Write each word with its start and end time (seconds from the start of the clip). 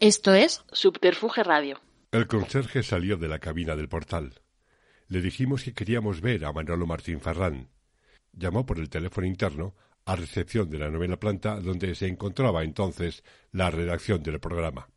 Esto 0.00 0.34
es 0.34 0.64
Subterfuge 0.72 1.44
Radio. 1.44 1.80
El 2.10 2.26
conserje 2.26 2.82
salió 2.82 3.16
de 3.16 3.28
la 3.28 3.38
cabina 3.38 3.76
del 3.76 3.88
portal. 3.88 4.40
Le 5.08 5.20
dijimos 5.20 5.62
que 5.64 5.74
queríamos 5.74 6.20
ver 6.20 6.44
a 6.44 6.52
Manolo 6.52 6.86
Martín 6.86 7.20
Farrán. 7.20 7.68
Llamó 8.32 8.66
por 8.66 8.78
el 8.78 8.90
teléfono 8.90 9.26
interno 9.26 9.74
a 10.04 10.16
recepción 10.16 10.68
de 10.68 10.78
la 10.78 10.90
novena 10.90 11.18
planta 11.18 11.60
donde 11.60 11.94
se 11.94 12.06
encontraba 12.06 12.64
entonces 12.64 13.22
la 13.52 13.70
redacción 13.70 14.22
del 14.22 14.40
programa. 14.40 14.88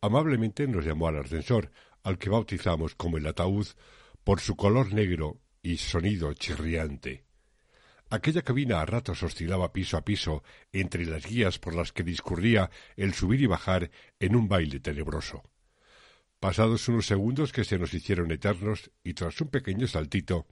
Amablemente 0.00 0.66
nos 0.66 0.84
llamó 0.84 1.08
al 1.08 1.18
ascensor, 1.18 1.70
al 2.02 2.18
que 2.18 2.30
bautizamos 2.30 2.94
como 2.94 3.18
el 3.18 3.26
ataúd, 3.26 3.66
por 4.24 4.40
su 4.40 4.56
color 4.56 4.92
negro 4.92 5.40
y 5.62 5.76
sonido 5.76 6.32
chirriante. 6.34 7.27
Aquella 8.10 8.42
cabina 8.42 8.80
a 8.80 8.86
ratos 8.86 9.22
oscilaba 9.22 9.72
piso 9.72 9.98
a 9.98 10.04
piso 10.04 10.42
entre 10.72 11.04
las 11.04 11.26
guías 11.26 11.58
por 11.58 11.74
las 11.74 11.92
que 11.92 12.02
discurría 12.02 12.70
el 12.96 13.12
subir 13.12 13.42
y 13.42 13.46
bajar 13.46 13.90
en 14.18 14.34
un 14.34 14.48
baile 14.48 14.80
tenebroso. 14.80 15.42
Pasados 16.40 16.88
unos 16.88 17.06
segundos 17.06 17.52
que 17.52 17.64
se 17.64 17.78
nos 17.78 17.92
hicieron 17.92 18.30
eternos 18.30 18.90
y 19.04 19.12
tras 19.14 19.40
un 19.40 19.48
pequeño 19.48 19.86
saltito, 19.86 20.46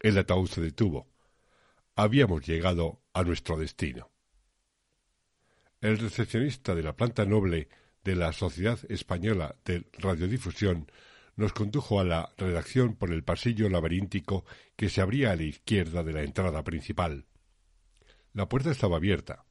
el 0.00 0.18
ataúd 0.18 0.48
se 0.48 0.60
detuvo. 0.60 1.08
Habíamos 1.94 2.44
llegado 2.46 3.02
a 3.12 3.22
nuestro 3.22 3.56
destino. 3.56 4.10
El 5.80 5.98
recepcionista 5.98 6.74
de 6.74 6.82
la 6.82 6.96
planta 6.96 7.24
noble 7.24 7.68
de 8.02 8.16
la 8.16 8.32
Sociedad 8.32 8.78
Española 8.88 9.56
de 9.64 9.86
Radiodifusión 9.92 10.90
nos 11.36 11.52
condujo 11.52 12.00
a 12.00 12.04
la 12.04 12.32
redacción 12.38 12.96
por 12.96 13.12
el 13.12 13.22
pasillo 13.22 13.68
laberíntico 13.68 14.44
que 14.74 14.88
se 14.88 15.02
abría 15.02 15.32
a 15.32 15.36
la 15.36 15.44
izquierda 15.44 16.02
de 16.02 16.12
la 16.12 16.22
entrada 16.22 16.64
principal. 16.64 17.26
La 18.32 18.48
puerta 18.48 18.70
estaba 18.70 18.96
abierta. 18.96 19.44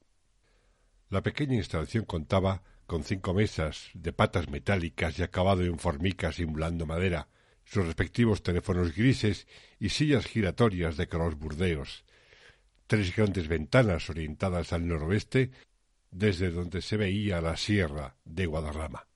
La 1.10 1.22
pequeña 1.22 1.56
instalación 1.56 2.06
contaba 2.06 2.64
con 2.88 3.04
cinco 3.04 3.34
mesas 3.34 3.90
de 3.94 4.14
patas 4.14 4.50
metálicas 4.50 5.18
y 5.20 5.24
acabado 5.24 5.64
en 5.64 5.80
formicas 5.80 6.36
simulando 6.36 6.86
madera, 6.86 7.30
sus 7.64 7.86
respectivos 7.86 8.44
teléfonos 8.44 8.96
grises 8.96 9.48
y 9.80 9.90
sillas 9.90 10.26
giratorias 10.26 10.98
de 10.98 11.08
color 11.08 11.36
burdeos, 11.36 12.04
tres 12.88 13.16
grandes 13.16 13.48
ventanas 13.48 14.10
orientadas 14.10 14.74
al 14.74 14.88
noroeste 14.88 15.52
desde 16.12 16.52
donde 16.52 16.82
se 16.82 16.98
veía 16.98 17.42
la 17.42 17.58
sierra 17.58 18.16
de 18.24 18.46
Guadarrama. 18.46 19.08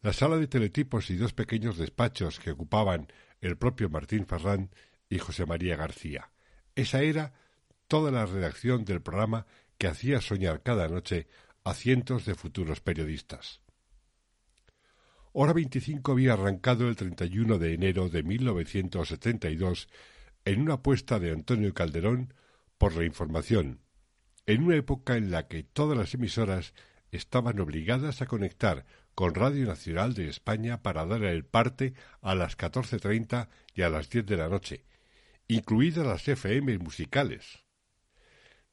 La 0.00 0.12
sala 0.12 0.36
de 0.36 0.46
teletipos 0.46 1.10
y 1.10 1.16
dos 1.16 1.32
pequeños 1.32 1.76
despachos 1.76 2.38
que 2.38 2.52
ocupaban 2.52 3.08
el 3.40 3.56
propio 3.56 3.90
Martín 3.90 4.26
Ferrán 4.26 4.70
y 5.08 5.18
José 5.18 5.44
María 5.44 5.76
García. 5.76 6.30
Esa 6.76 7.02
era 7.02 7.32
toda 7.88 8.12
la 8.12 8.24
redacción 8.24 8.84
del 8.84 9.02
programa 9.02 9.46
que 9.76 9.88
hacía 9.88 10.20
soñar 10.20 10.62
cada 10.62 10.86
noche 10.88 11.26
a 11.64 11.74
cientos 11.74 12.26
de 12.26 12.36
futuros 12.36 12.80
periodistas. 12.80 13.60
Hora 15.32 15.52
25 15.52 16.12
había 16.12 16.34
arrancado 16.34 16.88
el 16.88 16.94
31 16.94 17.58
de 17.58 17.74
enero 17.74 18.08
de 18.08 18.22
1972 18.22 19.88
en 20.44 20.60
una 20.60 20.74
apuesta 20.74 21.18
de 21.18 21.32
Antonio 21.32 21.74
Calderón 21.74 22.34
por 22.78 22.94
la 22.94 23.04
información, 23.04 23.80
en 24.46 24.62
una 24.62 24.76
época 24.76 25.16
en 25.16 25.30
la 25.32 25.48
que 25.48 25.64
todas 25.64 25.98
las 25.98 26.14
emisoras 26.14 26.72
estaban 27.10 27.58
obligadas 27.58 28.22
a 28.22 28.26
conectar 28.26 28.86
con 29.18 29.34
Radio 29.34 29.66
Nacional 29.66 30.14
de 30.14 30.28
España 30.28 30.80
para 30.80 31.04
dar 31.04 31.24
el 31.24 31.44
parte 31.44 31.92
a 32.20 32.36
las 32.36 32.56
14.30 32.56 33.48
y 33.74 33.82
a 33.82 33.90
las 33.90 34.10
10 34.10 34.26
de 34.26 34.36
la 34.36 34.48
noche, 34.48 34.84
incluidas 35.48 36.06
las 36.06 36.28
FM 36.28 36.78
musicales. 36.78 37.64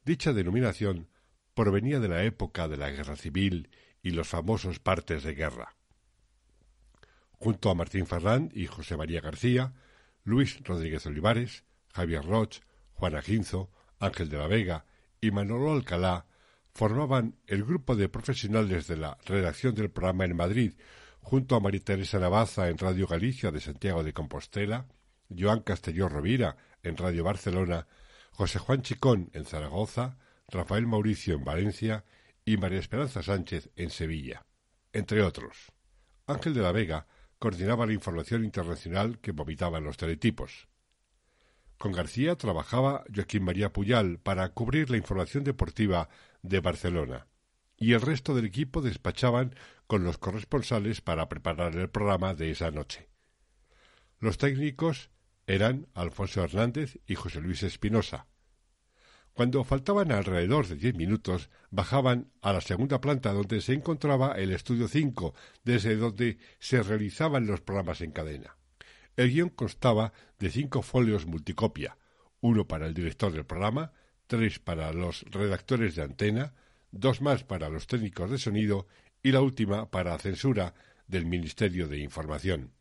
Dicha 0.04 0.32
denominación 0.32 1.08
provenía 1.54 1.98
de 1.98 2.06
la 2.06 2.22
época 2.22 2.68
de 2.68 2.76
la 2.76 2.90
Guerra 2.90 3.16
Civil 3.16 3.70
y 4.04 4.10
los 4.10 4.28
famosos 4.28 4.78
partes 4.78 5.24
de 5.24 5.34
guerra. 5.34 5.74
Junto 7.32 7.68
a 7.68 7.74
Martín 7.74 8.06
Ferrán 8.06 8.52
y 8.54 8.66
José 8.66 8.96
María 8.96 9.20
García, 9.20 9.74
Luis 10.22 10.62
Rodríguez 10.62 11.04
Olivares, 11.06 11.64
Javier 11.92 12.24
Roch, 12.24 12.60
Juana 12.92 13.20
Ginzo, 13.20 13.72
Ángel 13.98 14.28
de 14.28 14.38
la 14.38 14.46
Vega 14.46 14.86
y 15.20 15.32
Manolo 15.32 15.72
Alcalá 15.72 16.26
formaban 16.76 17.36
el 17.46 17.64
grupo 17.64 17.96
de 17.96 18.10
profesionales 18.10 18.86
de 18.86 18.98
la 18.98 19.16
redacción 19.24 19.74
del 19.74 19.90
programa 19.90 20.26
en 20.26 20.36
Madrid, 20.36 20.74
junto 21.20 21.56
a 21.56 21.60
María 21.60 21.80
Teresa 21.80 22.18
Navaza 22.18 22.68
en 22.68 22.76
Radio 22.76 23.06
Galicia 23.06 23.50
de 23.50 23.60
Santiago 23.60 24.04
de 24.04 24.12
Compostela, 24.12 24.86
Joan 25.34 25.60
Castelló 25.60 26.10
Rovira 26.10 26.58
en 26.82 26.98
Radio 26.98 27.24
Barcelona, 27.24 27.86
José 28.30 28.58
Juan 28.58 28.82
Chicón 28.82 29.30
en 29.32 29.46
Zaragoza, 29.46 30.18
Rafael 30.48 30.86
Mauricio 30.86 31.34
en 31.34 31.44
Valencia 31.44 32.04
y 32.44 32.58
María 32.58 32.80
Esperanza 32.80 33.22
Sánchez 33.22 33.70
en 33.74 33.88
Sevilla, 33.88 34.44
entre 34.92 35.22
otros. 35.22 35.72
Ángel 36.26 36.52
de 36.52 36.60
la 36.60 36.72
Vega 36.72 37.06
coordinaba 37.38 37.86
la 37.86 37.94
información 37.94 38.44
internacional 38.44 39.18
que 39.20 39.32
vomitaban 39.32 39.82
los 39.82 39.96
teletipos. 39.96 40.68
Con 41.78 41.92
García 41.92 42.36
trabajaba 42.36 43.04
Joaquín 43.14 43.44
María 43.44 43.72
Puyal 43.72 44.18
para 44.18 44.48
cubrir 44.50 44.90
la 44.90 44.96
información 44.96 45.44
deportiva 45.44 46.08
de 46.42 46.60
Barcelona, 46.60 47.26
y 47.76 47.92
el 47.92 48.00
resto 48.00 48.34
del 48.34 48.46
equipo 48.46 48.80
despachaban 48.80 49.54
con 49.86 50.02
los 50.02 50.18
corresponsales 50.18 51.00
para 51.00 51.28
preparar 51.28 51.76
el 51.76 51.90
programa 51.90 52.34
de 52.34 52.50
esa 52.50 52.70
noche. 52.70 53.08
Los 54.18 54.38
técnicos 54.38 55.10
eran 55.46 55.86
Alfonso 55.94 56.42
Hernández 56.42 56.98
y 57.06 57.14
José 57.14 57.40
Luis 57.40 57.62
Espinosa. 57.62 58.26
Cuando 59.34 59.62
faltaban 59.64 60.12
alrededor 60.12 60.66
de 60.66 60.76
diez 60.76 60.94
minutos, 60.94 61.50
bajaban 61.70 62.32
a 62.40 62.54
la 62.54 62.62
segunda 62.62 63.02
planta 63.02 63.34
donde 63.34 63.60
se 63.60 63.74
encontraba 63.74 64.32
el 64.32 64.50
estudio 64.50 64.88
5, 64.88 65.34
desde 65.62 65.96
donde 65.96 66.38
se 66.58 66.82
realizaban 66.82 67.46
los 67.46 67.60
programas 67.60 68.00
en 68.00 68.12
cadena. 68.12 68.55
El 69.16 69.30
guion 69.30 69.48
constaba 69.48 70.12
de 70.38 70.50
cinco 70.50 70.82
folios 70.82 71.26
multicopia, 71.26 71.96
uno 72.40 72.68
para 72.68 72.86
el 72.86 72.92
director 72.92 73.32
del 73.32 73.46
programa, 73.46 73.92
tres 74.26 74.58
para 74.58 74.92
los 74.92 75.22
redactores 75.30 75.94
de 75.96 76.02
antena, 76.02 76.54
dos 76.90 77.22
más 77.22 77.42
para 77.42 77.70
los 77.70 77.86
técnicos 77.86 78.30
de 78.30 78.38
sonido 78.38 78.86
y 79.22 79.32
la 79.32 79.40
última 79.40 79.90
para 79.90 80.18
censura 80.18 80.74
del 81.06 81.24
Ministerio 81.24 81.88
de 81.88 81.98
Información. 81.98 82.72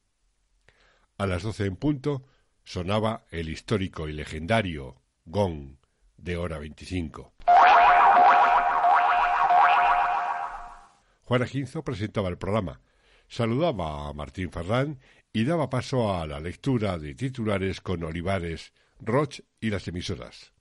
A 1.17 1.25
las 1.25 1.43
doce 1.43 1.65
en 1.65 1.77
punto 1.77 2.27
sonaba 2.65 3.25
el 3.31 3.47
histórico 3.47 4.09
y 4.09 4.13
legendario 4.13 5.01
gong 5.23 5.77
de 6.17 6.35
hora 6.35 6.59
veinticinco. 6.59 7.33
Juana 11.23 11.47
Ginzo 11.47 11.83
presentaba 11.83 12.27
el 12.27 12.37
programa, 12.37 12.81
saludaba 13.27 14.09
a 14.09 14.13
Martín 14.13 14.51
Ferrán 14.51 14.99
y 15.35 15.43
daba 15.43 15.69
paso 15.69 16.15
a 16.15 16.25
la 16.25 16.39
lectura 16.39 16.97
de 16.97 17.13
titulares 17.13 17.81
con 17.81 18.01
Olivares, 18.05 18.71
Roch 19.01 19.41
y 19.59 19.69
las 19.69 19.85
emisoras. 19.85 20.53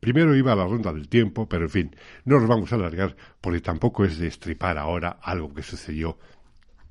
Primero 0.00 0.34
iba 0.34 0.52
a 0.52 0.56
la 0.56 0.64
ronda 0.64 0.90
del 0.90 1.06
tiempo, 1.06 1.46
pero 1.46 1.64
en 1.64 1.70
fin, 1.70 1.96
no 2.24 2.40
nos 2.40 2.48
vamos 2.48 2.72
a 2.72 2.76
alargar 2.76 3.14
porque 3.42 3.60
tampoco 3.60 4.06
es 4.06 4.18
de 4.18 4.28
estripar 4.28 4.78
ahora 4.78 5.18
algo 5.20 5.52
que 5.52 5.62
sucedió 5.62 6.16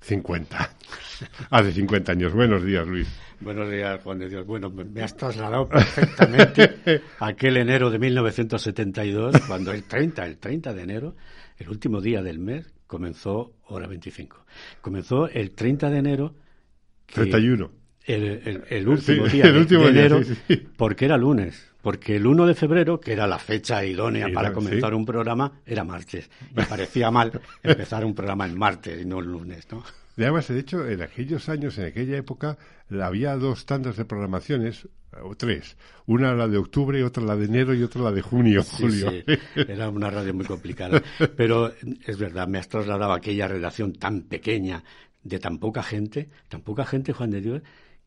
50, 0.01 0.69
hace 1.49 1.71
50 1.71 2.11
años. 2.11 2.31
Buenos 2.31 2.63
días, 2.63 2.87
Luis. 2.87 3.07
Buenos 3.39 3.71
días, 3.71 3.99
Juan 4.03 4.19
de 4.19 4.29
Dios. 4.29 4.45
Bueno, 4.45 4.69
me 4.69 5.01
has 5.01 5.17
trasladado 5.17 5.67
perfectamente 5.67 7.01
aquel 7.19 7.57
enero 7.57 7.89
de 7.89 7.97
1972, 7.97 9.35
cuando 9.47 9.71
el 9.71 9.85
30, 9.85 10.27
el 10.27 10.37
30 10.37 10.75
de 10.75 10.83
enero, 10.83 11.15
el 11.57 11.69
último 11.69 12.01
día 12.01 12.21
del 12.21 12.37
mes, 12.37 12.71
comenzó 12.85 13.55
hora 13.65 13.87
25. 13.87 14.45
Comenzó 14.81 15.27
el 15.27 15.55
30 15.55 15.89
de 15.89 15.97
enero 15.97 16.35
31. 17.13 17.71
El, 18.05 18.63
el, 18.69 18.87
último 18.87 19.27
día 19.27 19.51
de, 19.51 19.89
enero, 19.89 20.21
porque 20.75 21.05
era 21.05 21.17
lunes. 21.17 21.71
Porque 21.81 22.15
el 22.15 22.27
1 22.27 22.45
de 22.45 22.53
febrero, 22.53 22.99
que 22.99 23.13
era 23.13 23.25
la 23.25 23.39
fecha 23.39 23.83
idónea 23.83 24.27
para 24.33 24.53
comenzar 24.53 24.93
un 24.93 25.05
programa, 25.05 25.61
era 25.65 25.83
martes. 25.83 26.29
Me 26.53 26.63
parecía 26.69 27.09
mal 27.09 27.31
empezar 27.63 28.05
un 28.05 28.13
programa 28.13 28.45
en 28.45 28.57
martes 28.57 29.01
y 29.01 29.05
no 29.05 29.19
el 29.19 29.25
lunes, 29.25 29.67
¿no? 29.71 29.83
Además, 30.17 30.47
de 30.47 30.59
hecho, 30.59 30.87
en 30.87 31.01
aquellos 31.01 31.49
años, 31.49 31.77
en 31.79 31.85
aquella 31.85 32.17
época, 32.17 32.57
había 33.01 33.35
dos 33.35 33.65
tandas 33.65 33.97
de 33.97 34.05
programaciones, 34.05 34.87
o 35.23 35.35
tres. 35.35 35.77
Una 36.05 36.33
la 36.33 36.47
de 36.47 36.57
octubre, 36.57 37.03
otra 37.03 37.23
la 37.23 37.35
de 37.35 37.45
enero 37.45 37.73
y 37.73 37.83
otra 37.83 38.01
la 38.01 38.11
de 38.11 38.21
junio, 38.21 38.63
julio. 38.63 39.11
Era 39.55 39.89
una 39.89 40.09
radio 40.09 40.33
muy 40.33 40.45
complicada. 40.45 41.01
Pero 41.35 41.73
es 42.05 42.17
verdad, 42.17 42.47
me 42.47 42.59
has 42.59 42.69
trasladado 42.69 43.13
a 43.13 43.17
aquella 43.17 43.47
redacción 43.47 43.93
tan 43.93 44.23
pequeña, 44.23 44.83
de 45.23 45.39
tan 45.39 45.59
poca 45.59 45.83
gente, 45.83 46.29
tan 46.49 46.61
poca 46.61 46.85
gente, 46.85 47.13
Juan 47.13 47.31
de 47.31 47.41
Dios, 47.41 47.61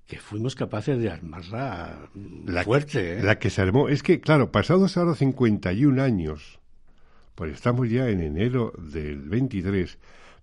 que 0.07 0.19
fuimos 0.19 0.55
capaces 0.55 0.99
de 0.99 1.11
armarla 1.11 2.11
la, 2.47 2.65
fuerte. 2.65 3.19
¿eh? 3.19 3.23
La 3.23 3.39
que 3.39 3.51
se 3.51 3.63
armó. 3.63 3.89
Es 3.89 4.03
que, 4.03 4.21
claro, 4.21 4.53
pasados 4.53 4.97
ahora 4.97 5.15
51 5.15 6.03
años, 6.03 6.61
pues 7.35 7.53
estamos 7.53 7.89
ya 7.89 8.09
en 8.09 8.21
enero 8.21 8.73
del 8.79 9.29
23, 9.29 9.99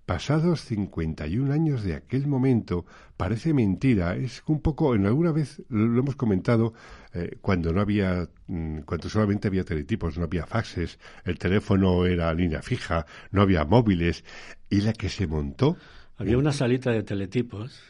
pasados 0.05 0.61
51 0.65 1.53
años 1.53 1.83
de 1.83 1.93
aquel 1.93 2.27
momento, 2.27 2.85
parece 3.17 3.53
mentira. 3.53 4.15
Es 4.15 4.41
un 4.47 4.61
poco, 4.61 4.95
en 4.95 5.05
alguna 5.05 5.31
vez 5.31 5.61
lo 5.69 5.99
hemos 5.99 6.15
comentado, 6.15 6.73
eh, 7.13 7.37
cuando 7.41 7.71
no 7.71 7.81
había, 7.81 8.29
mm, 8.47 8.79
cuando 8.79 9.09
solamente 9.09 9.47
había 9.47 9.63
teletipos, 9.63 10.17
no 10.17 10.23
había 10.23 10.47
faxes, 10.47 10.97
el 11.23 11.37
teléfono 11.37 12.05
era 12.05 12.33
línea 12.33 12.63
fija, 12.63 13.05
no 13.31 13.41
había 13.43 13.63
móviles, 13.63 14.25
y 14.69 14.81
la 14.81 14.93
que 14.93 15.09
se 15.09 15.27
montó. 15.27 15.77
Había 16.21 16.37
una 16.37 16.51
salita 16.51 16.91
de 16.91 17.03
teletipos 17.03 17.81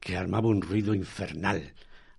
que 0.00 0.16
armaba 0.16 0.48
un 0.48 0.60
ruido 0.60 0.94
infernal 0.94 1.74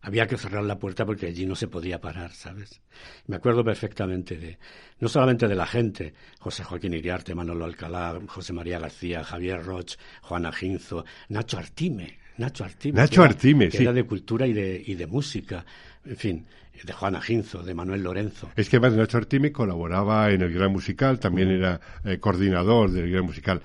había 0.08 0.26
que 0.26 0.38
cerrar 0.38 0.64
la 0.64 0.80
puerta 0.80 1.06
porque 1.06 1.26
allí 1.26 1.46
no 1.46 1.54
se 1.54 1.68
podía 1.68 2.00
parar, 2.00 2.32
¿sabes? 2.32 2.80
Me 3.26 3.36
acuerdo 3.36 3.62
perfectamente 3.62 4.38
de, 4.38 4.58
no 5.02 5.10
solamente 5.10 5.50
de 5.50 5.56
la 5.56 5.66
gente, 5.66 6.14
José 6.40 6.64
Joaquín 6.64 6.94
Iriarte, 6.94 7.36
Manolo 7.36 7.66
Alcalá, 7.66 8.18
José 8.28 8.54
María 8.54 8.80
García, 8.80 9.26
Javier 9.26 9.66
Roch, 9.66 9.96
Juana 10.22 10.54
Ginzo, 10.54 11.04
Nacho 11.28 11.58
Artime, 11.58 12.20
Nacho 12.38 12.64
Artime. 12.64 12.98
Nacho 12.98 13.22
Artime, 13.22 13.70
sí. 13.70 13.84
Era 13.84 13.92
de 13.92 14.06
cultura 14.06 14.48
y 14.48 14.54
de, 14.54 14.82
y 14.86 14.96
de 14.96 15.08
música, 15.08 15.66
en 16.06 16.16
fin, 16.16 16.46
de 16.82 16.94
Juana 16.94 17.20
Ginzo, 17.20 17.62
de 17.62 17.74
Manuel 17.74 18.04
Lorenzo. 18.04 18.52
Es 18.56 18.70
que 18.70 18.78
además 18.78 18.98
Nacho 18.98 19.18
Artime 19.18 19.52
colaboraba 19.52 20.32
en 20.32 20.42
el 20.42 20.54
Gran 20.54 20.72
Musical, 20.72 21.20
también 21.20 21.50
era 21.50 21.82
eh, 22.06 22.18
coordinador 22.18 22.92
del 22.92 23.12
Gran 23.12 23.26
Musical. 23.26 23.62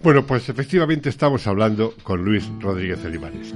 Bueno, 0.00 0.26
pues 0.26 0.48
efectivamente 0.48 1.08
estamos 1.08 1.46
hablando 1.46 1.94
con 2.02 2.24
Luis 2.24 2.48
Rodríguez 2.60 3.04
Olivares. 3.04 3.54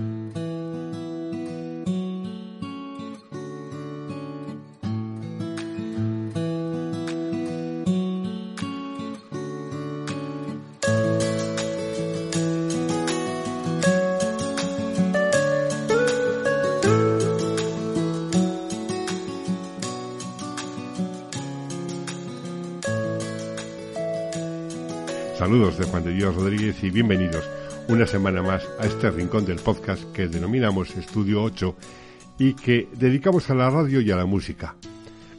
Bienvenidos 26.98 27.48
una 27.86 28.08
semana 28.08 28.42
más 28.42 28.68
a 28.80 28.84
este 28.84 29.08
rincón 29.08 29.44
del 29.44 29.60
podcast 29.60 30.02
que 30.10 30.26
denominamos 30.26 30.96
Estudio 30.96 31.44
8 31.44 31.76
y 32.40 32.54
que 32.54 32.88
dedicamos 32.92 33.48
a 33.50 33.54
la 33.54 33.70
radio 33.70 34.00
y 34.00 34.10
a 34.10 34.16
la 34.16 34.26
música. 34.26 34.74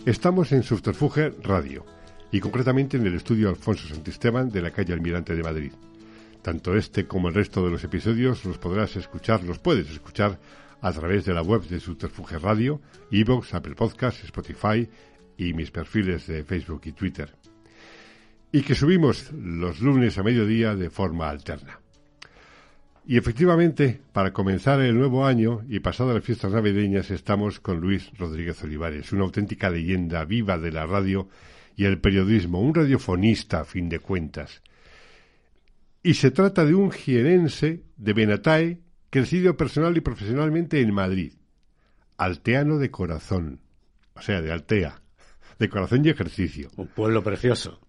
Estamos 0.05 0.53
en 0.53 0.63
Subterfuge 0.63 1.33
Radio 1.43 1.85
y 2.31 2.39
concretamente 2.39 2.95
en 2.95 3.05
el 3.05 3.15
estudio 3.15 3.49
Alfonso 3.49 3.89
Santisteban 3.89 4.49
de 4.49 4.61
la 4.61 4.71
calle 4.71 4.93
Almirante 4.93 5.35
de 5.35 5.43
Madrid. 5.43 5.73
Tanto 6.41 6.77
este 6.77 7.07
como 7.07 7.27
el 7.27 7.33
resto 7.33 7.61
de 7.65 7.71
los 7.71 7.83
episodios 7.83 8.45
los 8.45 8.57
podrás 8.57 8.95
escuchar, 8.95 9.43
los 9.43 9.59
puedes 9.59 9.91
escuchar 9.91 10.39
a 10.79 10.93
través 10.93 11.25
de 11.25 11.33
la 11.33 11.41
web 11.41 11.63
de 11.67 11.81
Subterfuge 11.81 12.39
Radio, 12.39 12.79
Evox, 13.11 13.53
Apple 13.53 13.75
Podcasts, 13.75 14.23
Spotify 14.23 14.87
y 15.35 15.53
mis 15.53 15.71
perfiles 15.71 16.25
de 16.25 16.45
Facebook 16.45 16.83
y 16.85 16.93
Twitter 16.93 17.38
y 18.51 18.61
que 18.61 18.75
subimos 18.75 19.31
los 19.31 19.79
lunes 19.79 20.17
a 20.17 20.23
mediodía 20.23 20.75
de 20.75 20.89
forma 20.89 21.29
alterna. 21.29 21.79
Y 23.05 23.17
efectivamente, 23.17 24.01
para 24.13 24.33
comenzar 24.33 24.81
el 24.81 24.97
nuevo 24.97 25.25
año 25.25 25.61
y 25.67 25.79
pasadas 25.79 26.15
las 26.15 26.23
fiestas 26.23 26.51
navideñas, 26.51 27.09
estamos 27.09 27.59
con 27.59 27.79
Luis 27.79 28.11
Rodríguez 28.17 28.63
Olivares, 28.63 29.11
una 29.11 29.23
auténtica 29.23 29.69
leyenda 29.69 30.25
viva 30.25 30.57
de 30.57 30.71
la 30.71 30.85
radio 30.85 31.27
y 31.75 31.85
el 31.85 31.99
periodismo, 31.99 32.61
un 32.61 32.75
radiofonista 32.75 33.61
a 33.61 33.65
fin 33.65 33.89
de 33.89 33.99
cuentas. 33.99 34.61
Y 36.03 36.13
se 36.13 36.31
trata 36.31 36.65
de 36.65 36.75
un 36.75 36.91
jienense 36.91 37.83
de 37.97 38.13
Benatae, 38.13 38.79
crecido 39.09 39.57
personal 39.57 39.97
y 39.97 40.01
profesionalmente 40.01 40.79
en 40.79 40.93
Madrid, 40.93 41.33
alteano 42.17 42.77
de 42.77 42.91
corazón, 42.91 43.59
o 44.13 44.21
sea, 44.21 44.41
de 44.41 44.51
Altea, 44.51 45.01
de 45.57 45.69
corazón 45.69 46.05
y 46.05 46.09
ejercicio. 46.09 46.69
Un 46.77 46.87
pueblo 46.87 47.23
precioso. 47.23 47.79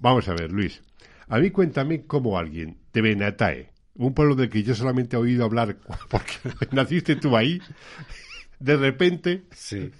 Vamos 0.00 0.28
a 0.28 0.34
ver, 0.34 0.50
Luis. 0.52 0.82
A 1.28 1.38
mí 1.38 1.50
cuéntame 1.50 2.04
cómo 2.06 2.38
alguien 2.38 2.78
de 2.92 3.00
Benatae, 3.00 3.70
un 3.94 4.14
pueblo 4.14 4.34
del 4.34 4.48
que 4.48 4.62
yo 4.62 4.74
solamente 4.74 5.16
he 5.16 5.18
oído 5.18 5.44
hablar 5.44 5.78
porque 6.10 6.34
naciste 6.72 7.16
tú 7.16 7.36
ahí, 7.36 7.60
de 8.58 8.76
repente. 8.76 9.44
Sí. 9.52 9.90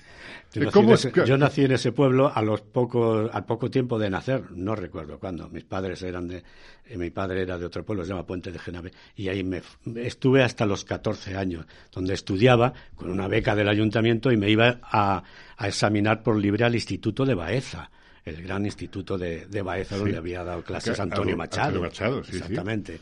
Yo 1.27 1.37
nací, 1.37 1.65
en 1.65 1.73
ese 1.73 1.93
pueblo 1.93 2.33
a 2.35 2.41
los 2.41 2.63
pocos, 2.63 3.29
al 3.33 3.45
poco 3.45 3.71
tiempo 3.71 3.99
de 3.99 4.09
nacer, 4.09 4.51
no 4.53 4.75
recuerdo 4.75 5.19
cuándo. 5.19 5.51
Mis 5.51 5.65
padres 5.65 6.03
eran 6.03 6.29
de, 6.29 6.43
eh, 6.87 6.97
mi 6.97 7.11
padre 7.11 7.43
era 7.43 7.59
de 7.59 7.67
otro 7.67 7.85
pueblo, 7.85 8.05
se 8.05 8.11
llama 8.11 8.27
Puente 8.27 8.51
de 8.51 8.59
Genave, 8.59 8.93
y 9.15 9.29
ahí 9.29 9.45
me 9.45 9.61
estuve 9.97 10.43
hasta 10.43 10.65
los 10.65 10.85
14 10.85 11.37
años, 11.37 11.67
donde 11.93 12.15
estudiaba 12.15 12.73
con 12.95 13.11
una 13.11 13.29
beca 13.29 13.55
del 13.55 13.69
ayuntamiento 13.69 14.33
y 14.33 14.39
me 14.39 14.49
iba 14.49 14.81
a, 14.83 15.25
a 15.59 15.69
examinar 15.69 16.23
por 16.23 16.37
libre 16.37 16.65
al 16.65 16.75
Instituto 16.75 17.27
de 17.27 17.35
Baeza 17.35 17.91
el 18.27 18.43
gran 18.43 18.67
instituto 18.67 19.17
de, 19.17 19.47
de 19.47 19.63
Baeza, 19.63 19.97
donde 19.97 20.17
había 20.17 20.43
dado 20.45 20.63
clases 20.63 20.99
Antonio 20.99 21.37
Machado. 21.37 21.81
Machado 21.81 22.25
sí, 22.25 22.37
exactamente. 22.37 23.01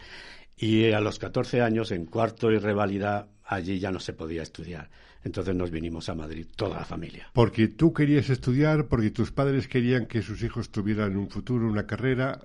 Y 0.56 0.92
a 0.92 1.00
los 1.00 1.18
14 1.18 1.62
años, 1.62 1.90
en 1.90 2.04
cuarto 2.04 2.52
y 2.52 2.58
revalida, 2.58 3.26
allí 3.44 3.78
ya 3.78 3.90
no 3.90 4.00
se 4.00 4.12
podía 4.12 4.42
estudiar. 4.42 4.90
Entonces 5.24 5.54
nos 5.54 5.70
vinimos 5.70 6.10
a 6.10 6.14
Madrid, 6.14 6.46
toda 6.54 6.78
la 6.78 6.84
familia. 6.84 7.30
Porque 7.32 7.68
tú 7.68 7.94
querías 7.94 8.28
estudiar, 8.28 8.86
porque 8.86 9.10
tus 9.10 9.32
padres 9.32 9.66
querían 9.66 10.04
que 10.06 10.20
sus 10.20 10.42
hijos 10.42 10.70
tuvieran 10.70 11.16
un 11.16 11.30
futuro, 11.30 11.66
una 11.66 11.86
carrera. 11.86 12.40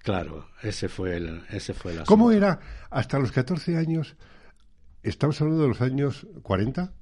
Claro, 0.00 0.46
ese 0.62 0.90
fue 0.90 1.16
el, 1.16 1.42
ese 1.50 1.72
fue 1.72 1.92
el 1.92 2.04
¿Cómo 2.04 2.30
era 2.30 2.60
hasta 2.90 3.18
los 3.18 3.32
14 3.32 3.78
años? 3.78 4.16
¿Estamos 5.02 5.40
hablando 5.40 5.62
de 5.62 5.68
los 5.68 5.80
años 5.80 6.26
40? 6.42 6.92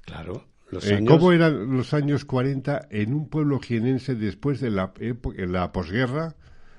Claro, 0.00 0.44
eh, 0.72 1.04
¿Cómo 1.06 1.32
eran 1.32 1.76
los 1.76 1.94
años 1.94 2.24
40 2.24 2.88
en 2.90 3.14
un 3.14 3.28
pueblo 3.28 3.60
jienense 3.60 4.14
después 4.14 4.60
de 4.60 4.70
la, 4.70 4.92
la 5.36 5.72
posguerra? 5.72 6.34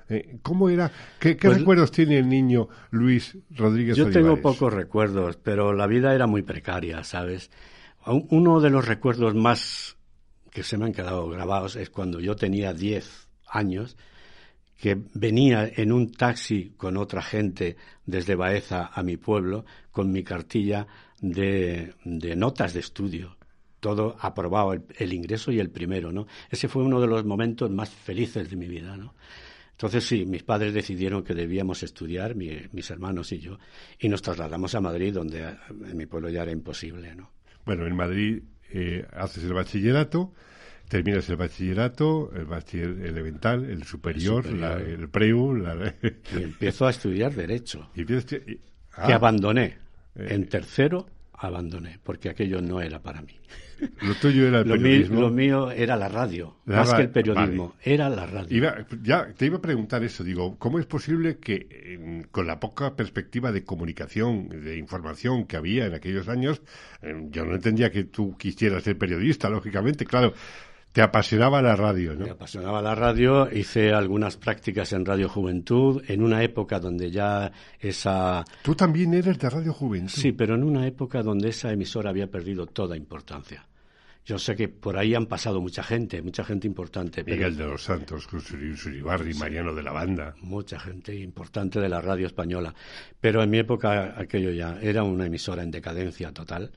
Eh, 0.08 0.38
¿Cómo 0.42 0.68
era? 0.68 0.90
¿Qué, 1.18 1.36
pues 1.36 1.58
recuerdos 1.58 1.90
tiene 1.90 2.18
el 2.18 2.28
niño 2.28 2.68
Luis 2.90 3.36
Rodríguez 3.50 3.96
Yo 3.96 4.10
tengo 4.10 4.40
pocos 4.40 4.72
recuerdos, 4.72 5.36
pero 5.36 5.72
la 5.72 5.86
vida 5.86 6.14
era 6.14 6.26
muy 6.26 6.42
precaria, 6.42 7.02
¿sabes? 7.04 7.50
Uno 8.06 8.60
de 8.60 8.70
los 8.70 8.86
recuerdos 8.86 9.34
más 9.34 9.96
que 10.50 10.62
se 10.62 10.78
me 10.78 10.86
han 10.86 10.92
quedado 10.92 11.28
grabados 11.28 11.74
es 11.76 11.90
cuando 11.90 12.20
yo 12.20 12.36
tenía 12.36 12.72
10 12.72 13.28
años, 13.48 13.96
que 14.78 14.96
venía 15.14 15.68
en 15.74 15.90
un 15.90 16.12
taxi 16.12 16.74
con 16.76 16.96
otra 16.96 17.20
gente 17.20 17.76
desde 18.04 18.36
Baeza 18.36 18.90
a 18.92 19.02
mi 19.02 19.16
pueblo 19.16 19.64
con 19.90 20.12
mi 20.12 20.22
cartilla 20.22 20.86
de 21.20 21.94
notas 22.36 22.74
de 22.74 22.80
estudio 22.80 23.36
todo 23.80 24.16
aprobado, 24.20 24.72
el, 24.72 25.12
ingreso 25.12 25.52
y 25.52 25.60
el 25.60 25.70
primero, 25.70 26.12
¿no? 26.12 26.26
Ese 26.50 26.68
fue 26.68 26.82
uno 26.82 27.00
de 27.00 27.06
los 27.06 27.24
momentos 27.24 27.70
más 27.70 27.90
felices 27.90 28.50
de 28.50 28.56
mi 28.56 28.66
vida, 28.66 28.96
¿no? 28.96 29.14
Entonces 29.72 30.04
sí, 30.04 30.24
mis 30.24 30.42
padres 30.42 30.72
decidieron 30.72 31.22
que 31.22 31.34
debíamos 31.34 31.82
estudiar, 31.82 32.34
mis 32.34 32.90
hermanos 32.90 33.30
y 33.32 33.38
yo, 33.38 33.58
y 33.98 34.08
nos 34.08 34.22
trasladamos 34.22 34.74
a 34.74 34.80
Madrid, 34.80 35.12
donde 35.12 35.42
en 35.68 35.96
mi 35.96 36.06
pueblo 36.06 36.30
ya 36.30 36.42
era 36.42 36.52
imposible, 36.52 37.14
¿no? 37.14 37.30
Bueno, 37.66 37.86
en 37.86 37.94
Madrid 37.94 38.42
eh, 38.70 39.06
haces 39.12 39.44
el 39.44 39.52
bachillerato, 39.52 40.32
terminas 40.88 41.28
el 41.28 41.36
bachillerato, 41.36 42.32
el 42.34 42.46
bachiller 42.46 43.06
elemental, 43.06 43.66
el 43.66 43.84
superior, 43.84 44.46
el, 44.46 45.10
preu... 45.10 45.58
y 46.38 46.42
empiezo 46.42 46.86
a 46.86 46.90
estudiar 46.90 47.34
Derecho, 47.34 47.90
y, 47.94 48.06
que 48.06 48.60
ah. 48.94 49.14
abandoné 49.14 49.76
eh, 50.14 50.28
en 50.30 50.48
tercero 50.48 51.06
abandoné, 51.38 51.98
porque 52.02 52.30
aquello 52.30 52.60
no 52.60 52.80
era 52.80 53.00
para 53.00 53.22
mí. 53.22 53.34
Lo 54.02 54.14
tuyo 54.14 54.46
era 54.46 54.60
el 54.60 54.64
periodismo. 54.66 55.20
lo 55.20 55.30
mío 55.30 55.70
era 55.70 55.96
la 55.96 56.08
radio, 56.08 56.56
más 56.64 56.94
que 56.94 57.02
el 57.02 57.10
periodismo, 57.10 57.74
era 57.82 58.08
la 58.08 58.26
radio. 58.26 58.72
ya 59.02 59.32
te 59.36 59.46
iba 59.46 59.58
a 59.58 59.60
preguntar 59.60 60.02
eso, 60.02 60.24
digo, 60.24 60.56
¿cómo 60.58 60.78
es 60.78 60.86
posible 60.86 61.38
que 61.38 62.26
con 62.30 62.46
la 62.46 62.58
poca 62.58 62.96
perspectiva 62.96 63.52
de 63.52 63.64
comunicación, 63.64 64.48
de 64.48 64.76
información 64.76 65.44
que 65.46 65.56
había 65.56 65.86
en 65.86 65.94
aquellos 65.94 66.28
años, 66.28 66.62
em, 67.02 67.30
yo 67.30 67.44
no 67.44 67.54
entendía 67.54 67.90
que 67.90 68.04
tú 68.04 68.36
quisieras 68.36 68.82
ser 68.82 68.96
periodista, 68.96 69.48
lógicamente, 69.48 70.06
claro, 70.06 70.32
te 70.96 71.02
apasionaba 71.02 71.60
la 71.60 71.76
radio, 71.76 72.14
¿no? 72.14 72.24
Me 72.24 72.30
apasionaba 72.30 72.80
la 72.80 72.94
radio, 72.94 73.52
hice 73.52 73.92
algunas 73.92 74.38
prácticas 74.38 74.94
en 74.94 75.04
Radio 75.04 75.28
Juventud, 75.28 76.02
en 76.08 76.22
una 76.22 76.42
época 76.42 76.80
donde 76.80 77.10
ya 77.10 77.52
esa... 77.78 78.42
Tú 78.62 78.74
también 78.74 79.12
eres 79.12 79.38
de 79.38 79.50
Radio 79.50 79.74
Juventud. 79.74 80.18
Sí, 80.18 80.32
pero 80.32 80.54
en 80.54 80.64
una 80.64 80.86
época 80.86 81.22
donde 81.22 81.50
esa 81.50 81.70
emisora 81.70 82.08
había 82.08 82.30
perdido 82.30 82.64
toda 82.64 82.96
importancia. 82.96 83.66
Yo 84.24 84.38
sé 84.38 84.56
que 84.56 84.68
por 84.68 84.96
ahí 84.96 85.14
han 85.14 85.26
pasado 85.26 85.60
mucha 85.60 85.82
gente, 85.82 86.22
mucha 86.22 86.44
gente 86.44 86.66
importante. 86.66 87.22
Miguel 87.24 87.58
de 87.58 87.66
los 87.66 87.82
Santos, 87.82 88.26
Cruz 88.26 88.50
Uribarri, 88.52 89.34
Mariano 89.34 89.74
de 89.74 89.82
la 89.82 89.92
Banda. 89.92 90.34
Mucha 90.40 90.80
gente 90.80 91.14
importante 91.14 91.78
de 91.78 91.90
la 91.90 92.00
radio 92.00 92.26
española. 92.26 92.74
Pero 93.20 93.42
en 93.42 93.50
mi 93.50 93.58
época 93.58 94.14
aquello 94.16 94.50
ya 94.50 94.78
era 94.80 95.02
una 95.02 95.26
emisora 95.26 95.62
en 95.62 95.72
decadencia 95.72 96.32
total 96.32 96.72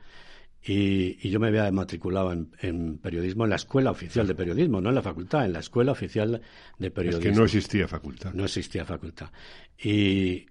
Y, 0.62 1.30
yo 1.30 1.40
me 1.40 1.48
había 1.48 1.72
matriculado 1.72 2.34
en, 2.34 2.98
periodismo 2.98 3.46
en 3.46 3.52
la 3.52 3.56
escuela 3.56 3.92
oficial 3.92 4.28
de 4.28 4.36
periodismo, 4.36 4.82
no 4.82 4.90
en 4.90 4.96
la 4.96 5.02
facultad, 5.02 5.46
en 5.46 5.54
la 5.54 5.60
escuela 5.60 5.94
oficial 5.94 6.42
de 6.78 6.92
periodismo. 6.92 7.30
Es 7.30 7.34
que 7.34 7.40
no 7.40 7.46
existía 7.46 7.88
facultad. 7.88 8.34
No 8.34 8.44
existía 8.44 8.86
facultad. 8.86 9.30
Y, 9.78 10.46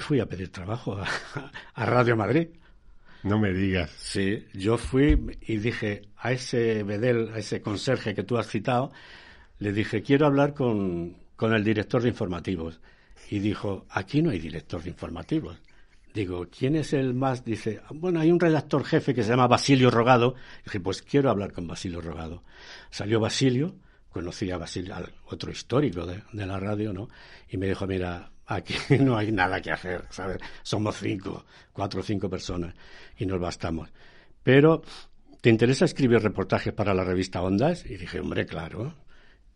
fui 0.00 0.20
a 0.20 0.26
pedir 0.26 0.50
trabajo 0.50 0.98
a, 1.74 1.86
Radio 1.86 2.16
Madrid. 2.16 2.48
No 3.22 3.38
me 3.38 3.54
digas. 3.54 3.90
Sí, 3.96 4.44
yo 4.52 4.76
fui 4.76 5.18
y 5.40 5.56
dije 5.56 6.02
a 6.18 6.32
ese 6.32 6.82
Bedel, 6.82 7.30
a 7.32 7.38
ese 7.38 7.62
conserje 7.62 8.14
que 8.14 8.22
tú 8.22 8.36
has 8.36 8.48
citado, 8.48 8.92
le 9.60 9.72
dije, 9.72 10.02
quiero 10.02 10.26
hablar 10.26 10.52
con, 10.52 11.16
con 11.36 11.54
el 11.54 11.64
director 11.64 12.02
de 12.02 12.10
informativos. 12.10 12.80
Y 13.30 13.38
dijo, 13.38 13.86
aquí 13.88 14.20
no 14.20 14.28
hay 14.28 14.38
director 14.38 14.82
de 14.82 14.90
informativos. 14.90 15.62
Digo, 16.14 16.46
¿quién 16.46 16.76
es 16.76 16.92
el 16.92 17.12
más? 17.12 17.44
Dice, 17.44 17.80
bueno, 17.90 18.20
hay 18.20 18.30
un 18.30 18.38
redactor 18.38 18.84
jefe 18.84 19.12
que 19.12 19.24
se 19.24 19.30
llama 19.30 19.48
Basilio 19.48 19.90
Rogado. 19.90 20.36
Dije, 20.64 20.78
pues 20.78 21.02
quiero 21.02 21.28
hablar 21.28 21.52
con 21.52 21.66
Basilio 21.66 22.00
Rogado. 22.00 22.44
Salió 22.88 23.18
Basilio, 23.18 23.74
conocí 24.10 24.48
a 24.52 24.56
Basilio, 24.56 24.94
otro 25.26 25.50
histórico 25.50 26.06
de, 26.06 26.22
la 26.46 26.60
radio, 26.60 26.92
¿no? 26.92 27.08
Y 27.48 27.56
me 27.56 27.66
dijo, 27.66 27.84
mira, 27.88 28.30
aquí 28.46 28.74
no 29.00 29.16
hay 29.16 29.32
nada 29.32 29.60
que 29.60 29.72
hacer, 29.72 30.04
¿sabes? 30.10 30.38
Somos 30.62 30.96
cinco, 30.98 31.46
cuatro 31.72 31.98
o 31.98 32.04
cinco 32.04 32.30
personas 32.30 32.76
y 33.18 33.26
nos 33.26 33.40
bastamos. 33.40 33.90
Pero, 34.44 34.82
¿te 35.40 35.50
interesa 35.50 35.84
escribir 35.84 36.20
reportajes 36.20 36.72
para 36.72 36.94
la 36.94 37.02
revista 37.02 37.42
Ondas? 37.42 37.84
Y 37.86 37.96
dije, 37.96 38.20
hombre, 38.20 38.46
claro. 38.46 38.94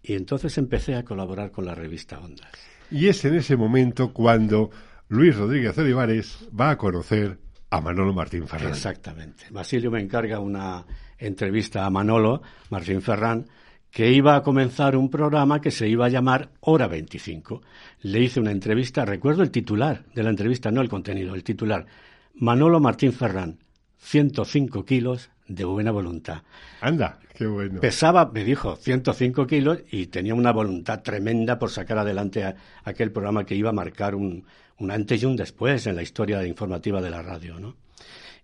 Y 0.02 0.14
entonces 0.14 0.58
empecé 0.58 0.96
a 0.96 1.04
colaborar 1.04 1.52
con 1.52 1.66
la 1.66 1.76
revista 1.76 2.18
Ondas. 2.18 2.50
Y 2.90 3.06
es 3.06 3.24
en 3.24 3.36
ese 3.36 3.56
momento 3.56 4.12
cuando 4.12 4.70
Luis 5.10 5.34
Rodríguez 5.34 5.76
Olivares 5.78 6.48
va 6.58 6.70
a 6.70 6.76
conocer 6.76 7.38
a 7.70 7.80
Manolo 7.80 8.12
Martín 8.12 8.46
Ferrán. 8.46 8.68
Exactamente. 8.68 9.46
Basilio 9.50 9.90
me 9.90 10.00
encarga 10.00 10.38
una 10.38 10.84
entrevista 11.16 11.86
a 11.86 11.90
Manolo 11.90 12.42
Martín 12.68 13.00
Ferrán 13.00 13.46
que 13.90 14.12
iba 14.12 14.36
a 14.36 14.42
comenzar 14.42 14.96
un 14.96 15.10
programa 15.10 15.62
que 15.62 15.70
se 15.70 15.88
iba 15.88 16.04
a 16.04 16.10
llamar 16.10 16.50
Hora 16.60 16.88
25. 16.88 17.62
Le 18.02 18.20
hice 18.20 18.38
una 18.38 18.50
entrevista, 18.50 19.06
recuerdo 19.06 19.42
el 19.42 19.50
titular 19.50 20.04
de 20.14 20.22
la 20.22 20.28
entrevista, 20.28 20.70
no 20.70 20.82
el 20.82 20.90
contenido, 20.90 21.34
el 21.34 21.42
titular. 21.42 21.86
Manolo 22.34 22.78
Martín 22.78 23.14
Ferrán, 23.14 23.60
105 23.96 24.84
kilos 24.84 25.30
de 25.48 25.64
buena 25.64 25.90
voluntad. 25.90 26.42
Anda, 26.80 27.18
qué 27.34 27.46
bueno. 27.46 27.80
Pesaba, 27.80 28.30
me 28.32 28.44
dijo, 28.44 28.76
105 28.76 29.46
kilos 29.46 29.80
y 29.90 30.06
tenía 30.06 30.34
una 30.34 30.52
voluntad 30.52 31.02
tremenda 31.02 31.58
por 31.58 31.70
sacar 31.70 31.98
adelante 31.98 32.54
aquel 32.84 33.10
programa 33.10 33.44
que 33.44 33.54
iba 33.54 33.70
a 33.70 33.72
marcar 33.72 34.14
un, 34.14 34.44
un 34.78 34.90
antes 34.90 35.22
y 35.22 35.26
un 35.26 35.36
después 35.36 35.86
en 35.86 35.96
la 35.96 36.02
historia 36.02 36.46
informativa 36.46 37.00
de 37.00 37.10
la 37.10 37.22
radio, 37.22 37.58
¿no? 37.58 37.76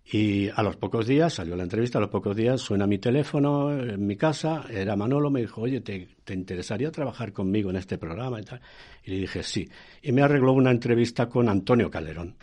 Y 0.06 0.50
a 0.50 0.62
los 0.62 0.76
pocos 0.76 1.06
días, 1.06 1.32
salió 1.32 1.56
la 1.56 1.62
entrevista, 1.62 1.96
a 1.96 2.00
los 2.00 2.10
pocos 2.10 2.36
días 2.36 2.60
suena 2.60 2.86
mi 2.86 2.98
teléfono 2.98 3.72
en 3.72 4.06
mi 4.06 4.16
casa, 4.16 4.64
era 4.70 4.96
Manolo, 4.96 5.30
me 5.30 5.40
dijo, 5.40 5.62
oye, 5.62 5.80
¿te, 5.80 6.08
¿te, 6.24 6.34
interesaría 6.34 6.90
trabajar 6.90 7.32
conmigo 7.32 7.70
en 7.70 7.76
este 7.76 7.96
programa 7.96 8.38
y 8.38 8.44
tal? 8.44 8.60
Y 9.04 9.12
le 9.12 9.16
dije, 9.20 9.42
sí. 9.42 9.66
Y 10.02 10.12
me 10.12 10.20
arregló 10.20 10.52
una 10.52 10.70
entrevista 10.70 11.26
con 11.26 11.48
Antonio 11.48 11.90
Calderón. 11.90 12.34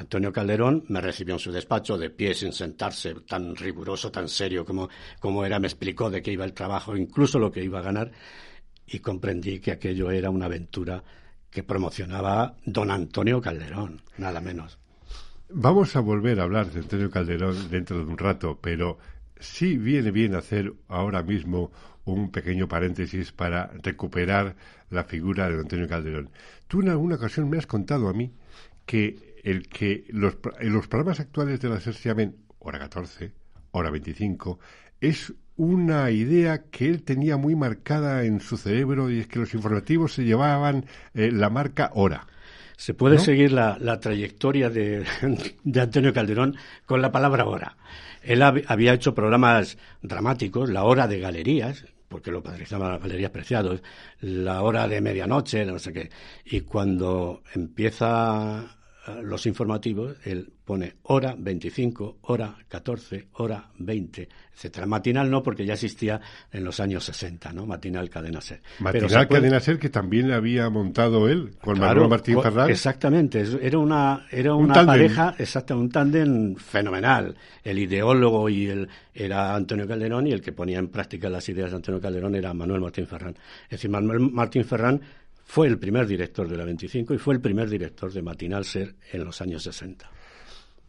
Antonio 0.00 0.32
Calderón 0.32 0.84
me 0.88 1.02
recibió 1.02 1.34
en 1.34 1.38
su 1.38 1.52
despacho 1.52 1.98
de 1.98 2.08
pie 2.08 2.32
sin 2.32 2.54
sentarse, 2.54 3.14
tan 3.28 3.54
riguroso, 3.54 4.10
tan 4.10 4.30
serio 4.30 4.64
como, 4.64 4.88
como 5.20 5.44
era, 5.44 5.58
me 5.58 5.66
explicó 5.66 6.08
de 6.08 6.22
qué 6.22 6.32
iba 6.32 6.46
el 6.46 6.54
trabajo, 6.54 6.96
incluso 6.96 7.38
lo 7.38 7.52
que 7.52 7.62
iba 7.62 7.80
a 7.80 7.82
ganar, 7.82 8.10
y 8.86 9.00
comprendí 9.00 9.60
que 9.60 9.72
aquello 9.72 10.10
era 10.10 10.30
una 10.30 10.46
aventura 10.46 11.04
que 11.50 11.62
promocionaba 11.62 12.56
don 12.64 12.90
Antonio 12.90 13.42
Calderón, 13.42 14.00
nada 14.16 14.40
menos. 14.40 14.78
Vamos 15.50 15.94
a 15.94 16.00
volver 16.00 16.40
a 16.40 16.44
hablar 16.44 16.70
de 16.70 16.80
Antonio 16.80 17.10
Calderón 17.10 17.68
dentro 17.70 17.98
de 17.98 18.04
un 18.04 18.16
rato, 18.16 18.58
pero 18.58 18.98
sí 19.38 19.76
viene 19.76 20.10
bien 20.12 20.34
hacer 20.34 20.72
ahora 20.88 21.22
mismo 21.22 21.72
un 22.06 22.30
pequeño 22.30 22.68
paréntesis 22.68 23.32
para 23.32 23.70
recuperar 23.82 24.56
la 24.88 25.04
figura 25.04 25.50
de 25.50 25.60
Antonio 25.60 25.86
Calderón. 25.86 26.30
Tú 26.68 26.80
en 26.80 26.88
alguna 26.88 27.16
ocasión 27.16 27.50
me 27.50 27.58
has 27.58 27.66
contado 27.66 28.08
a 28.08 28.14
mí 28.14 28.32
que 28.86 29.29
el 29.42 29.68
que 29.68 30.04
los, 30.08 30.36
los 30.60 30.88
programas 30.88 31.20
actuales 31.20 31.60
de 31.60 31.68
la 31.68 31.80
SER 31.80 31.94
se 31.94 32.08
llamen 32.08 32.36
hora 32.58 32.78
14, 32.78 33.32
hora 33.72 33.90
25, 33.90 34.58
es 35.00 35.32
una 35.56 36.10
idea 36.10 36.62
que 36.70 36.88
él 36.88 37.02
tenía 37.02 37.36
muy 37.36 37.54
marcada 37.54 38.24
en 38.24 38.40
su 38.40 38.56
cerebro 38.56 39.10
y 39.10 39.20
es 39.20 39.26
que 39.26 39.38
los 39.38 39.52
informativos 39.54 40.14
se 40.14 40.24
llevaban 40.24 40.86
eh, 41.14 41.30
la 41.32 41.50
marca 41.50 41.90
hora. 41.94 42.26
Se 42.76 42.94
puede 42.94 43.18
seguir 43.18 43.52
la, 43.52 44.00
trayectoria 44.00 44.70
de, 44.70 45.04
Antonio 45.78 46.14
Calderón 46.14 46.56
con 46.86 47.02
la 47.02 47.12
palabra 47.12 47.44
hora. 47.44 47.76
Él 48.22 48.40
había 48.40 48.94
hecho 48.94 49.14
programas 49.14 49.76
dramáticos, 50.00 50.70
La 50.70 50.84
Hora 50.84 51.06
de 51.06 51.20
Galerías, 51.20 51.84
porque 52.08 52.30
lo 52.30 52.42
padrizaban 52.42 52.92
las 52.92 53.02
Galerías 53.02 53.32
Preciados, 53.32 53.82
La 54.20 54.62
Hora 54.62 54.88
de 54.88 55.02
Medianoche, 55.02 55.66
no 55.66 55.78
sé 55.78 55.92
qué. 55.92 56.10
Y 56.46 56.62
cuando 56.62 57.42
empieza 57.54 58.79
los 59.22 59.46
informativos, 59.46 60.16
él 60.24 60.52
pone 60.64 60.94
hora 61.04 61.34
25, 61.36 62.18
hora 62.22 62.54
14, 62.68 63.28
hora 63.34 63.70
20, 63.78 64.28
etcétera. 64.54 64.86
Matinal 64.86 65.30
no, 65.30 65.42
porque 65.42 65.64
ya 65.64 65.74
existía 65.74 66.20
en 66.52 66.64
los 66.64 66.78
años 66.80 67.04
60, 67.04 67.52
¿no? 67.52 67.66
Matinal 67.66 68.08
Cadena 68.10 68.40
Ser. 68.40 68.60
Matinal 68.78 69.26
Cadena 69.26 69.58
Ser 69.58 69.78
que 69.78 69.88
también 69.88 70.30
había 70.30 70.68
montado 70.68 71.28
él 71.28 71.56
con 71.60 71.76
claro, 71.76 72.08
Martín 72.08 72.40
Ferrari. 72.42 72.72
Exactamente, 72.72 73.44
era 73.60 73.78
una, 73.78 74.26
era 74.30 74.54
una 74.54 74.84
pareja, 74.84 75.34
exacto, 75.38 75.76
un 75.76 75.90
tándem 75.90 76.54
fenomenal. 76.56 77.34
El 77.64 77.78
ideólogo 77.78 78.48
y 78.48 78.66
el 78.66 78.88
era 79.14 79.54
Antonio 79.54 79.88
Calderón 79.88 80.26
y 80.26 80.32
el 80.32 80.40
que 80.40 80.52
ponía 80.52 80.78
en 80.78 80.88
práctica 80.88 81.28
las 81.28 81.48
ideas 81.48 81.70
de 81.70 81.76
Antonio 81.76 82.00
Calderón 82.00 82.34
era 82.34 82.54
Manuel 82.54 82.80
Martín 82.80 83.06
Ferrán. 83.06 83.34
Es 83.64 83.70
decir, 83.70 83.90
Manuel 83.90 84.20
Martín 84.20 84.64
Ferrán 84.64 85.00
fue 85.50 85.66
el 85.66 85.80
primer 85.80 86.06
director 86.06 86.46
de 86.46 86.56
la 86.56 86.64
25 86.64 87.12
y 87.12 87.18
fue 87.18 87.34
el 87.34 87.40
primer 87.40 87.68
director 87.68 88.12
de 88.12 88.22
Matinal 88.22 88.64
Ser 88.64 88.94
en 89.10 89.24
los 89.24 89.40
años 89.40 89.64
60. 89.64 90.08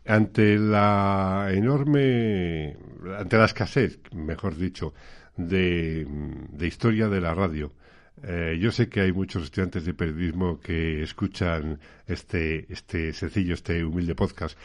Ante 0.05 0.59
la 0.59 1.47
enorme, 1.51 2.77
ante 3.17 3.37
la 3.37 3.45
escasez, 3.45 3.99
mejor 4.13 4.55
dicho, 4.55 4.93
de, 5.35 6.05
historia 6.59 7.09
de 7.09 7.19
la 7.19 7.33
radio, 7.33 7.73
eh, 8.21 8.55
yo 8.61 8.71
sé 8.71 8.87
que 8.87 9.01
hay 9.01 9.11
muchos 9.11 9.45
estudiantes 9.45 9.83
de 9.83 9.95
periodismo 9.95 10.59
que 10.59 11.01
escuchan 11.01 11.79
este, 12.05 12.71
este 12.71 13.13
sencillo, 13.13 13.55
este 13.55 13.83
humilde 13.83 14.13
podcast, 14.13 14.55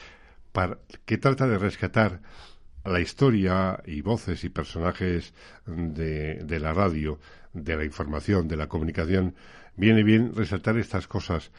para, 0.52 0.76
que 1.06 1.16
trata 1.16 1.48
de 1.48 1.56
rescatar 1.56 2.20
la 2.84 3.00
historia 3.00 3.82
y 3.86 4.02
voces 4.02 4.44
y 4.44 4.50
personajes 4.50 5.32
de, 5.64 6.34
de 6.44 6.60
la 6.60 6.74
radio, 6.74 7.18
de 7.54 7.76
la 7.78 7.84
información, 7.86 8.46
de 8.46 8.56
la 8.56 8.66
comunicación, 8.66 9.34
viene 9.76 10.02
bien 10.02 10.34
resaltar 10.34 10.76
estas 10.78 11.06
cosas 11.06 11.50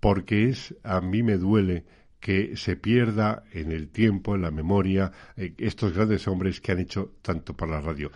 porque 0.00 0.48
es 0.48 0.74
a 0.82 1.00
mí 1.00 1.22
me 1.22 1.36
duele 1.36 1.84
que 2.20 2.56
se 2.56 2.76
pierda 2.76 3.44
en 3.52 3.72
el 3.72 3.88
tiempo, 3.88 4.34
en 4.34 4.42
la 4.42 4.50
memoria, 4.50 5.12
eh, 5.36 5.54
estos 5.58 5.92
grandes 5.92 6.26
hombres 6.28 6.60
que 6.60 6.72
han 6.72 6.80
hecho 6.80 7.12
tanto 7.22 7.56
para 7.56 7.72
la 7.72 7.80
radio. 7.80 8.10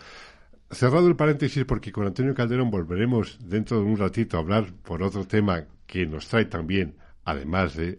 Cerrado 0.71 1.09
el 1.09 1.17
paréntesis, 1.17 1.65
porque 1.65 1.93
con 1.93 2.07
Antonio 2.07 2.35
Calderón 2.35 2.71
volveremos 2.71 3.39
dentro 3.43 3.79
de 3.79 3.85
un 3.85 3.97
ratito 3.97 4.37
a 4.37 4.41
hablar 4.41 4.73
por 4.83 5.03
otro 5.03 5.27
tema 5.27 5.65
que 5.87 6.07
nos 6.07 6.29
trae 6.29 6.45
también, 6.45 6.97
además 7.25 7.75
de 7.75 7.99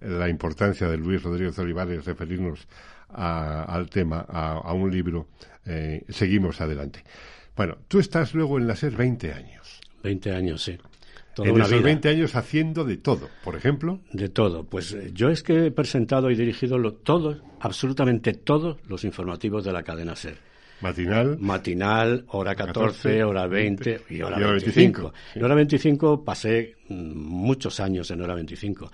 la 0.00 0.28
importancia 0.28 0.88
de 0.88 0.96
Luis 0.96 1.22
Rodríguez 1.22 1.58
Olivares, 1.58 2.04
referirnos 2.04 2.68
al 3.08 3.88
tema, 3.88 4.20
a, 4.28 4.72
un 4.72 4.90
libro. 4.90 5.28
Eh, 5.64 6.04
seguimos 6.08 6.60
adelante. 6.60 7.02
Bueno, 7.56 7.78
tú 7.88 7.98
estás 7.98 8.34
luego 8.34 8.58
en 8.58 8.68
la 8.68 8.76
SER 8.76 8.94
20 8.94 9.32
años. 9.32 9.57
20 10.02 10.32
años, 10.32 10.62
sí. 10.62 10.78
Toda 11.34 11.48
en 11.50 11.60
esos 11.60 11.82
20 11.82 12.08
años 12.08 12.34
haciendo 12.34 12.84
de 12.84 12.96
todo, 12.96 13.28
por 13.44 13.54
ejemplo. 13.54 14.00
De 14.12 14.28
todo. 14.28 14.64
Pues 14.64 14.92
eh, 14.92 15.10
yo 15.12 15.28
es 15.28 15.42
que 15.42 15.66
he 15.66 15.70
presentado 15.70 16.30
y 16.30 16.36
dirigido 16.36 16.78
lo, 16.78 16.94
todos, 16.94 17.38
absolutamente 17.60 18.32
todos 18.32 18.78
los 18.88 19.04
informativos 19.04 19.64
de 19.64 19.72
la 19.72 19.82
cadena 19.82 20.16
SER. 20.16 20.36
Matinal. 20.80 21.38
Matinal, 21.40 22.24
hora 22.28 22.54
14, 22.54 23.24
hora 23.24 23.46
20, 23.46 24.02
y 24.10 24.22
hora, 24.22 24.38
25. 24.38 25.12
En 25.34 25.44
hora 25.44 25.54
25 25.54 26.24
pasé 26.24 26.76
mm, 26.88 26.94
muchos 26.94 27.80
años 27.80 28.10
en 28.10 28.22
hora 28.22 28.34
25. 28.34 28.90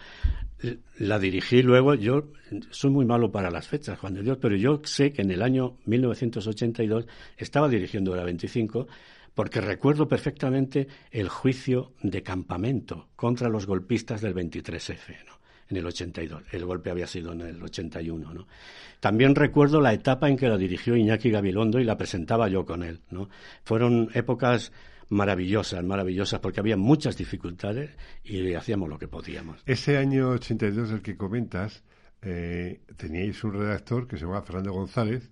La 0.98 1.18
dirigí 1.18 1.62
luego, 1.62 1.94
yo 1.94 2.32
soy 2.70 2.90
muy 2.90 3.04
malo 3.04 3.30
para 3.30 3.50
las 3.50 3.68
fechas, 3.68 3.98
Juan 3.98 4.14
de 4.14 4.22
Dios, 4.22 4.38
pero 4.40 4.56
yo 4.56 4.80
sé 4.84 5.12
que 5.12 5.20
en 5.20 5.30
el 5.30 5.42
año 5.42 5.76
1982 5.84 7.06
estaba 7.36 7.68
dirigiendo 7.68 8.12
hora 8.12 8.24
25 8.24 8.86
porque 9.34 9.60
recuerdo 9.60 10.08
perfectamente 10.08 10.88
el 11.10 11.28
juicio 11.28 11.92
de 12.02 12.22
campamento 12.22 13.08
contra 13.16 13.48
los 13.48 13.66
golpistas 13.66 14.20
del 14.20 14.34
23F, 14.34 15.24
¿no? 15.26 15.34
en 15.68 15.76
el 15.76 15.86
82. 15.86 16.42
El 16.52 16.64
golpe 16.64 16.90
había 16.90 17.06
sido 17.06 17.32
en 17.32 17.40
el 17.40 17.62
81. 17.62 18.34
¿no? 18.34 18.46
También 19.00 19.34
recuerdo 19.34 19.80
la 19.80 19.92
etapa 19.92 20.28
en 20.28 20.36
que 20.36 20.48
la 20.48 20.56
dirigió 20.56 20.96
Iñaki 20.96 21.30
Gabilondo 21.30 21.80
y 21.80 21.84
la 21.84 21.96
presentaba 21.96 22.48
yo 22.48 22.64
con 22.64 22.82
él. 22.82 23.00
¿no? 23.10 23.28
Fueron 23.64 24.10
épocas 24.14 24.72
maravillosas, 25.08 25.82
maravillosas, 25.84 26.40
porque 26.40 26.60
había 26.60 26.76
muchas 26.76 27.16
dificultades 27.16 27.90
y 28.22 28.54
hacíamos 28.54 28.88
lo 28.88 28.98
que 28.98 29.08
podíamos. 29.08 29.62
Ese 29.66 29.96
año 29.96 30.30
82 30.30 30.90
del 30.90 31.02
que 31.02 31.16
comentas, 31.16 31.82
eh, 32.22 32.80
teníais 32.96 33.42
un 33.44 33.52
redactor 33.52 34.06
que 34.06 34.16
se 34.16 34.22
llamaba 34.22 34.42
Fernando 34.42 34.72
González, 34.72 35.30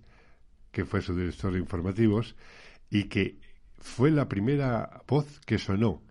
que 0.71 0.85
fue 0.85 1.01
su 1.01 1.15
director 1.15 1.53
de 1.53 1.59
informativos, 1.59 2.35
y 2.89 3.05
que 3.05 3.37
fue 3.83 4.09
la 4.09 4.27
primera 4.27 5.01
voz 5.07 5.39
que 5.45 5.59
sonó 5.59 6.01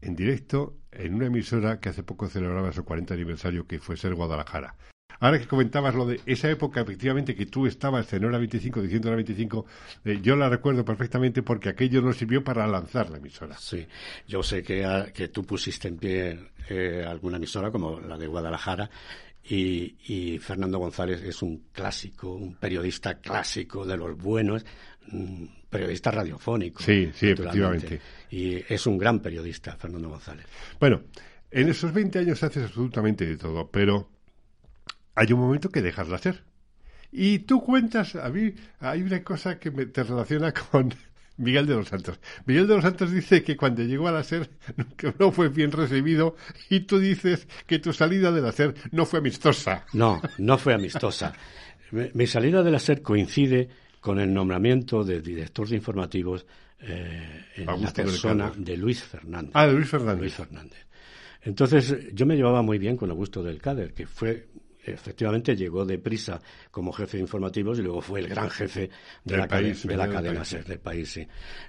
en 0.00 0.16
directo 0.16 0.76
en 0.90 1.14
una 1.14 1.26
emisora 1.26 1.80
que 1.80 1.88
hace 1.88 2.02
poco 2.02 2.28
celebraba 2.28 2.72
su 2.72 2.84
40 2.84 3.14
aniversario, 3.14 3.66
que 3.66 3.78
fue 3.78 3.96
Ser 3.96 4.14
Guadalajara. 4.14 4.76
Ahora 5.20 5.38
que 5.38 5.46
comentabas 5.46 5.94
lo 5.94 6.04
de 6.04 6.20
esa 6.26 6.50
época, 6.50 6.80
efectivamente, 6.80 7.36
que 7.36 7.46
tú 7.46 7.66
estabas 7.66 8.12
en 8.12 8.24
hora 8.24 8.38
25, 8.38 8.82
diciendo 8.82 9.08
hora 9.08 9.16
25, 9.16 9.66
eh, 10.04 10.18
yo 10.20 10.34
la 10.34 10.48
recuerdo 10.48 10.84
perfectamente 10.84 11.42
porque 11.42 11.68
aquello 11.68 12.02
nos 12.02 12.16
sirvió 12.16 12.42
para 12.42 12.66
lanzar 12.66 13.08
la 13.08 13.18
emisora. 13.18 13.56
Sí, 13.56 13.86
yo 14.26 14.42
sé 14.42 14.64
que, 14.64 14.84
ah, 14.84 15.06
que 15.14 15.28
tú 15.28 15.44
pusiste 15.44 15.86
en 15.86 15.98
pie 15.98 16.38
eh, 16.68 17.04
alguna 17.06 17.36
emisora 17.36 17.70
como 17.70 18.00
la 18.00 18.18
de 18.18 18.26
Guadalajara 18.26 18.90
y, 19.44 20.38
Fernando 20.40 20.78
González 20.78 21.22
es 21.22 21.40
un 21.42 21.68
clásico, 21.72 22.34
un 22.34 22.54
periodista 22.56 23.18
clásico 23.18 23.84
de 23.84 23.96
los 23.96 24.16
buenos, 24.16 24.64
periodista 25.72 26.10
radiofónico. 26.10 26.82
Sí, 26.82 27.10
sí, 27.14 27.30
efectivamente. 27.30 28.00
Y 28.30 28.62
es 28.72 28.86
un 28.86 28.98
gran 28.98 29.20
periodista, 29.20 29.74
Fernando 29.76 30.10
González. 30.10 30.46
Bueno, 30.78 31.02
en 31.50 31.68
esos 31.68 31.92
20 31.92 32.20
años 32.20 32.42
haces 32.42 32.64
absolutamente 32.64 33.26
de 33.26 33.36
todo, 33.36 33.68
pero 33.70 34.08
hay 35.14 35.32
un 35.32 35.40
momento 35.40 35.70
que 35.70 35.82
dejas 35.82 36.08
de 36.08 36.14
hacer. 36.14 36.44
Y 37.10 37.40
tú 37.40 37.62
cuentas, 37.62 38.14
a 38.14 38.28
mí 38.28 38.54
hay 38.80 39.02
una 39.02 39.24
cosa 39.24 39.58
que 39.58 39.70
me, 39.70 39.86
te 39.86 40.02
relaciona 40.04 40.52
con 40.70 40.94
Miguel 41.38 41.66
de 41.66 41.74
los 41.74 41.88
Santos. 41.88 42.20
Miguel 42.44 42.66
de 42.66 42.74
los 42.74 42.84
Santos 42.84 43.10
dice 43.10 43.42
que 43.42 43.56
cuando 43.56 43.82
llegó 43.82 44.08
a 44.08 44.12
la 44.12 44.24
SER 44.24 44.50
no 45.18 45.32
fue 45.32 45.48
bien 45.48 45.72
recibido 45.72 46.36
y 46.68 46.80
tú 46.80 46.98
dices 46.98 47.48
que 47.66 47.78
tu 47.78 47.94
salida 47.94 48.30
de 48.30 48.42
la 48.42 48.52
SER 48.52 48.74
no 48.90 49.06
fue 49.06 49.20
amistosa. 49.20 49.86
No, 49.94 50.20
no 50.38 50.58
fue 50.58 50.74
amistosa. 50.74 51.32
Mi 52.14 52.26
salida 52.26 52.62
de 52.62 52.70
la 52.70 52.78
SER 52.78 53.02
coincide 53.02 53.68
con 54.02 54.18
el 54.18 54.34
nombramiento 54.34 55.04
de 55.04 55.22
director 55.22 55.68
de 55.68 55.76
informativos 55.76 56.44
eh, 56.80 57.44
en 57.54 57.66
la 57.66 57.92
persona 57.92 58.52
de 58.56 58.76
Luis 58.76 59.00
Fernández. 59.00 59.52
Ah, 59.54 59.68
de 59.68 59.74
Luis 59.74 59.88
Fernández. 59.88 60.20
Luis 60.20 60.34
Fernández. 60.34 60.86
Entonces, 61.42 62.12
yo 62.12 62.26
me 62.26 62.34
llevaba 62.34 62.62
muy 62.62 62.78
bien 62.78 62.96
con 62.96 63.10
Augusto 63.10 63.44
del 63.44 63.62
Cader, 63.62 63.94
que 63.94 64.08
fue 64.08 64.48
efectivamente 64.84 65.54
llegó 65.54 65.84
deprisa 65.84 66.40
como 66.68 66.92
jefe 66.92 67.16
de 67.16 67.22
informativos 67.22 67.78
y 67.78 67.82
luego 67.82 68.00
fue 68.00 68.18
el 68.18 68.26
gran 68.26 68.50
jefe 68.50 68.90
de, 69.22 69.36
la, 69.36 69.46
de 69.46 69.96
la, 69.96 70.08
cadena 70.08 70.44
SER, 70.44 70.64
del 70.64 70.80
país, 70.80 71.08
sí, 71.08 71.24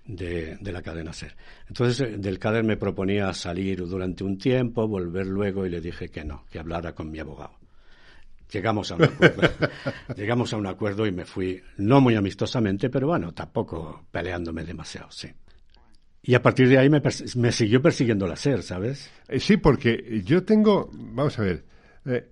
de, 0.06 0.58
la 0.60 0.82
cadena 0.82 1.14
SER. 1.14 1.36
Entonces, 1.68 2.02
eh, 2.02 2.18
del 2.18 2.40
CADER 2.40 2.64
me 2.64 2.78
proponía 2.78 3.32
salir 3.34 3.86
durante 3.86 4.24
un 4.24 4.40
tiempo, 4.40 4.88
volver 4.88 5.28
luego 5.28 5.68
y 5.68 5.70
le 5.70 5.80
dije 5.80 6.10
que 6.10 6.26
no, 6.26 6.46
que 6.50 6.58
hablara 6.58 6.96
con 6.96 7.12
mi 7.12 7.20
abogado. 7.20 7.63
Llegamos 8.54 8.92
a 8.92 8.96
un 8.96 9.04
acuerdo, 9.04 9.42
llegamos 10.16 10.54
a 10.54 10.58
un 10.58 10.68
acuerdo 10.68 11.08
y 11.08 11.12
me 11.12 11.26
fui, 11.26 11.60
no 11.78 12.00
muy 12.00 12.14
amistosamente, 12.14 12.92
pero 12.92 13.08
bueno, 13.08 13.34
tampoco 13.34 14.06
peleándome 14.12 14.64
demasiado, 14.64 15.10
sí. 15.10 15.28
Y 16.22 16.36
a 16.36 16.42
partir 16.42 16.70
de 16.70 16.78
ahí 16.78 16.88
me, 16.88 17.02
me 17.36 17.52
siguió 17.52 17.82
persiguiendo 17.82 18.28
la 18.28 18.36
SER, 18.36 18.62
¿sabes? 18.62 19.10
Eh, 19.28 19.40
sí, 19.40 19.58
porque 19.58 20.22
yo 20.24 20.44
tengo, 20.44 20.90
vamos 20.94 21.38
a 21.40 21.42
ver, 21.42 21.66
eh, 22.06 22.30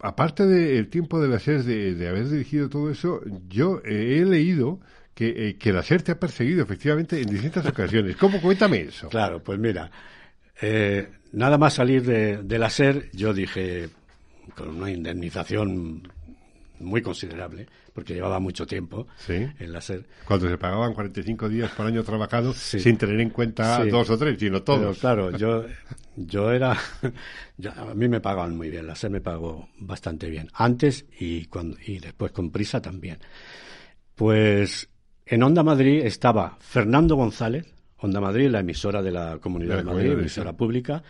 aparte 0.00 0.46
del 0.46 0.88
tiempo 0.88 1.20
de 1.20 1.28
la 1.28 1.38
SER, 1.38 1.62
de, 1.62 2.08
haber 2.08 2.30
dirigido 2.30 2.70
todo 2.70 2.90
eso, 2.90 3.20
yo 3.48 3.82
eh, 3.84 4.18
he 4.18 4.24
leído 4.24 4.80
que, 5.14 5.48
eh, 5.50 5.58
que, 5.58 5.74
la 5.74 5.82
SER 5.82 6.00
te 6.00 6.12
ha 6.12 6.18
perseguido 6.18 6.62
efectivamente 6.62 7.20
en 7.20 7.28
distintas 7.28 7.66
ocasiones. 7.66 8.16
¿Cómo? 8.16 8.40
Cuéntame 8.40 8.80
eso. 8.80 9.10
Claro, 9.10 9.42
pues 9.42 9.58
mira, 9.58 9.90
nada 11.32 11.58
más 11.58 11.74
salir 11.74 12.02
de, 12.02 12.38
de 12.38 12.58
la 12.58 12.70
SER, 12.70 13.10
yo 13.12 13.34
dije, 13.34 13.90
con 14.54 14.68
una 14.68 14.90
indemnización 14.90 16.02
muy 16.82 17.00
considerable, 17.00 17.66
porque 17.92 18.14
llevaba 18.14 18.40
mucho 18.40 18.66
tiempo 18.66 19.06
en 19.28 19.72
la 19.72 19.80
SER. 19.80 20.04
Cuando 20.26 20.48
se 20.48 20.58
pagaban 20.58 20.94
45 20.94 21.48
días 21.48 21.70
por 21.72 21.86
año 21.86 22.02
trabajado, 22.02 22.52
sin 22.52 22.96
tener 22.96 23.20
en 23.20 23.30
cuenta 23.30 23.84
dos 23.86 24.10
o 24.10 24.18
tres, 24.18 24.38
sino 24.38 24.62
todos. 24.62 24.98
claro, 24.98 25.36
yo, 25.36 25.64
yo 26.16 26.50
era. 26.50 26.72
a 27.76 27.94
mí 27.94 28.08
me 28.08 28.20
pagaban 28.20 28.56
muy 28.56 28.70
bien, 28.70 28.86
la 28.86 28.94
SER 28.94 29.10
me 29.10 29.20
pagó 29.20 29.68
bastante 29.78 30.28
bien. 30.28 30.48
Antes 30.54 31.06
y, 31.18 31.46
cuando, 31.46 31.76
y 31.86 31.98
después 31.98 32.32
con 32.32 32.50
prisa 32.50 32.82
también. 32.82 33.18
Pues 34.14 34.88
en 35.24 35.42
Onda 35.42 35.62
Madrid 35.62 36.04
estaba 36.04 36.56
Fernando 36.60 37.16
González, 37.16 37.66
Onda 37.98 38.20
Madrid, 38.20 38.50
la 38.50 38.60
emisora 38.60 39.00
de 39.00 39.12
la 39.12 39.38
Comunidad 39.38 39.78
de, 39.78 39.84
Madrid, 39.84 40.12
emisora 40.12 40.52
pública. 40.52 41.02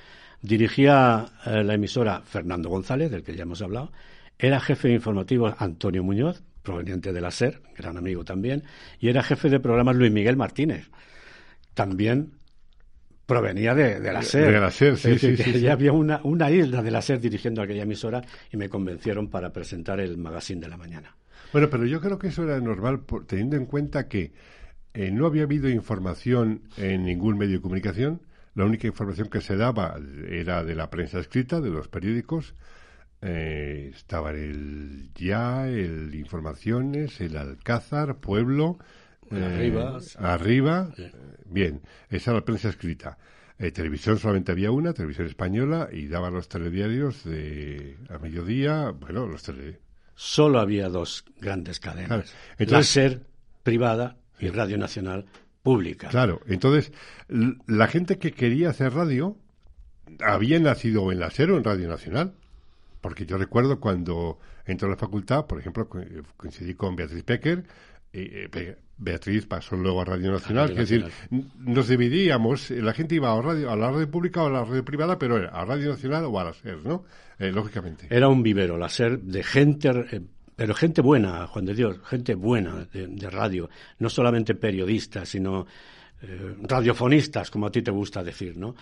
Dirigía 0.42 1.26
eh, 1.46 1.62
la 1.64 1.74
emisora 1.74 2.20
Fernando 2.22 2.68
González, 2.68 3.10
del 3.10 3.22
que 3.22 3.34
ya 3.34 3.44
hemos 3.44 3.62
hablado. 3.62 3.92
Era 4.38 4.60
jefe 4.60 4.88
de 4.88 4.94
informativos 4.94 5.54
Antonio 5.58 6.02
Muñoz, 6.02 6.42
proveniente 6.62 7.12
de 7.12 7.20
la 7.20 7.30
SER, 7.30 7.62
gran 7.76 7.96
amigo 7.96 8.24
también, 8.24 8.64
y 8.98 9.08
era 9.08 9.22
jefe 9.22 9.48
de 9.48 9.60
programas 9.60 9.96
Luis 9.96 10.12
Miguel 10.12 10.36
Martínez, 10.36 10.90
también 11.74 12.32
provenía 13.26 13.74
de, 13.74 14.00
la 14.00 14.22
SER. 14.22 14.52
De 14.52 14.60
la 14.60 14.70
SER, 14.70 14.96
sí, 14.96 15.18
sí, 15.18 15.36
sí, 15.36 15.60
Ya 15.60 15.72
había 15.72 15.92
una, 15.92 16.20
una 16.24 16.50
isla 16.50 16.82
de 16.82 16.90
la 16.90 17.02
SER 17.02 17.20
dirigiendo 17.20 17.62
aquella 17.62 17.82
emisora 17.82 18.22
y 18.50 18.56
me 18.56 18.68
convencieron 18.68 19.28
para 19.28 19.52
presentar 19.52 20.00
el 20.00 20.18
magazine 20.18 20.60
de 20.60 20.68
la 20.68 20.76
mañana. 20.76 21.16
Bueno, 21.52 21.68
pero 21.70 21.86
yo 21.86 22.00
creo 22.00 22.18
que 22.18 22.28
eso 22.28 22.44
era 22.44 22.58
normal 22.60 23.02
teniendo 23.26 23.56
en 23.56 23.66
cuenta 23.66 24.08
que 24.08 24.32
eh, 24.94 25.10
no 25.10 25.26
había 25.26 25.44
habido 25.44 25.68
información 25.68 26.62
en 26.76 27.04
ningún 27.04 27.38
medio 27.38 27.56
de 27.56 27.62
comunicación. 27.62 28.22
La 28.54 28.64
única 28.64 28.86
información 28.86 29.28
que 29.28 29.40
se 29.40 29.56
daba 29.56 29.98
era 30.28 30.62
de 30.64 30.74
la 30.74 30.90
prensa 30.90 31.18
escrita, 31.18 31.60
de 31.60 31.70
los 31.70 31.88
periódicos, 31.88 32.54
eh, 33.22 33.92
estaban 33.94 34.36
el 34.36 35.10
Ya, 35.14 35.68
el 35.68 36.14
Informaciones, 36.14 37.20
el 37.20 37.36
Alcázar, 37.36 38.16
Pueblo, 38.16 38.78
arriba. 39.30 39.98
Eh, 39.98 40.18
arriba. 40.18 40.92
Bien, 41.46 41.80
esa 42.10 42.32
era 42.32 42.40
la 42.40 42.44
prensa 42.44 42.68
escrita. 42.68 43.16
Eh, 43.58 43.70
televisión 43.70 44.18
solamente 44.18 44.52
había 44.52 44.70
una, 44.70 44.92
televisión 44.92 45.28
española, 45.28 45.88
y 45.92 46.08
daban 46.08 46.34
los 46.34 46.48
telediarios 46.48 47.24
de 47.24 47.96
a 48.10 48.18
mediodía, 48.18 48.90
bueno, 48.90 49.26
los 49.26 49.42
tele... 49.44 49.78
Solo 50.14 50.58
había 50.58 50.88
dos 50.88 51.24
grandes 51.40 51.80
cadenas. 51.80 52.34
la 52.58 52.82
SER 52.82 53.22
privada 53.62 54.16
y 54.40 54.48
Radio 54.48 54.76
Nacional 54.76 55.26
pública. 55.62 56.08
Claro, 56.08 56.40
entonces 56.46 56.92
la 57.28 57.86
gente 57.86 58.18
que 58.18 58.32
quería 58.32 58.70
hacer 58.70 58.92
radio 58.94 59.36
había 60.20 60.58
nacido 60.58 61.10
en 61.12 61.20
la 61.20 61.30
SER 61.30 61.52
o 61.52 61.56
en 61.56 61.64
Radio 61.64 61.88
Nacional. 61.88 62.34
Porque 63.00 63.26
yo 63.26 63.36
recuerdo 63.36 63.80
cuando 63.80 64.38
entró 64.64 64.86
a 64.86 64.92
la 64.92 64.96
facultad, 64.96 65.46
por 65.46 65.58
ejemplo, 65.58 65.88
coincidí 66.36 66.74
con 66.74 66.94
Beatriz 66.94 67.24
Pecker, 67.24 67.64
eh, 68.12 68.76
Beatriz 68.96 69.46
pasó 69.46 69.74
luego 69.74 70.02
a 70.02 70.04
Radio 70.04 70.30
Nacional, 70.30 70.70
es 70.70 70.76
decir, 70.76 71.06
nos 71.58 71.88
dividíamos, 71.88 72.70
la 72.70 72.92
gente 72.92 73.16
iba 73.16 73.36
a, 73.36 73.42
radio, 73.42 73.72
a 73.72 73.76
la 73.76 73.90
radio 73.90 74.08
pública 74.08 74.42
o 74.42 74.46
a 74.46 74.50
la 74.50 74.64
radio 74.64 74.84
privada, 74.84 75.18
pero 75.18 75.38
era 75.38 75.48
a 75.48 75.64
Radio 75.64 75.90
Nacional 75.90 76.26
o 76.26 76.38
a 76.38 76.44
la 76.44 76.52
SER, 76.52 76.84
¿no? 76.84 77.04
Eh, 77.38 77.50
lógicamente. 77.50 78.06
Era 78.10 78.28
un 78.28 78.44
vivero, 78.44 78.78
la 78.78 78.88
SER, 78.88 79.20
de 79.20 79.42
gente, 79.42 79.88
eh, 79.88 80.20
pero 80.62 80.74
gente 80.74 81.02
buena, 81.02 81.48
Juan 81.48 81.64
de 81.64 81.74
Dios, 81.74 81.96
gente 82.04 82.36
buena 82.36 82.86
de, 82.92 83.28
radio, 83.28 83.68
no 83.98 84.08
solamente 84.08 84.54
periodistas, 84.54 85.28
sino 85.28 85.66
radiofonistas, 86.62 87.50
como 87.50 87.66
a 87.66 87.72
ti 87.72 87.82
te 87.82 87.90
gusta 87.90 88.22
decir, 88.22 88.56
¿no? 88.56 88.76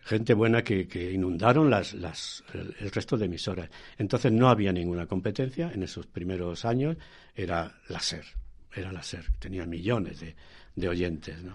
gente 0.00 0.32
buena 0.32 0.64
que, 0.64 0.88
inundaron 1.12 1.68
las, 1.68 1.92
las, 1.92 2.42
el, 2.54 2.90
resto 2.90 3.18
de 3.18 3.26
emisoras. 3.26 3.68
Entonces 3.98 4.32
no 4.32 4.48
había 4.48 4.72
ninguna 4.72 5.04
competencia 5.04 5.70
en 5.74 5.82
esos 5.82 6.06
primeros 6.06 6.64
años, 6.64 6.96
era 7.34 7.70
la 7.90 8.00
SER, 8.00 8.24
era 8.74 8.90
la 8.90 9.02
SER, 9.02 9.26
tenía 9.38 9.66
millones 9.66 10.20
de, 10.20 10.34
de 10.74 10.88
oyentes. 10.88 11.42
¿no? 11.42 11.54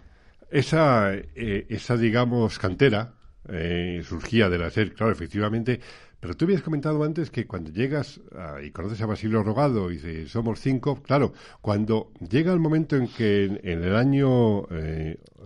Esa, 0.52 1.16
eh, 1.16 1.66
esa, 1.70 1.98
digamos, 1.98 2.60
cantera 2.60 3.16
eh, 3.50 4.04
surgía 4.08 4.48
de 4.48 4.60
la 4.60 4.70
SER, 4.70 4.94
claro, 4.94 5.12
efectivamente, 5.12 5.82
pero 6.22 6.38
tú 6.38 6.46
habías 6.46 6.62
comentado 6.62 7.04
antes 7.04 7.32
que 7.32 7.48
cuando 7.48 7.72
llegas 7.72 8.22
y 8.64 8.70
conoces 8.70 9.02
a 9.02 9.08
Basilio 9.08 9.42
Rogado 9.42 9.90
y 9.90 9.96
dices, 9.96 10.30
somos 10.30 10.60
cinco, 10.60 11.02
claro, 11.02 11.34
cuando 11.62 12.12
llega 12.30 12.54
el 12.54 12.60
momento 12.60 12.96
en 12.96 13.08
que 13.08 13.46
en, 13.46 13.84
el 13.84 13.96
año 13.96 14.68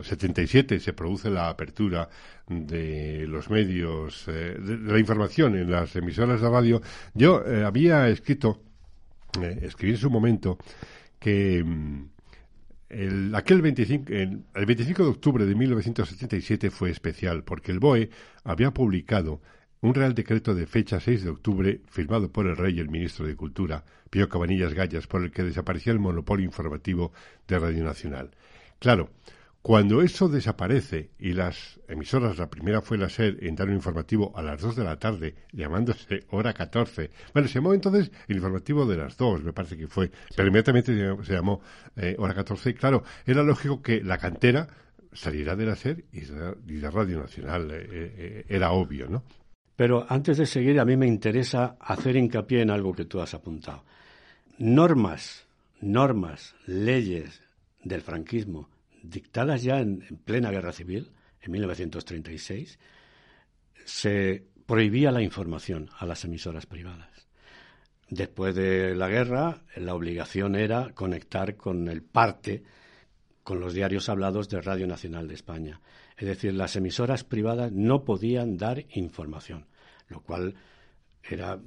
77 0.01 0.75
eh, 0.75 0.79
se 0.81 0.91
produce 0.91 1.29
la 1.29 1.47
apertura 1.47 2.09
de 2.49 3.25
los 3.25 3.49
medios, 3.49 4.25
eh, 4.27 4.57
de, 4.59 4.77
la 4.77 4.99
información 4.99 5.55
en 5.55 5.71
las 5.71 5.95
emisoras 5.95 6.41
de 6.41 6.49
radio, 6.49 6.81
yo 7.13 7.41
eh, 7.47 7.63
había 7.63 8.09
escrito, 8.09 8.61
escribí 9.61 9.93
en 9.93 9.99
su 9.99 10.09
momento, 10.09 10.57
que 11.17 11.63
mm, 11.63 12.09
el, 12.89 13.33
aquel 13.33 13.61
25, 13.61 14.11
el 14.11 14.65
25 14.65 15.03
de 15.03 15.09
octubre 15.09 15.45
de 15.45 15.55
1977 15.55 16.69
fue 16.69 16.89
especial 16.89 17.45
porque 17.45 17.71
el 17.71 17.79
BOE 17.79 18.09
había 18.43 18.71
publicado 18.71 19.39
un 19.86 19.93
Real 19.93 20.15
Decreto 20.15 20.56
de 20.56 20.65
fecha 20.65 21.00
6 21.00 21.24
de 21.24 21.30
octubre, 21.30 21.82
firmado 21.88 22.32
por 22.32 22.48
el 22.48 22.58
Rey 22.58 22.76
y 22.76 22.80
el 22.80 22.89
Ministro 22.89 23.28
de 23.28 23.36
Cultura, 23.36 23.86
Pío 24.10 24.28
Cabanillas 24.28 24.74
Gallas, 24.74 25.06
por 25.06 25.24
el 25.24 25.32
que 25.32 25.43
desaparecía 25.43 25.93
el 25.93 26.00
monopolio 26.00 26.45
informativo 26.45 27.12
de 27.48 27.60
Radio 27.60 27.84
Nacional. 27.84 28.32
Claro, 28.80 29.10
Cuando 29.62 30.04
eso 30.04 30.30
desaparece 30.30 31.10
y 31.17 31.34
las 31.34 31.80
emisoras, 31.88 32.38
la 32.38 32.52
primera 32.52 32.82
fue 32.82 33.00
la 33.00 33.10
SER 33.10 33.43
en 33.43 33.56
dar 33.56 33.67
informativo 33.69 34.32
a 34.38 34.43
las 34.43 34.62
2 34.62 34.76
de 34.76 34.84
la 34.84 35.00
tarde, 35.00 35.34
llamándose 35.54 36.19
hora 36.30 36.54
14. 36.54 37.10
Bueno, 37.34 37.48
se 37.48 37.56
llamó 37.56 37.74
entonces 37.74 38.12
el 38.28 38.36
informativo 38.36 38.86
de 38.86 38.98
las 38.98 39.17
2, 39.17 39.43
me 39.43 39.54
parece 39.54 39.76
que 39.76 39.88
fue, 39.88 40.12
pero 40.36 40.48
inmediatamente 40.48 40.95
se 41.24 41.34
llamó 41.34 41.62
eh, 41.95 42.15
hora 42.19 42.36
14. 42.36 42.69
Y 42.69 42.74
claro, 42.76 43.04
era 43.26 43.41
lógico 43.41 43.82
que 43.82 44.04
la 44.04 44.19
cantera 44.19 44.67
saliera 45.13 45.56
de 45.56 45.65
la 45.65 45.76
SER 45.76 46.06
y 46.12 46.21
de, 46.21 46.91
Radio 46.91 47.21
Nacional, 47.21 47.71
eh, 47.71 47.88
eh, 47.89 48.45
era 48.48 48.71
obvio, 48.71 49.10
¿no? 49.10 49.24
Pero 49.75 50.05
antes 50.09 50.38
de 50.38 50.45
seguir, 50.45 50.79
a 50.79 50.85
mí 50.85 50.95
me 50.95 51.07
interesa 51.07 51.75
hacer 51.79 52.15
hincapié 52.15 52.61
en 52.61 52.69
algo 52.69 52.93
que 52.93 53.05
tú 53.05 53.19
has 53.19 53.33
apuntado. 53.33 53.83
Normas, 54.57 55.45
normas, 55.81 56.55
leyes 56.65 57.41
del 57.83 58.01
franquismo 58.01 58.69
dictadas 59.09 59.63
ya 59.63 59.79
en, 59.79 59.99
plena 60.23 60.51
guerra 60.51 60.71
civil, 60.71 61.11
en 61.41 61.51
1936, 61.51 62.79
se 63.85 64.43
prohibía 64.65 65.11
la 65.11 65.21
información 65.21 65.89
a 65.97 66.05
las 66.05 66.23
emisoras 66.25 66.65
privadas. 66.65 67.27
Después 68.09 68.55
de 68.55 68.95
la 68.95 69.09
guerra, 69.09 69.61
la 69.75 69.95
obligación 69.95 70.55
era 70.55 70.91
conectar 70.93 71.55
con 71.55 71.88
el 71.88 72.01
parte, 72.03 72.63
con 73.43 73.59
los 73.59 73.73
diarios 73.73 74.09
hablados 74.09 74.49
de 74.49 74.61
Radio 74.61 74.88
Nacional 74.88 75.27
de 75.27 75.35
España. 75.35 75.81
Es 76.17 76.28
decir, 76.28 76.54
las 76.54 76.75
emisoras 76.75 77.23
privadas 77.23 77.71
no 77.71 78.04
podían 78.04 78.58
dar 78.58 78.86
información, 78.89 79.65
lo 80.08 80.21
cual 80.21 80.56
era 81.23 81.60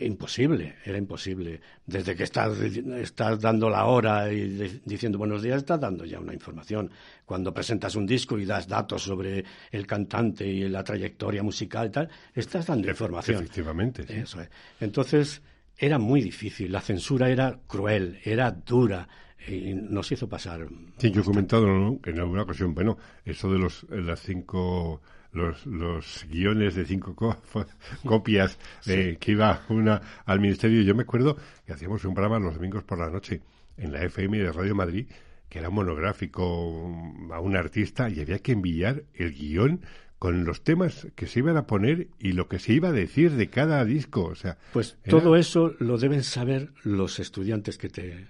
imposible, 0.00 0.76
era 0.84 0.98
imposible. 0.98 1.60
Desde 1.84 2.14
que 2.14 2.24
estás, 2.24 2.58
estás 2.60 3.40
dando 3.40 3.68
la 3.68 3.86
hora 3.86 4.32
y 4.32 4.80
diciendo 4.84 5.18
buenos 5.18 5.42
días, 5.42 5.58
estás 5.58 5.80
dando 5.80 6.04
ya 6.04 6.20
una 6.20 6.34
información. 6.34 6.90
Cuando 7.24 7.52
presentas 7.52 7.96
un 7.96 8.06
disco 8.06 8.38
y 8.38 8.44
das 8.44 8.68
datos 8.68 9.02
sobre 9.02 9.44
el 9.70 9.86
cantante 9.86 10.46
y 10.46 10.68
la 10.68 10.84
trayectoria 10.84 11.42
musical 11.42 11.88
y 11.88 11.90
tal, 11.90 12.08
estás 12.34 12.66
dando 12.66 12.88
información. 12.88 13.42
Efectivamente. 13.42 14.04
Eso 14.08 14.40
es. 14.40 14.48
Entonces, 14.80 15.42
era 15.78 15.98
muy 15.98 16.20
difícil, 16.20 16.72
la 16.72 16.80
censura 16.80 17.30
era 17.30 17.60
cruel, 17.66 18.18
era 18.24 18.50
dura, 18.50 19.08
y 19.46 19.72
nos 19.74 20.10
hizo 20.10 20.28
pasar. 20.28 20.66
Sí, 20.98 21.10
yo 21.10 21.20
he 21.22 21.24
comentado 21.24 21.98
en 22.04 22.18
alguna 22.18 22.42
ocasión, 22.42 22.74
bueno, 22.74 22.98
eso 23.24 23.50
de 23.50 23.58
los, 23.58 23.86
las 23.88 24.20
cinco 24.20 25.00
los, 25.32 25.66
los 25.66 26.26
guiones 26.28 26.74
de 26.74 26.84
cinco 26.84 27.14
copias 28.04 28.58
eh, 28.86 29.16
que 29.20 29.32
iba 29.32 29.62
una 29.68 30.00
al 30.24 30.40
ministerio. 30.40 30.82
Yo 30.82 30.94
me 30.94 31.02
acuerdo 31.02 31.36
que 31.66 31.72
hacíamos 31.72 32.04
un 32.04 32.14
programa 32.14 32.38
los 32.38 32.54
domingos 32.54 32.82
por 32.84 32.98
la 32.98 33.10
noche 33.10 33.42
en 33.76 33.92
la 33.92 34.02
FM 34.02 34.38
de 34.38 34.52
Radio 34.52 34.74
Madrid, 34.74 35.06
que 35.48 35.58
era 35.58 35.70
monográfico 35.70 36.90
a 37.32 37.40
un 37.40 37.56
artista 37.56 38.10
y 38.10 38.20
había 38.20 38.40
que 38.40 38.52
enviar 38.52 39.04
el 39.14 39.32
guion 39.32 39.80
con 40.18 40.44
los 40.44 40.62
temas 40.62 41.06
que 41.14 41.26
se 41.26 41.40
iban 41.40 41.56
a 41.56 41.66
poner 41.66 42.08
y 42.18 42.32
lo 42.32 42.48
que 42.48 42.58
se 42.58 42.72
iba 42.72 42.88
a 42.88 42.92
decir 42.92 43.32
de 43.32 43.48
cada 43.48 43.84
disco. 43.84 44.24
O 44.24 44.34
sea, 44.34 44.58
pues 44.72 44.96
todo 45.08 45.36
eso 45.36 45.74
lo 45.78 45.98
deben 45.98 46.24
saber 46.24 46.72
los 46.82 47.20
estudiantes 47.20 47.78
que 47.78 47.88
te, 47.88 48.26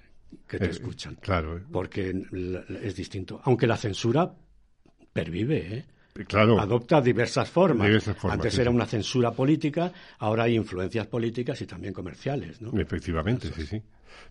que 0.46 0.59
te 0.59 0.66
eh, 0.66 0.70
escuchan. 0.70 1.16
Claro. 1.16 1.61
Porque 1.72 2.14
es 2.83 2.94
distinto. 2.94 3.40
Aunque 3.44 3.66
la 3.66 3.77
censura 3.77 4.31
pervive, 5.12 5.77
¿eh? 5.77 5.85
Claro. 6.27 6.59
Adopta 6.59 7.01
diversas 7.01 7.48
formas. 7.48 8.09
Antes 8.24 8.59
era 8.59 8.70
una 8.70 8.87
censura 8.87 9.31
política, 9.31 9.92
ahora 10.18 10.44
hay 10.44 10.57
influencias 10.57 11.07
políticas 11.07 11.61
y 11.62 11.66
también 11.66 11.94
comerciales. 11.94 12.61
¿no? 12.61 12.79
Efectivamente, 12.79 13.53
sí, 13.55 13.66
sí. 13.66 13.83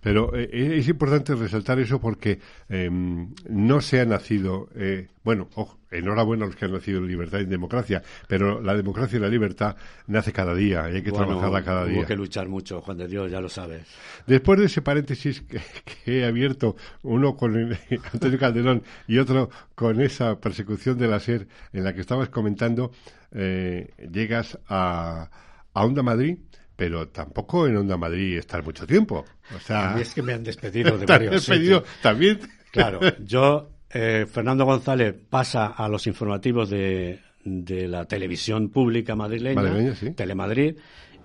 Pero 0.01 0.35
eh, 0.35 0.77
es 0.77 0.87
importante 0.87 1.35
resaltar 1.35 1.79
eso 1.79 1.99
porque 1.99 2.39
em, 2.69 3.33
no 3.49 3.81
se 3.81 3.99
ha 3.99 4.05
nacido, 4.05 4.69
eh, 4.75 5.07
bueno, 5.23 5.49
enhorabuena 5.91 6.45
a 6.45 6.47
los 6.47 6.55
que 6.55 6.65
han 6.65 6.73
nacido 6.73 6.99
en 6.99 7.07
libertad 7.07 7.39
y 7.39 7.43
en 7.43 7.49
democracia, 7.49 8.03
pero 8.27 8.61
la 8.61 8.75
democracia 8.75 9.17
y 9.17 9.19
la 9.19 9.29
libertad 9.29 9.75
nace 10.07 10.33
cada 10.33 10.53
día 10.53 10.89
y 10.91 10.95
hay 10.95 11.03
que 11.03 11.11
trabajarla 11.11 11.63
cada 11.63 11.85
día. 11.85 12.01
Hay 12.01 12.05
que 12.05 12.15
luchar 12.15 12.47
mucho, 12.47 12.81
Juan 12.81 12.97
de 12.97 13.07
Dios, 13.07 13.31
ya 13.31 13.41
lo 13.41 13.49
sabes. 13.49 13.87
Después 14.25 14.59
de 14.59 14.65
ese 14.65 14.81
paréntesis 14.81 15.41
que, 15.41 15.61
he 16.05 16.25
abierto, 16.25 16.75
uno 17.03 17.35
con 17.35 17.55
Antonio 18.13 18.39
Calderón 18.39 18.83
y 19.07 19.17
otro 19.17 19.49
con 19.75 20.01
esa 20.01 20.39
persecución 20.39 20.97
de 20.97 21.07
la 21.07 21.19
SER 21.19 21.47
en 21.73 21.83
la 21.83 21.93
que 21.93 22.01
estabas 22.01 22.29
comentando, 22.29 22.91
eh, 23.31 23.91
llegas 24.11 24.59
a, 24.67 25.29
a 25.73 25.85
Onda 25.85 26.03
Madrid 26.03 26.37
pero 26.77 27.09
tampoco 27.09 27.67
en 27.67 27.75
Onda 27.75 27.97
Madrid 27.97 28.37
estar 28.37 28.63
mucho 28.63 28.85
tiempo. 28.87 29.25
O 29.53 29.59
sea, 29.59 29.99
es 29.99 30.13
que 30.13 30.21
me 30.21 30.33
han 30.33 30.43
despedido 30.43 30.97
de 30.97 31.05
varios 31.05 31.31
despedido 31.31 31.83
también. 32.01 32.39
Claro, 32.71 32.99
yo, 33.25 33.71
eh, 33.89 34.27
Fernando 34.31 34.63
González 34.63 35.15
pasa 35.29 35.67
a 35.67 35.89
los 35.89 36.05
informativos 36.05 36.69
de, 36.69 37.19
de 37.43 37.87
la 37.87 38.05
televisión 38.05 38.69
pública 38.69 39.15
madrileña, 39.15 39.95
Telemadrid, 40.15 40.77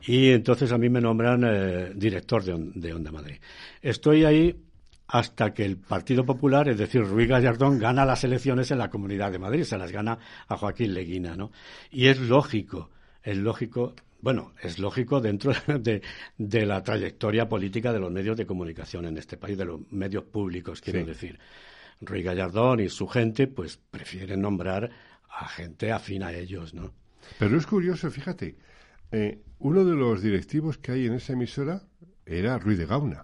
y 0.06 0.30
entonces 0.30 0.72
a 0.72 0.78
mí 0.78 0.88
me 0.88 1.00
nombran 1.00 1.44
eh, 1.44 1.92
director 1.94 2.42
de, 2.42 2.70
de 2.74 2.94
Onda 2.94 3.12
Madrid. 3.12 3.36
Estoy 3.82 4.24
ahí 4.24 4.56
hasta 5.06 5.52
que 5.52 5.66
el 5.66 5.76
Partido 5.76 6.24
Popular, 6.24 6.70
es 6.70 6.78
decir, 6.78 7.02
Ruiz 7.02 7.28
Gallardón, 7.28 7.78
gana 7.78 8.06
las 8.06 8.24
elecciones 8.24 8.70
en 8.70 8.78
la 8.78 8.88
Comunidad 8.88 9.30
de 9.30 9.38
Madrid, 9.38 9.64
se 9.64 9.76
las 9.76 9.92
gana 9.92 10.18
a 10.48 10.56
Joaquín 10.56 10.94
Leguina, 10.94 11.36
¿no? 11.36 11.52
Y 11.90 12.06
es 12.06 12.18
lógico, 12.18 12.88
es 13.22 13.36
lógico 13.36 13.94
bueno, 14.22 14.52
es 14.62 14.78
lógico 14.78 15.20
dentro 15.20 15.52
de, 15.78 16.66
la 16.66 16.82
trayectoria 16.82 17.48
política 17.48 17.92
de 17.92 17.98
los 17.98 18.10
medios 18.10 18.36
de 18.36 18.46
comunicación 18.46 19.04
en 19.04 19.18
este 19.18 19.36
país, 19.36 19.58
de 19.58 19.66
los 19.66 19.80
medios 19.90 20.24
públicos, 20.24 20.80
quiero 20.80 21.04
decir. 21.04 21.38
Ruy 22.00 22.22
Gallardón 22.22 22.80
y 22.80 22.88
su 22.88 23.06
gente, 23.06 23.46
pues 23.46 23.76
prefieren 23.76 24.40
nombrar 24.40 24.90
a 25.28 25.46
gente 25.48 25.92
afín 25.92 26.22
a 26.22 26.32
ellos, 26.32 26.74
¿no? 26.74 26.92
Pero 27.38 27.56
es 27.56 27.66
curioso, 27.66 28.10
fíjate, 28.10 28.56
eh, 29.12 29.40
uno 29.58 29.84
de 29.84 29.94
los 29.94 30.22
directivos 30.22 30.78
que 30.78 30.92
hay 30.92 31.06
en 31.06 31.14
esa 31.14 31.34
emisora 31.34 31.82
era 32.26 32.58
Ruiz 32.58 32.78
de 32.78 32.86
Gauna. 32.86 33.22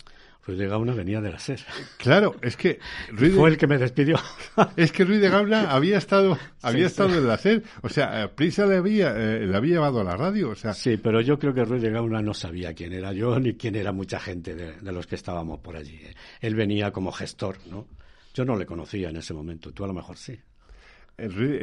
Ruiz 0.49 0.61
de 0.61 0.67
Gauna 0.67 0.95
venía 0.95 1.21
de 1.21 1.31
la 1.31 1.39
SER. 1.39 1.61
Claro, 1.99 2.37
es 2.41 2.57
que 2.57 2.79
fue 3.15 3.51
el 3.51 3.59
que 3.59 3.67
me 3.67 3.77
despidió. 3.77 4.17
es 4.77 4.93
que 4.93 5.05
Ruiz 5.05 5.21
de 5.21 5.29
Gauna 5.29 5.71
había 5.71 5.99
estado 5.99 6.39
había 6.63 6.87
estado 6.87 7.19
en 7.19 7.29
la 7.29 7.37
SER, 7.37 7.63
o 7.83 7.91
sea, 7.91 8.25
eh, 8.25 8.29
Prisa 8.29 8.65
le 8.65 8.79
había 8.79 9.15
eh, 9.15 9.47
le 9.47 9.55
había 9.55 9.75
llevado 9.75 10.01
a 10.01 10.05
la 10.05 10.17
radio, 10.17 10.49
o 10.49 10.55
sea. 10.55 10.73
Sí, 10.73 10.97
pero 10.97 11.21
yo 11.21 11.39
creo 11.39 11.53
que 11.53 11.67
Ruiz 11.67 11.83
de 11.83 11.91
Gauna 11.91 12.23
no 12.23 12.33
sabía 12.33 12.73
quién 12.73 12.95
era 12.95 13.13
yo 13.13 13.39
ni 13.39 13.57
quién 13.57 13.77
era 13.77 13.93
mucha 13.93 14.19
gente 14.19 14.55
de, 14.55 14.73
los 14.91 15.07
que 15.07 15.17
estábamos 15.17 15.61
por 15.61 15.77
allí. 15.77 15.97
Eh. 15.97 16.15
Él 16.41 16.55
venía 16.55 16.93
como 16.93 17.13
gestor, 17.13 17.59
¿no? 17.71 17.87
Yo 18.33 18.47
no 18.47 18.57
le 18.57 18.65
conocía 18.65 19.11
en 19.11 19.17
ese 19.17 19.35
momento, 19.35 19.73
tú 19.73 19.85
a 19.85 19.87
lo 19.87 19.93
mejor 19.93 20.17
sí. 20.17 20.41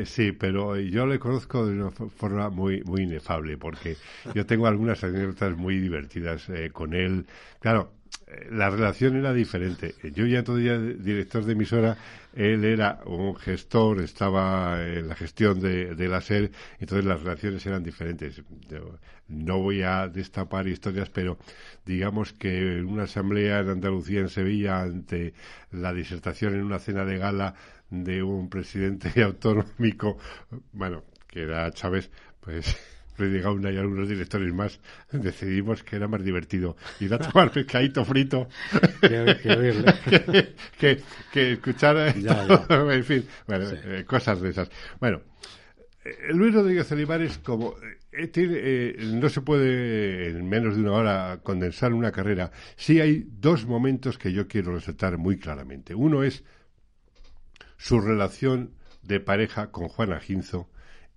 Sí, 0.04 0.32
pero 0.34 0.78
yo 0.78 1.08
le 1.08 1.18
conozco 1.18 1.66
de 1.66 1.74
una 1.74 1.90
forma 1.90 2.52
muy 2.52 2.84
muy 2.84 3.02
inefable, 3.02 3.58
porque 3.58 3.98
yo 4.36 4.46
tengo 4.46 4.68
algunas 4.68 5.04
anécdotas 5.04 5.58
muy 5.58 5.80
divertidas 5.80 6.48
con 6.72 6.94
él. 6.94 7.26
Claro, 7.60 7.96
la 8.50 8.70
relación 8.70 9.16
era 9.16 9.34
diferente. 9.34 9.96
Yo 10.14 10.26
ya 10.26 10.44
todavía 10.44 10.78
director 10.80 11.46
de 11.46 11.54
emisora, 11.54 11.98
él 12.34 12.64
era 12.66 13.00
un 13.06 13.36
gestor, 13.36 14.02
estaba 14.02 14.84
en 14.86 15.08
la 15.08 15.16
gestión 15.16 15.60
de, 15.60 15.96
de 15.96 16.08
la 16.08 16.22
SER, 16.22 16.52
entonces 16.80 17.06
las 17.06 17.22
relaciones 17.22 17.66
eran 17.66 17.84
diferentes. 17.84 18.42
no 19.28 19.60
voy 19.60 19.84
a 19.84 20.08
destapar 20.08 20.68
historias, 20.68 21.10
pero 21.10 21.38
digamos 21.86 22.34
que 22.34 22.78
en 22.78 22.88
una 22.88 23.04
asamblea 23.04 23.60
en 23.60 23.70
Andalucía, 23.70 24.20
en 24.22 24.30
Sevilla, 24.30 24.82
ante 24.82 25.34
la 25.72 25.94
disertación 25.94 26.56
en 26.56 26.64
una 26.64 26.80
cena 26.80 27.06
de 27.06 27.18
gala 27.18 27.56
de 27.90 28.24
un 28.24 28.50
presidente 28.50 29.12
autonómico, 29.24 30.18
bueno, 30.74 31.04
que 31.28 31.44
era 31.44 31.72
Chávez, 31.72 32.10
pues 32.42 32.76
Freddy 33.16 33.40
Gauna 33.40 33.72
y 33.72 33.78
algunos 33.78 34.10
directores 34.10 34.54
más, 34.54 34.80
decidimos 35.12 35.84
que 35.84 35.96
era 35.96 36.08
más 36.08 36.24
divertido. 36.24 36.76
Ir 37.00 37.14
a 37.14 37.20
tomar 37.20 37.52
pescadito 37.52 38.04
frito. 38.06 38.48
Que, 40.78 41.02
que, 41.32 41.54
escuchar 41.54 41.98
en 42.18 43.04
fin, 43.04 43.26
bueno, 43.48 43.66
eh, 43.86 44.04
cosas 44.06 44.42
de 44.42 44.50
esas. 44.50 44.70
Bueno, 45.00 45.22
eh, 46.04 46.34
Luis 46.34 46.54
Rodríguez 46.54 46.92
Olivares, 46.92 47.38
como 47.40 47.76
eh, 48.12 48.96
no 49.14 49.30
se 49.30 49.42
puede 49.42 50.30
en 50.30 50.48
menos 50.48 50.76
de 50.76 50.82
una 50.82 50.92
hora 50.92 51.40
condensar 51.44 51.94
una 51.94 52.12
carrera, 52.12 52.52
sí 52.76 53.00
hay 53.00 53.26
dos 53.28 53.66
momentos 53.66 54.18
que 54.18 54.34
yo 54.34 54.48
quiero 54.48 54.74
resaltar 54.74 55.18
muy 55.18 55.38
claramente. 55.38 55.96
Uno 55.96 56.24
es 56.24 56.44
su 57.78 58.00
relación 58.00 58.76
de 59.02 59.20
pareja 59.20 59.72
con 59.72 59.88
Juana 59.88 60.20
Ginzo 60.20 60.70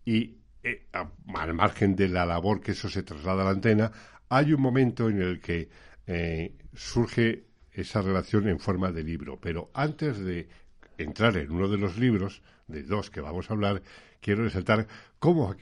y 0.05 0.39
eh, 0.63 0.87
al 0.93 1.55
margen 1.55 1.97
de 1.97 2.09
la 2.09 2.27
labor 2.27 2.61
que 2.61 2.73
eso 2.73 2.89
se 2.89 3.03
traslada 3.03 3.43
a 3.43 3.47
la 3.47 3.51
antena, 3.51 3.93
hay 4.29 4.53
un 4.53 4.61
momento 4.61 5.09
en 5.09 5.23
el 5.23 5.41
que 5.41 5.69
eh, 6.07 6.55
surge 6.75 7.45
esa 7.73 8.03
relación 8.03 8.49
en 8.49 8.59
forma 8.59 8.91
de 8.93 9.05
libro. 9.05 9.39
Pero 9.41 9.71
antes 9.75 10.19
de 10.19 10.49
entrar 10.99 11.37
en 11.37 11.51
uno 11.51 11.69
de 11.69 11.79
los 11.79 11.97
libros, 11.97 12.43
de 12.67 12.83
dos 12.83 13.11
que 13.11 13.21
vamos 13.21 13.51
a 13.51 13.55
hablar, 13.55 13.83
quiero 14.21 14.43
resaltar 14.43 14.87
cómo, 15.19 15.55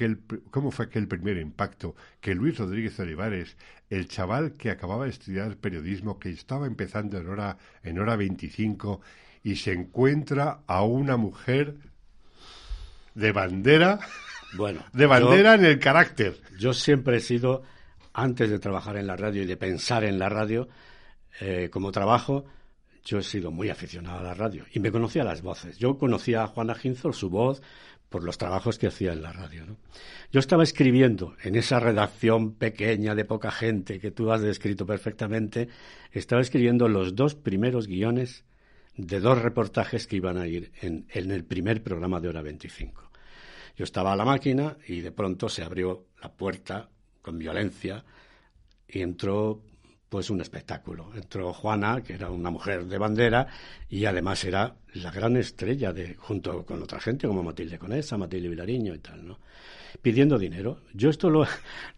cómo 0.51 0.71
fue 0.71 0.87
aquel 0.87 1.09
primer 1.09 1.37
impacto 1.37 1.95
que 2.21 2.35
Luis 2.35 2.59
Rodríguez 2.59 2.99
Olivares, 2.99 3.57
el 3.91 4.09
chaval 4.09 4.55
que 4.55 4.71
acababa 4.71 5.05
de 5.05 5.11
estudiar 5.11 5.57
periodismo, 5.57 6.19
que 6.19 6.31
estaba 6.31 6.67
empezando 6.67 7.19
en 7.19 7.29
hora, 7.29 7.59
en 7.83 7.99
hora 7.99 8.17
25 8.17 9.01
y 9.43 9.57
se 9.57 9.73
encuentra 9.73 10.61
a 10.67 10.83
una 10.83 11.17
mujer 11.17 11.77
de 13.15 13.33
bandera, 13.33 14.01
bueno, 14.57 14.85
de 14.93 15.07
bandera 15.07 15.55
en 15.55 15.65
el 15.65 15.79
carácter. 15.79 16.41
Yo 16.59 16.73
siempre 16.73 17.19
he 17.19 17.21
sido, 17.21 17.63
antes 18.13 18.51
de 18.51 18.59
trabajar 18.59 18.97
en 18.97 19.07
la 19.07 19.17
radio 19.17 19.43
y 19.43 19.47
de 19.47 19.57
pensar 19.57 20.05
en 20.05 20.19
la 20.19 20.29
radio, 20.29 20.69
eh, 21.41 21.69
como 21.71 21.93
trabajo, 21.93 22.45
yo 23.05 23.19
he 23.19 23.23
sido 23.23 23.51
muy 23.51 23.71
aficionado 23.71 24.19
a 24.19 24.23
la 24.23 24.35
radio 24.35 24.65
y 24.73 24.81
me 24.81 24.91
conocía 24.91 25.23
las 25.23 25.43
voces. 25.43 25.79
Yo 25.79 25.99
conocía 25.99 26.43
a 26.43 26.47
Juana 26.49 26.75
Ginzol, 26.75 27.15
su 27.15 27.31
voz, 27.31 27.63
por 28.09 28.25
los 28.25 28.39
trabajos 28.39 28.79
que 28.79 28.87
hacía 28.87 29.13
en 29.13 29.23
la 29.23 29.33
radio. 29.33 29.65
Yo 30.33 30.41
estaba 30.41 30.63
escribiendo 30.63 31.35
en 31.43 31.57
esa 31.57 31.81
redacción 31.81 32.55
pequeña 32.55 33.15
de 33.15 33.25
poca 33.25 33.51
gente 33.51 34.01
que 34.01 34.11
tú 34.11 34.31
has 34.33 34.41
descrito 34.41 34.87
perfectamente, 34.87 35.69
estaba 36.13 36.41
escribiendo 36.41 36.89
los 36.89 37.15
dos 37.15 37.35
primeros 37.35 37.87
guiones 37.87 38.45
de 38.97 39.21
dos 39.21 39.43
reportajes 39.43 40.07
que 40.07 40.17
iban 40.17 40.39
a 40.39 40.47
ir 40.47 40.73
en, 40.81 41.07
en 41.11 41.31
el 41.31 41.45
primer 41.45 41.83
programa 41.83 42.21
de 42.21 42.29
Hora 42.29 42.43
25. 42.43 43.06
Yo 43.77 43.85
estaba 43.85 44.13
a 44.13 44.17
la 44.17 44.25
máquina 44.25 44.77
y 44.89 45.01
de 45.01 45.13
pronto 45.13 45.49
se 45.49 45.63
abrió 45.63 46.07
la 46.23 46.33
puerta 46.33 46.89
con 47.21 47.39
violencia 47.39 48.05
y 48.89 49.03
entró 49.03 49.63
pues 50.09 50.31
un 50.31 50.41
espectáculo. 50.41 51.11
Entró 51.15 51.53
Juana, 51.53 52.03
que 52.03 52.15
era 52.15 52.31
una 52.31 52.51
mujer 52.51 52.87
de 52.87 52.99
bandera, 52.99 53.47
y 53.89 54.05
además 54.05 54.45
era 54.45 54.75
la 54.95 55.11
gran 55.11 55.37
estrella 55.37 55.93
de, 55.93 56.15
junto 56.15 56.65
con 56.65 56.83
otra 56.83 57.01
gente 57.01 57.27
como 57.27 57.43
Matilde 57.43 57.79
Conesa, 57.79 58.17
Matilde 58.17 58.49
Vilariño 58.49 58.95
y 58.95 58.99
tal, 58.99 59.27
¿no? 59.27 59.39
Pidiendo 60.01 60.39
dinero. 60.39 60.83
Yo 60.95 61.11
esto 61.11 61.29
lo, 61.29 61.47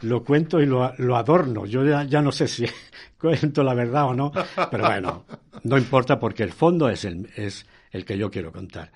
lo 0.01 0.25
cuento 0.25 0.61
y 0.61 0.67
lo, 0.67 0.93
lo 0.99 1.17
adorno. 1.17 1.67
Yo 1.67 1.85
ya, 1.85 2.05
ya, 2.05 2.23
no 2.23 2.33
sé 2.33 2.49
si 2.49 2.67
cuento 3.21 3.63
la 3.63 3.75
verdad 3.75 4.07
o 4.07 4.15
no, 4.15 4.33
pero 4.71 4.87
bueno, 4.87 5.25
no 5.65 5.77
importa 5.77 6.19
porque 6.19 6.43
el 6.43 6.53
fondo 6.53 6.89
es 6.89 7.05
el, 7.05 7.29
es 7.37 7.67
el 7.91 8.05
que 8.05 8.17
yo 8.17 8.31
quiero 8.31 8.53
contar. 8.53 8.91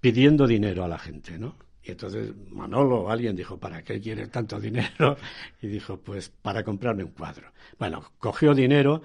Pidiendo 0.00 0.46
dinero 0.46 0.84
a 0.84 0.88
la 0.88 0.98
gente, 0.98 1.38
¿no? 1.38 1.65
Y 1.86 1.92
entonces 1.92 2.32
Manolo, 2.50 3.08
alguien 3.08 3.36
dijo, 3.36 3.58
¿para 3.58 3.82
qué 3.82 4.00
quiere 4.00 4.26
tanto 4.26 4.58
dinero? 4.58 5.16
Y 5.62 5.68
dijo, 5.68 5.98
pues 5.98 6.28
para 6.28 6.62
comprarme 6.64 7.04
un 7.04 7.12
cuadro. 7.12 7.52
Bueno, 7.78 8.12
cogió 8.18 8.54
dinero, 8.54 9.02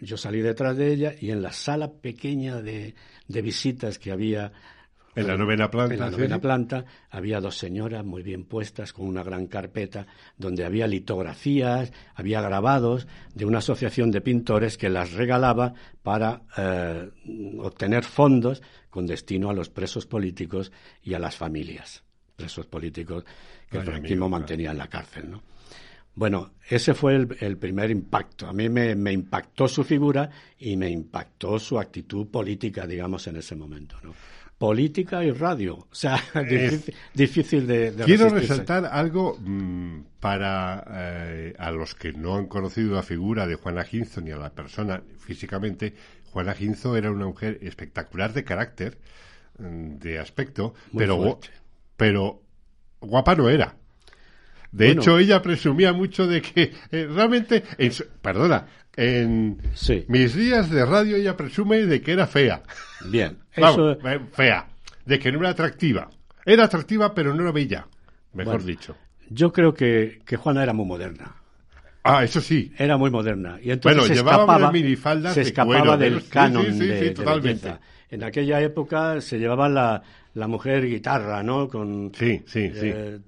yo 0.00 0.16
salí 0.16 0.40
detrás 0.40 0.76
de 0.76 0.92
ella 0.92 1.14
y 1.18 1.30
en 1.30 1.42
la 1.42 1.52
sala 1.52 1.92
pequeña 1.92 2.60
de, 2.62 2.94
de 3.26 3.42
visitas 3.42 3.98
que 3.98 4.10
había 4.10 4.52
en 5.18 5.26
la 5.26 5.36
novena 5.36 5.68
planta. 5.68 5.94
En 5.94 6.00
la 6.00 6.10
novena 6.10 6.40
planta 6.40 6.84
había 7.10 7.40
dos 7.40 7.56
señoras 7.56 8.04
muy 8.04 8.22
bien 8.22 8.44
puestas 8.44 8.92
con 8.92 9.06
una 9.06 9.24
gran 9.24 9.46
carpeta 9.46 10.06
donde 10.36 10.64
había 10.64 10.86
litografías, 10.86 11.92
había 12.14 12.40
grabados 12.40 13.08
de 13.34 13.44
una 13.44 13.58
asociación 13.58 14.12
de 14.12 14.20
pintores 14.20 14.78
que 14.78 14.88
las 14.88 15.12
regalaba 15.12 15.74
para 16.02 16.42
eh, 16.56 17.10
obtener 17.58 18.04
fondos 18.04 18.62
con 18.90 19.06
destino 19.06 19.50
a 19.50 19.54
los 19.54 19.68
presos 19.68 20.06
políticos 20.06 20.72
y 21.02 21.14
a 21.14 21.18
las 21.18 21.36
familias. 21.36 22.02
Presos 22.36 22.66
políticos 22.66 23.24
que 23.68 23.78
el 23.78 23.84
franquismo 23.84 24.28
mantenía 24.28 24.70
en 24.70 24.78
la 24.78 24.88
cárcel, 24.88 25.30
¿no? 25.30 25.42
Bueno, 26.14 26.54
ese 26.68 26.94
fue 26.94 27.14
el, 27.14 27.58
primer 27.58 27.92
impacto. 27.92 28.48
A 28.48 28.52
mí 28.52 28.68
me, 28.68 28.96
me, 28.96 29.12
impactó 29.12 29.68
su 29.68 29.84
figura 29.84 30.28
y 30.58 30.76
me 30.76 30.90
impactó 30.90 31.60
su 31.60 31.78
actitud 31.78 32.26
política, 32.26 32.88
digamos, 32.88 33.28
en 33.28 33.36
ese 33.36 33.54
momento. 33.54 33.96
¿no? 34.02 34.14
política 34.58 35.24
y 35.24 35.30
radio. 35.30 35.76
O 35.76 35.94
sea, 35.94 36.20
difícil, 37.14 37.66
de, 37.66 37.94
Quiero 38.04 38.28
resaltar 38.28 38.84
algo 38.86 39.38
mm, 39.40 40.00
para 40.20 40.84
eh, 40.90 41.54
a 41.58 41.70
los 41.70 41.94
que 41.94 42.12
no 42.12 42.34
han 42.34 42.46
conocido 42.46 42.94
la 42.94 43.02
figura 43.02 43.46
de 43.46 43.54
Juana 43.54 43.84
Ginzo 43.84 44.20
ni 44.20 44.32
a 44.32 44.36
la 44.36 44.50
persona 44.50 45.00
físicamente. 45.18 45.94
Juana 46.32 46.54
Ginzo 46.54 46.96
era 46.96 47.10
una 47.10 47.26
mujer 47.26 47.58
espectacular 47.62 48.32
de 48.32 48.44
carácter, 48.44 48.98
mm, 49.58 49.96
de 49.96 50.18
aspecto, 50.18 50.74
pero, 50.96 51.38
pero 51.96 52.42
guapa 53.00 53.34
no 53.34 53.48
era. 53.48 53.74
De 54.70 54.90
hecho, 54.90 55.18
ella 55.18 55.40
presumía 55.40 55.92
mucho 55.92 56.26
de 56.26 56.42
que 56.42 56.74
eh, 56.90 57.08
realmente, 57.10 57.64
perdona, 58.20 58.66
en 58.96 59.58
mis 60.08 60.34
días 60.34 60.70
de 60.70 60.84
radio 60.84 61.16
ella 61.16 61.36
presume 61.36 61.86
de 61.86 62.02
que 62.02 62.12
era 62.12 62.26
fea. 62.26 62.62
Bien, 63.06 63.38
eso... 63.52 63.92
Eh, 63.92 64.20
fea, 64.32 64.68
de 65.06 65.18
que 65.18 65.32
no 65.32 65.38
era 65.38 65.50
atractiva. 65.50 66.10
Era 66.44 66.64
atractiva, 66.64 67.14
pero 67.14 67.34
no 67.34 67.42
era 67.42 67.52
bella, 67.52 67.86
mejor 68.34 68.64
dicho. 68.64 68.96
Yo 69.30 69.52
creo 69.52 69.74
que, 69.74 70.20
que 70.24 70.36
Juana 70.36 70.62
era 70.62 70.72
muy 70.72 70.86
moderna. 70.86 71.36
Ah, 72.08 72.24
eso 72.24 72.40
sí. 72.40 72.72
Era 72.78 72.96
muy 72.96 73.10
moderna. 73.10 73.58
Y 73.62 73.70
entonces 73.70 73.98
bueno, 73.98 74.14
se 74.14 74.20
escapaba, 74.20 74.72
minifaldas 74.72 75.34
se 75.34 75.42
escapaba 75.42 75.96
del 75.96 76.26
canon 76.28 76.66
sí, 76.66 76.72
sí, 76.72 76.86
de, 76.86 77.10
totalmente. 77.10 77.74
en 78.10 78.24
aquella 78.24 78.60
época 78.60 79.20
se 79.20 79.38
llevaba 79.38 79.68
la, 79.68 80.02
la 80.34 80.48
mujer 80.48 80.86
guitarra, 80.86 81.42
¿no? 81.42 81.68
Con, 81.68 82.12
sí, 82.14 82.42
sí, 82.46 82.70
sí. 82.72 82.92
Eh, 82.94 83.18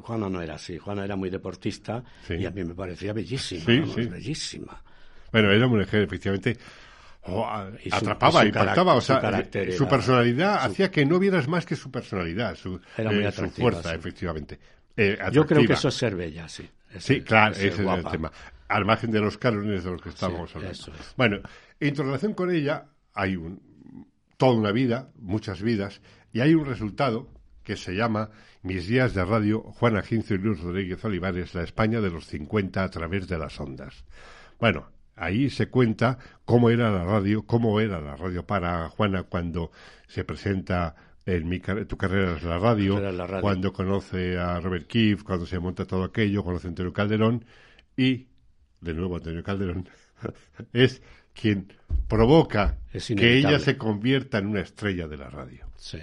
Juana 0.00 0.28
no 0.28 0.40
era 0.40 0.54
así. 0.54 0.78
Juana 0.78 1.04
era 1.04 1.16
muy 1.16 1.30
deportista 1.30 2.02
y 2.28 2.44
a 2.44 2.50
mí 2.50 2.64
me 2.64 2.74
parecía 2.74 3.12
bellísima. 3.12 3.64
bellísima. 3.66 4.82
Bueno, 5.32 5.48
era 5.50 5.66
una 5.66 5.78
mujer, 5.78 6.02
efectivamente, 6.02 6.56
oh, 7.22 7.46
atrapaba, 7.90 8.44
impactaba, 8.44 8.94
o 8.94 9.00
sea, 9.00 9.44
su 9.76 9.88
personalidad 9.88 10.64
hacía 10.64 10.90
que 10.90 11.04
no 11.06 11.18
vieras 11.18 11.48
más 11.48 11.64
que 11.64 11.74
su 11.74 11.90
personalidad, 11.90 12.54
su, 12.54 12.78
eh, 12.98 13.30
fuerza, 13.50 13.94
efectivamente. 13.94 14.58
Eh, 14.96 15.18
Yo 15.32 15.46
creo 15.46 15.66
que 15.66 15.72
eso 15.72 15.88
es 15.88 15.94
ser 15.94 16.14
bella, 16.14 16.48
sí. 16.48 16.68
Sí, 16.98 17.22
claro, 17.22 17.54
ese 17.54 17.68
es 17.68 17.78
el 17.78 18.04
tema. 18.10 18.32
Al 18.68 18.84
margen 18.84 19.10
de 19.10 19.20
los 19.20 19.38
cánones 19.38 19.84
de 19.84 19.90
los 19.90 20.00
que 20.00 20.08
estamos 20.08 20.54
hablando. 20.56 20.92
Bueno, 21.16 21.40
en 21.78 21.96
relación 21.96 22.34
con 22.34 22.50
ella 22.50 22.86
hay 23.12 23.36
un, 23.36 23.60
toda 24.36 24.54
una 24.54 24.72
vida, 24.72 25.10
muchas 25.16 25.62
vidas, 25.62 26.00
y 26.32 26.40
hay 26.40 26.54
un 26.54 26.64
resultado 26.64 27.28
que 27.62 27.76
se 27.76 27.94
llama 27.94 28.30
Mis 28.62 28.86
días 28.86 29.14
de 29.14 29.24
radio, 29.24 29.60
Juana 29.60 30.02
Ginzo 30.02 30.34
y 30.34 30.38
Luis 30.38 30.60
Rodríguez 30.60 31.04
Olivares, 31.04 31.54
la 31.54 31.62
España 31.62 32.00
de 32.00 32.10
los 32.10 32.26
50 32.26 32.82
a 32.82 32.90
través 32.90 33.28
de 33.28 33.38
las 33.38 33.60
ondas. 33.60 34.04
Bueno, 34.58 34.88
ahí 35.16 35.50
se 35.50 35.68
cuenta 35.68 36.18
cómo 36.44 36.70
era 36.70 36.90
la 36.90 37.04
radio, 37.04 37.44
cómo 37.46 37.78
era 37.80 38.00
la 38.00 38.16
radio 38.16 38.46
para 38.46 38.88
Juana 38.88 39.24
cuando 39.24 39.70
se 40.08 40.24
presenta 40.24 40.94
en 41.24 41.48
mi, 41.48 41.60
tu 41.60 41.96
carrera 41.96 42.36
es 42.36 42.42
la 42.42 42.58
radio, 42.58 43.00
cuando 43.40 43.72
conoce 43.72 44.38
a 44.38 44.60
Robert 44.60 44.86
Keefe, 44.86 45.22
cuando 45.22 45.46
se 45.46 45.58
monta 45.58 45.84
todo 45.84 46.04
aquello, 46.04 46.42
conoce 46.42 46.66
a 46.66 46.70
Antonio 46.70 46.92
Calderón 46.92 47.44
y, 47.96 48.26
de 48.80 48.94
nuevo 48.94 49.16
Antonio 49.16 49.42
Calderón, 49.42 49.88
es 50.72 51.00
quien 51.32 51.72
provoca 52.08 52.78
que 52.92 53.38
ella 53.38 53.58
se 53.58 53.76
convierta 53.76 54.38
en 54.38 54.48
una 54.48 54.60
estrella 54.60 55.06
de 55.06 55.16
la 55.16 55.30
radio. 55.30 55.66
Sí. 55.76 55.98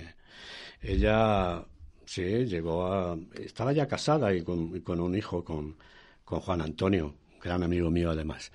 Ella, 0.81 1.65
sí, 2.05 2.45
llegó 2.45 2.91
a... 2.91 3.17
Estaba 3.35 3.73
ya 3.73 3.87
casada 3.87 4.33
y 4.33 4.43
con, 4.43 4.79
con 4.81 4.99
un 5.01 5.15
hijo 5.15 5.43
con, 5.43 5.75
con 6.23 6.39
Juan 6.39 6.61
Antonio, 6.61 7.15
gran 7.41 7.63
amigo 7.63 7.91
mío 7.91 8.11
además. 8.11 8.51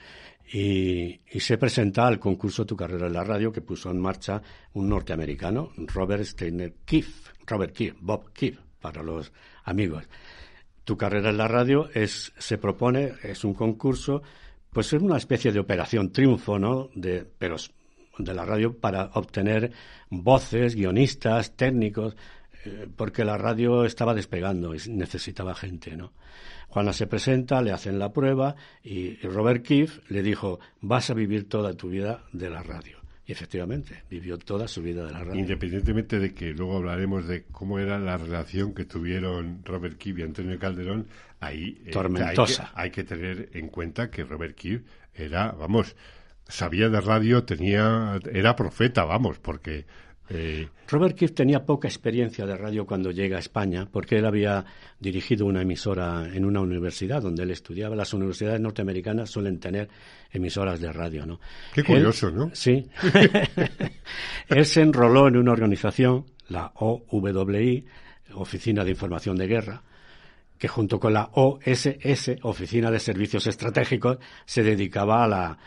Y, 0.52 1.20
se 1.40 1.58
presenta 1.58 2.06
al 2.06 2.18
concurso 2.18 2.66
Tu 2.66 2.76
carrera 2.76 3.06
en 3.06 3.12
la 3.12 3.24
radio 3.24 3.50
que 3.50 3.60
puso 3.60 3.90
en 3.90 4.00
marcha 4.00 4.40
un 4.74 4.88
norteamericano, 4.88 5.72
Robert 5.76 6.24
Steiner 6.24 6.74
Keefe, 6.84 7.30
Robert 7.46 7.74
Keefe, 7.74 7.96
Bob 8.00 8.32
Keefe, 8.32 8.60
para 8.80 9.02
los 9.02 9.32
amigos. 9.64 10.04
Tu 10.84 10.96
carrera 10.96 11.30
en 11.30 11.38
la 11.38 11.48
radio 11.48 11.88
es, 11.94 12.32
se 12.38 12.58
propone, 12.58 13.14
es 13.22 13.42
un 13.44 13.54
concurso, 13.54 14.22
pues 14.70 14.92
es 14.92 15.00
una 15.00 15.16
especie 15.16 15.50
de 15.50 15.60
operación 15.60 16.12
triunfo, 16.12 16.58
¿no? 16.58 16.90
De, 16.94 17.24
pero 17.24 17.56
de 18.18 18.34
la 18.34 18.44
radio 18.44 18.78
para 18.78 19.10
obtener 19.14 19.72
voces, 20.10 20.74
guionistas, 20.74 21.56
técnicos, 21.56 22.16
eh, 22.64 22.86
porque 22.94 23.24
la 23.24 23.38
radio 23.38 23.84
estaba 23.84 24.14
despegando 24.14 24.74
y 24.74 24.78
necesitaba 24.88 25.54
gente, 25.54 25.96
¿no? 25.96 26.12
Juana 26.74 26.92
se 26.92 27.06
presenta, 27.06 27.62
le 27.62 27.70
hacen 27.70 28.00
la 28.00 28.12
prueba 28.12 28.56
y 28.82 29.14
Robert 29.18 29.64
Keefe 29.64 30.00
le 30.08 30.24
dijo, 30.24 30.58
vas 30.80 31.08
a 31.08 31.14
vivir 31.14 31.48
toda 31.48 31.74
tu 31.74 31.88
vida 31.88 32.24
de 32.32 32.50
la 32.50 32.64
radio. 32.64 32.98
Y 33.24 33.30
efectivamente, 33.30 34.02
vivió 34.10 34.38
toda 34.38 34.66
su 34.66 34.82
vida 34.82 35.06
de 35.06 35.12
la 35.12 35.22
radio. 35.22 35.40
Independientemente 35.40 36.18
de 36.18 36.34
que 36.34 36.52
luego 36.52 36.78
hablaremos 36.78 37.28
de 37.28 37.44
cómo 37.44 37.78
era 37.78 37.96
la 38.00 38.16
relación 38.16 38.74
que 38.74 38.86
tuvieron 38.86 39.60
Robert 39.64 39.96
Keefe 39.98 40.22
y 40.22 40.24
Antonio 40.24 40.58
Calderón, 40.58 41.06
ahí 41.38 41.80
eh, 41.86 41.92
Tormentosa. 41.92 42.72
Hay, 42.74 42.90
que, 42.90 43.04
tener 43.04 43.50
en 43.52 43.68
cuenta 43.68 44.10
que 44.10 44.24
Robert 44.24 44.56
Keefe 44.56 44.84
era, 45.14 45.52
vamos, 45.52 45.94
sabía 46.48 46.88
de 46.88 47.00
radio, 47.00 47.44
tenía, 47.44 48.18
era 48.32 48.56
profeta, 48.56 49.04
vamos, 49.04 49.38
porque 49.38 49.86
eh, 50.28 50.68
Robert 50.88 51.16
Keefe 51.16 51.34
tenía 51.34 51.64
poca 51.64 51.86
experiencia 51.86 52.46
de 52.46 52.56
radio 52.56 52.86
cuando 52.86 53.10
llega 53.10 53.36
a 53.36 53.40
España, 53.40 53.86
porque 53.90 54.16
él 54.16 54.26
había 54.26 54.64
dirigido 54.98 55.44
una 55.44 55.62
emisora 55.62 56.26
en 56.32 56.44
una 56.44 56.60
universidad 56.60 57.22
donde 57.22 57.42
él 57.42 57.50
estudiaba. 57.50 57.94
Las 57.94 58.14
universidades 58.14 58.60
norteamericanas 58.60 59.30
suelen 59.30 59.60
tener 59.60 59.88
emisoras 60.30 60.80
de 60.80 60.92
radio, 60.92 61.26
¿no? 61.26 61.40
Qué 61.74 61.84
curioso, 61.84 62.30
¿no? 62.30 62.50
Sí. 62.54 62.88
él 64.48 64.64
se 64.64 64.80
enroló 64.80 65.28
en 65.28 65.36
una 65.36 65.52
organización, 65.52 66.24
la 66.48 66.72
OWI, 66.74 67.84
Oficina 68.34 68.82
de 68.82 68.90
Información 68.90 69.36
de 69.36 69.46
Guerra, 69.46 69.82
que 70.58 70.68
junto 70.68 70.98
con 70.98 71.12
la 71.12 71.30
OSS, 71.32 72.36
Oficina 72.42 72.90
de 72.90 72.98
Servicios 72.98 73.46
Estratégicos, 73.46 74.18
se 74.46 74.62
dedicaba 74.62 75.24
a 75.24 75.28
la, 75.28 75.58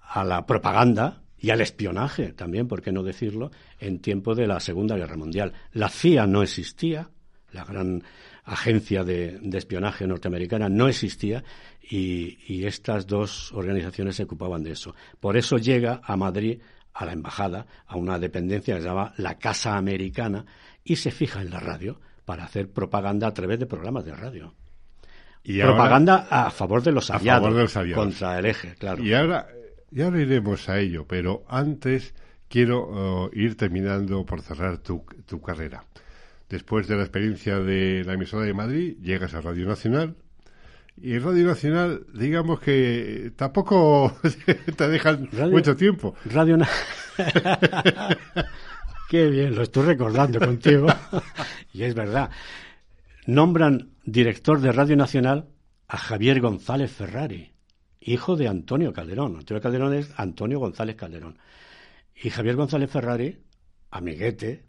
a 0.00 0.24
la 0.24 0.46
propaganda 0.46 1.23
y 1.44 1.50
al 1.50 1.60
espionaje 1.60 2.32
también, 2.32 2.66
por 2.66 2.80
qué 2.80 2.90
no 2.90 3.02
decirlo, 3.02 3.50
en 3.78 3.98
tiempo 3.98 4.34
de 4.34 4.46
la 4.46 4.60
Segunda 4.60 4.96
Guerra 4.96 5.18
Mundial. 5.18 5.52
La 5.72 5.90
CIA 5.90 6.26
no 6.26 6.42
existía, 6.42 7.10
la 7.52 7.66
gran 7.66 8.02
agencia 8.44 9.04
de, 9.04 9.38
espionaje 9.52 10.06
norteamericana 10.06 10.70
no 10.70 10.88
existía 10.88 11.44
y, 11.82 12.64
estas 12.64 13.06
dos 13.06 13.52
organizaciones 13.52 14.16
se 14.16 14.22
ocupaban 14.22 14.62
de 14.62 14.70
eso. 14.70 14.94
Por 15.20 15.36
eso 15.36 15.58
llega 15.58 16.00
a 16.02 16.16
Madrid, 16.16 16.62
a 16.94 17.04
la 17.04 17.12
embajada, 17.12 17.66
a 17.86 17.98
una 17.98 18.18
dependencia 18.18 18.76
que 18.76 18.80
se 18.80 18.88
llama 18.88 19.12
la 19.18 19.36
Casa 19.36 19.76
Americana 19.76 20.46
y 20.82 20.96
se 20.96 21.10
fija 21.10 21.42
en 21.42 21.50
la 21.50 21.60
radio 21.60 22.00
para 22.24 22.44
hacer 22.44 22.70
propaganda 22.70 23.26
a 23.26 23.34
través 23.34 23.58
de 23.58 23.66
programas 23.66 24.06
de 24.06 24.14
radio. 24.14 24.54
Y 25.42 25.60
propaganda 25.60 26.26
a 26.30 26.50
favor 26.50 26.82
de 26.82 26.92
los 26.92 27.10
aliados, 27.10 27.74
contra 27.94 28.38
el 28.38 28.46
eje, 28.46 28.76
claro. 28.76 29.04
Y 29.04 29.12
ahora 29.12 29.46
ya 29.94 30.06
ahora 30.06 30.20
iremos 30.20 30.68
a 30.68 30.80
ello, 30.80 31.06
pero 31.06 31.44
antes 31.48 32.14
quiero 32.48 33.26
uh, 33.26 33.30
ir 33.32 33.56
terminando 33.56 34.26
por 34.26 34.42
cerrar 34.42 34.78
tu, 34.78 35.04
tu 35.24 35.40
carrera. 35.40 35.84
Después 36.48 36.88
de 36.88 36.96
la 36.96 37.02
experiencia 37.02 37.60
de 37.60 38.02
la 38.04 38.14
emisora 38.14 38.44
de 38.44 38.54
Madrid, 38.54 38.96
llegas 39.00 39.34
a 39.34 39.40
Radio 39.40 39.66
Nacional, 39.66 40.16
y 40.96 41.18
Radio 41.18 41.46
Nacional, 41.46 42.06
digamos 42.12 42.60
que 42.60 43.32
tampoco 43.36 44.16
te 44.76 44.88
dejan 44.88 45.28
mucho 45.50 45.76
tiempo. 45.76 46.14
Radio 46.24 46.58
Qué 49.08 49.28
bien, 49.28 49.54
lo 49.54 49.62
estoy 49.62 49.84
recordando 49.86 50.40
contigo. 50.40 50.88
y 51.72 51.84
es 51.84 51.94
verdad. 51.94 52.30
Nombran 53.26 53.90
director 54.04 54.60
de 54.60 54.72
Radio 54.72 54.96
Nacional 54.96 55.46
a 55.88 55.96
Javier 55.96 56.40
González 56.40 56.90
Ferrari 56.90 57.53
hijo 58.04 58.36
de 58.36 58.48
Antonio 58.48 58.92
Calderón. 58.92 59.36
Antonio 59.36 59.62
Calderón 59.62 59.94
es 59.94 60.12
Antonio 60.16 60.58
González 60.58 60.96
Calderón. 60.96 61.38
Y 62.14 62.30
Javier 62.30 62.56
González 62.56 62.90
Ferrari, 62.90 63.38
amiguete, 63.90 64.64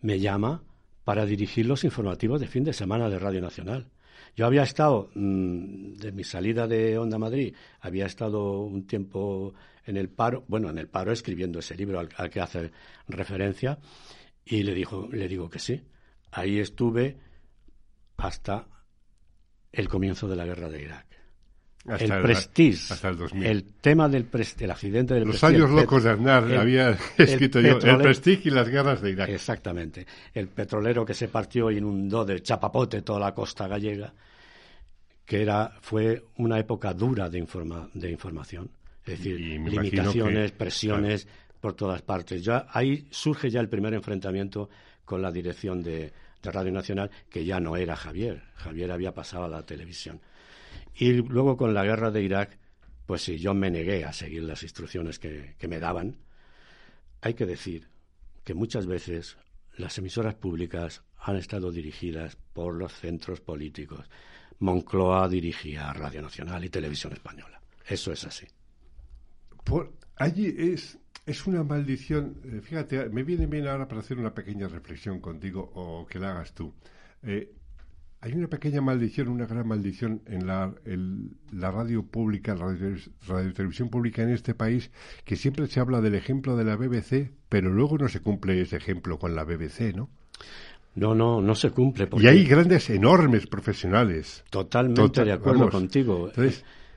me 0.00 0.18
llama 0.18 0.62
para 1.04 1.24
dirigir 1.24 1.66
los 1.66 1.84
informativos 1.84 2.40
de 2.40 2.46
fin 2.46 2.64
de 2.64 2.72
semana 2.72 3.08
de 3.08 3.18
Radio 3.18 3.40
Nacional. 3.40 3.90
Yo 4.36 4.46
había 4.46 4.62
estado, 4.62 5.10
mm, 5.14 5.94
de 5.94 6.12
mi 6.12 6.24
salida 6.24 6.66
de 6.66 6.98
Onda 6.98 7.18
Madrid, 7.18 7.54
había 7.80 8.06
estado 8.06 8.60
un 8.60 8.86
tiempo 8.86 9.54
en 9.86 9.96
el 9.96 10.08
paro, 10.08 10.44
bueno, 10.46 10.70
en 10.70 10.78
el 10.78 10.88
paro 10.88 11.10
escribiendo 11.12 11.58
ese 11.58 11.74
libro 11.74 11.98
al, 11.98 12.10
al 12.16 12.30
que 12.30 12.40
hace 12.40 12.70
referencia, 13.08 13.78
y 14.44 14.62
le, 14.62 14.74
dijo, 14.74 15.08
le 15.10 15.26
digo 15.26 15.48
que 15.48 15.58
sí. 15.58 15.82
Ahí 16.32 16.58
estuve 16.58 17.18
hasta 18.16 18.68
el 19.72 19.88
comienzo 19.88 20.28
de 20.28 20.36
la 20.36 20.44
guerra 20.44 20.68
de 20.68 20.82
Irak 20.82 21.09
el, 21.86 22.22
Prestige, 22.22 22.94
el, 23.42 23.64
tema 23.80 24.06
del 24.08 24.28
el 24.58 24.70
accidente 24.70 25.14
del 25.14 25.24
Los 25.24 25.42
años 25.42 25.70
locos 25.70 26.04
de 26.04 26.10
Aznar, 26.10 26.44
había 26.54 26.90
escrito 27.16 27.58
yo, 27.60 27.78
el 27.78 27.98
Prestige 27.98 28.50
y 28.50 28.50
las 28.50 28.68
guerras 28.68 29.00
de 29.00 29.12
Irak. 29.12 29.30
Exactamente. 29.30 30.06
El 30.34 30.48
petrolero 30.48 31.06
que 31.06 31.14
se 31.14 31.28
partió 31.28 31.70
y 31.70 31.78
inundó 31.78 32.24
de 32.26 32.42
chapapote 32.42 33.00
toda 33.00 33.18
la 33.20 33.34
costa 33.34 33.66
gallega, 33.66 34.12
que 35.24 35.40
era 35.40 35.72
fue 35.80 36.22
una 36.36 36.58
época 36.58 36.92
dura 36.92 37.30
de, 37.30 37.38
informa, 37.38 37.88
de 37.94 38.10
información. 38.10 38.70
Es 39.06 39.16
decir, 39.18 39.40
limitaciones, 39.40 40.52
presiones 40.52 41.26
por 41.60 41.72
todas 41.72 42.02
partes. 42.02 42.44
Ya 42.44 42.66
ahí 42.70 43.06
surge 43.10 43.48
ya 43.48 43.60
el 43.60 43.70
primer 43.70 43.94
enfrentamiento 43.94 44.68
con 45.06 45.22
la 45.22 45.32
dirección 45.32 45.82
de, 45.82 46.12
de 46.42 46.50
Radio 46.50 46.72
Nacional, 46.72 47.10
que 47.30 47.42
ya 47.42 47.58
no 47.58 47.74
era 47.76 47.96
Javier. 47.96 48.42
Javier 48.56 48.92
había 48.92 49.14
pasado 49.14 49.44
a 49.44 49.48
la 49.48 49.62
televisión 49.62 50.20
y 50.94 51.12
luego 51.12 51.56
con 51.56 51.74
la 51.74 51.84
guerra 51.84 52.10
de 52.10 52.22
Irak, 52.22 52.58
pues 53.06 53.22
sí, 53.22 53.38
yo 53.38 53.54
me 53.54 53.70
negué 53.70 54.04
a 54.04 54.12
seguir 54.12 54.44
las 54.44 54.62
instrucciones 54.62 55.18
que, 55.18 55.56
me 55.68 55.80
daban. 55.80 56.16
Hay 57.20 57.34
que 57.34 57.46
decir 57.46 57.88
que 58.44 58.54
muchas 58.54 58.86
veces 58.86 59.36
las 59.76 59.98
emisoras 59.98 60.34
públicas 60.34 61.02
han 61.18 61.36
estado 61.36 61.72
dirigidas 61.72 62.36
por 62.52 62.74
los 62.74 62.92
centros 62.92 63.40
políticos. 63.40 64.08
Moncloa 64.60 65.28
dirigía 65.28 65.92
Radio 65.92 66.22
Nacional 66.22 66.64
y 66.64 66.68
Televisión 66.68 67.12
Española. 67.12 67.60
Eso 67.88 68.12
es 68.12 68.24
así. 68.24 68.46
Por, 69.64 69.92
allí 70.16 70.54
es, 70.56 70.98
es 71.26 71.46
una 71.46 71.64
maldición. 71.64 72.40
Eh, 72.44 72.60
fíjate, 72.62 73.08
me 73.08 73.24
viene 73.24 73.46
bien 73.46 73.66
ahora 73.66 73.88
para 73.88 74.02
hacer 74.02 74.18
una 74.18 74.34
pequeña 74.34 74.68
reflexión 74.68 75.20
contigo 75.20 75.70
o 75.74 76.06
que 76.06 76.18
la 76.18 76.30
hagas 76.30 76.54
tú. 76.54 76.72
Eh, 77.22 77.52
hay 78.22 78.34
una 78.34 78.48
pequeña 78.48 78.82
maldición, 78.82 79.28
una 79.28 79.46
gran 79.46 79.66
maldición 79.66 80.22
en 80.26 80.46
la, 80.46 80.74
la 81.52 81.70
radio 81.70 82.02
pública, 82.02 82.54
la 82.54 82.66
radio, 83.26 83.52
televisión 83.54 83.88
pública 83.88 84.22
en 84.22 84.30
este 84.30 84.54
país, 84.54 84.90
que 85.24 85.36
siempre 85.36 85.66
se 85.68 85.80
habla 85.80 86.00
del 86.02 86.14
ejemplo 86.14 86.56
de 86.56 86.64
la 86.64 86.76
BBC, 86.76 87.30
pero 87.48 87.70
luego 87.70 87.96
no 87.96 88.08
se 88.08 88.20
cumple 88.20 88.60
ese 88.60 88.76
ejemplo 88.76 89.18
con 89.18 89.34
la 89.34 89.44
BBC, 89.44 89.94
¿no? 89.94 90.10
No, 90.96 91.14
no, 91.14 91.40
no 91.40 91.54
se 91.54 91.70
cumple. 91.70 92.08
Y 92.18 92.26
hay 92.26 92.44
grandes, 92.44 92.90
enormes 92.90 93.46
profesionales. 93.46 94.44
Totalmente 94.50 95.24
de 95.24 95.32
acuerdo 95.32 95.70
contigo. 95.70 96.30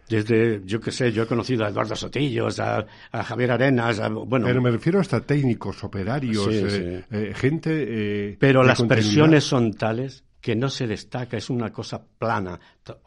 desde, 0.09 0.61
yo 0.65 0.81
qué 0.81 0.91
sé, 0.91 1.13
yo 1.13 1.23
he 1.23 1.27
conocido 1.27 1.63
a 1.63 1.69
Eduardo 1.69 1.95
Sotillos, 1.95 2.59
a, 2.59 2.85
Javier 3.13 3.51
Arenas, 3.51 4.01
bueno... 4.25 4.47
Pero 4.47 4.61
me 4.61 4.71
refiero 4.71 4.99
hasta 4.99 5.21
técnicos, 5.21 5.83
operarios, 5.85 6.49
eh, 6.51 7.05
eh, 7.09 7.33
gente... 7.33 8.31
Eh, 8.31 8.37
Pero 8.39 8.63
las 8.63 8.81
presiones 8.81 9.45
son 9.45 9.73
tales 9.73 10.25
que 10.43 10.57
no 10.57 10.67
se 10.67 10.85
destaca, 10.85 11.37
es 11.37 11.49
una 11.49 11.71
cosa 11.71 12.05
plana. 12.05 12.59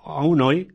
Aún 0.03 0.40
hoy, 0.40 0.72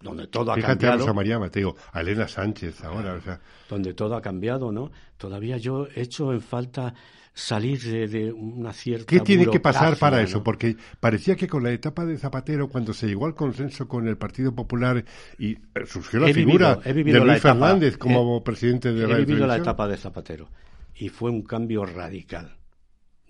donde 0.00 0.26
todo 0.26 0.50
ha 0.50 0.56
cambiado. 0.56 0.96
Fíjate 0.96 1.10
a 1.10 1.14
María 1.14 1.38
Mateo, 1.38 1.76
a 1.92 2.00
Elena 2.00 2.26
Sánchez 2.26 2.82
ahora, 2.82 3.14
o 3.14 3.20
sea. 3.20 3.40
Donde 3.68 3.94
todo 3.94 4.16
ha 4.16 4.20
cambiado, 4.20 4.72
¿no? 4.72 4.90
Todavía 5.16 5.58
yo 5.58 5.86
he 5.94 6.02
hecho 6.02 6.32
en 6.32 6.40
falta 6.40 6.92
salir 7.32 7.80
de, 7.80 8.32
una 8.32 8.72
cierta. 8.72 9.06
¿Qué 9.06 9.20
tiene 9.20 9.46
que 9.46 9.60
pasar 9.60 9.96
para 9.96 10.20
eso? 10.20 10.42
Porque 10.42 10.76
parecía 10.98 11.36
que 11.36 11.46
con 11.46 11.62
la 11.62 11.70
etapa 11.70 12.04
de 12.04 12.18
Zapatero, 12.18 12.68
cuando 12.68 12.92
se 12.92 13.06
llegó 13.06 13.26
al 13.26 13.36
consenso 13.36 13.86
con 13.86 14.08
el 14.08 14.18
Partido 14.18 14.52
Popular 14.52 15.04
y 15.38 15.52
eh, 15.52 15.60
surgió 15.86 16.18
la 16.18 16.34
figura 16.34 16.74
de 16.74 17.20
Luis 17.20 17.40
Fernández 17.40 17.96
como 17.96 18.42
presidente 18.42 18.92
de 18.92 19.06
la 19.06 19.18
He 19.18 19.24
vivido 19.24 19.46
la 19.46 19.56
etapa 19.56 19.86
de 19.86 19.96
Zapatero 19.96 20.48
y 20.96 21.10
fue 21.10 21.30
un 21.30 21.42
cambio 21.42 21.84
radical. 21.84 22.56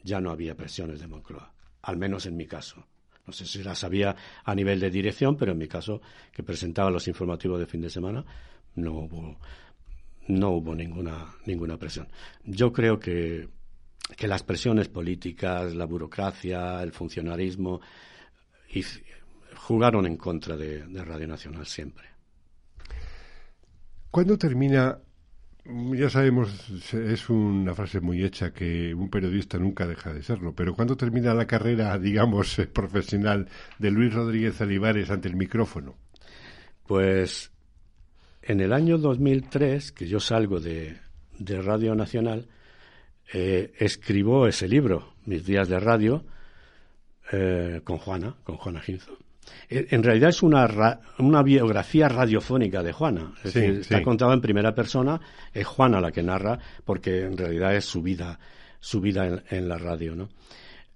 Ya 0.03 0.23
no 0.23 0.31
había 0.31 0.57
presiones 0.57 1.01
de 1.01 1.07
Moncloa 1.07 1.53
al 1.83 1.97
menos 1.97 2.27
en 2.27 2.37
mi 2.37 2.47
caso. 2.47 2.87
No 3.27 3.33
sé 3.33 3.47
si 3.47 3.63
las 3.63 3.85
había 3.85 4.17
a 4.45 4.55
nivel 4.55 4.81
de 4.81 4.91
dirección, 4.91 5.37
pero 5.37 5.53
en 5.53 5.59
mi 5.59 5.69
caso, 5.69 6.01
que 6.33 6.43
presentaba 6.43 6.91
los 6.91 7.07
informativos 7.07 7.61
de 7.61 7.67
fin 7.67 7.81
de 7.81 7.91
semana, 7.91 8.25
no 8.75 8.93
hubo, 8.93 9.39
no 10.29 10.51
hubo 10.51 10.75
ninguna, 10.75 11.33
ninguna 11.47 11.77
presión. 11.77 12.09
Yo 12.45 12.73
creo 12.73 12.99
que, 12.99 13.49
que 14.17 14.27
las 14.27 14.43
presiones 14.43 14.89
políticas, 14.89 15.75
la 15.75 15.85
burocracia, 15.85 16.83
el 16.83 16.93
funcionarismo, 16.93 17.81
jugaron 19.57 20.07
en 20.07 20.17
contra 20.17 20.57
de, 20.57 20.85
de 20.87 21.05
Radio 21.05 21.29
Nacional 21.29 21.67
siempre. 21.67 22.07
¿Cuándo 24.11 24.37
termina 24.37 24.99
ya 25.65 26.11
sabemos, 26.11 26.49
es 26.93 27.31
una 27.31 27.75
frase 27.75 28.01
muy 28.01 28.25
hecha 28.25 28.53
que 28.53 28.95
un 28.95 29.09
periodista 29.09 29.59
nunca 29.59 29.87
deja 29.87 30.13
de 30.13 30.23
serlo, 30.23 30.55
pero 30.55 30.75
¿cuándo 30.75 30.97
termina 30.97 31.35
la 31.35 31.47
carrera, 31.47 31.99
digamos, 32.01 32.59
eh, 32.59 32.67
profesional 32.67 33.49
de 33.79 33.91
Luis 33.91 34.13
Rodríguez 34.13 34.61
Olivares 34.61 35.11
ante 35.11 35.29
el 35.29 35.37
micrófono? 35.37 35.95
Pues 36.87 37.53
en 38.43 38.61
el 38.61 38.73
año 38.73 38.99
2003, 38.99 39.93
que 39.93 40.09
yo 40.09 40.19
salgo 40.19 40.59
de, 40.59 40.99
Radio 41.39 41.95
Nacional, 41.95 42.49
eh, 43.33 43.73
escribo 43.79 44.47
ese 44.47 44.69
libro, 44.69 45.15
Mis 45.27 45.45
días 45.47 45.69
de 45.69 45.79
radio, 45.79 46.25
eh, 47.33 47.81
con 47.85 47.99
Juana, 47.99 48.37
con 48.45 48.57
Juana 48.57 48.81
Ginzo. 48.81 49.17
Eh, 49.69 49.89
en 49.91 50.03
realidad 50.03 50.31
es 50.31 50.43
una, 50.43 51.01
una 51.19 51.43
biografía 51.43 52.09
radiofónica 52.09 52.83
de 52.83 52.93
Juana. 52.93 53.33
Es 53.45 53.55
decir, 53.55 53.81
está 53.81 54.03
contado 54.03 54.33
en 54.33 54.41
primera 54.41 54.75
persona. 54.75 55.21
Es 55.53 55.67
Juana 55.67 56.01
la 56.01 56.13
que 56.13 56.23
narra, 56.23 56.59
porque 56.85 57.23
en 57.23 57.37
realidad 57.37 57.75
es 57.75 57.85
su 57.85 58.03
vida, 58.03 58.39
su 58.81 59.01
vida 59.01 59.43
en, 59.49 59.69
la 59.69 59.79
radio. 59.79 60.15
¿no? 60.15 60.29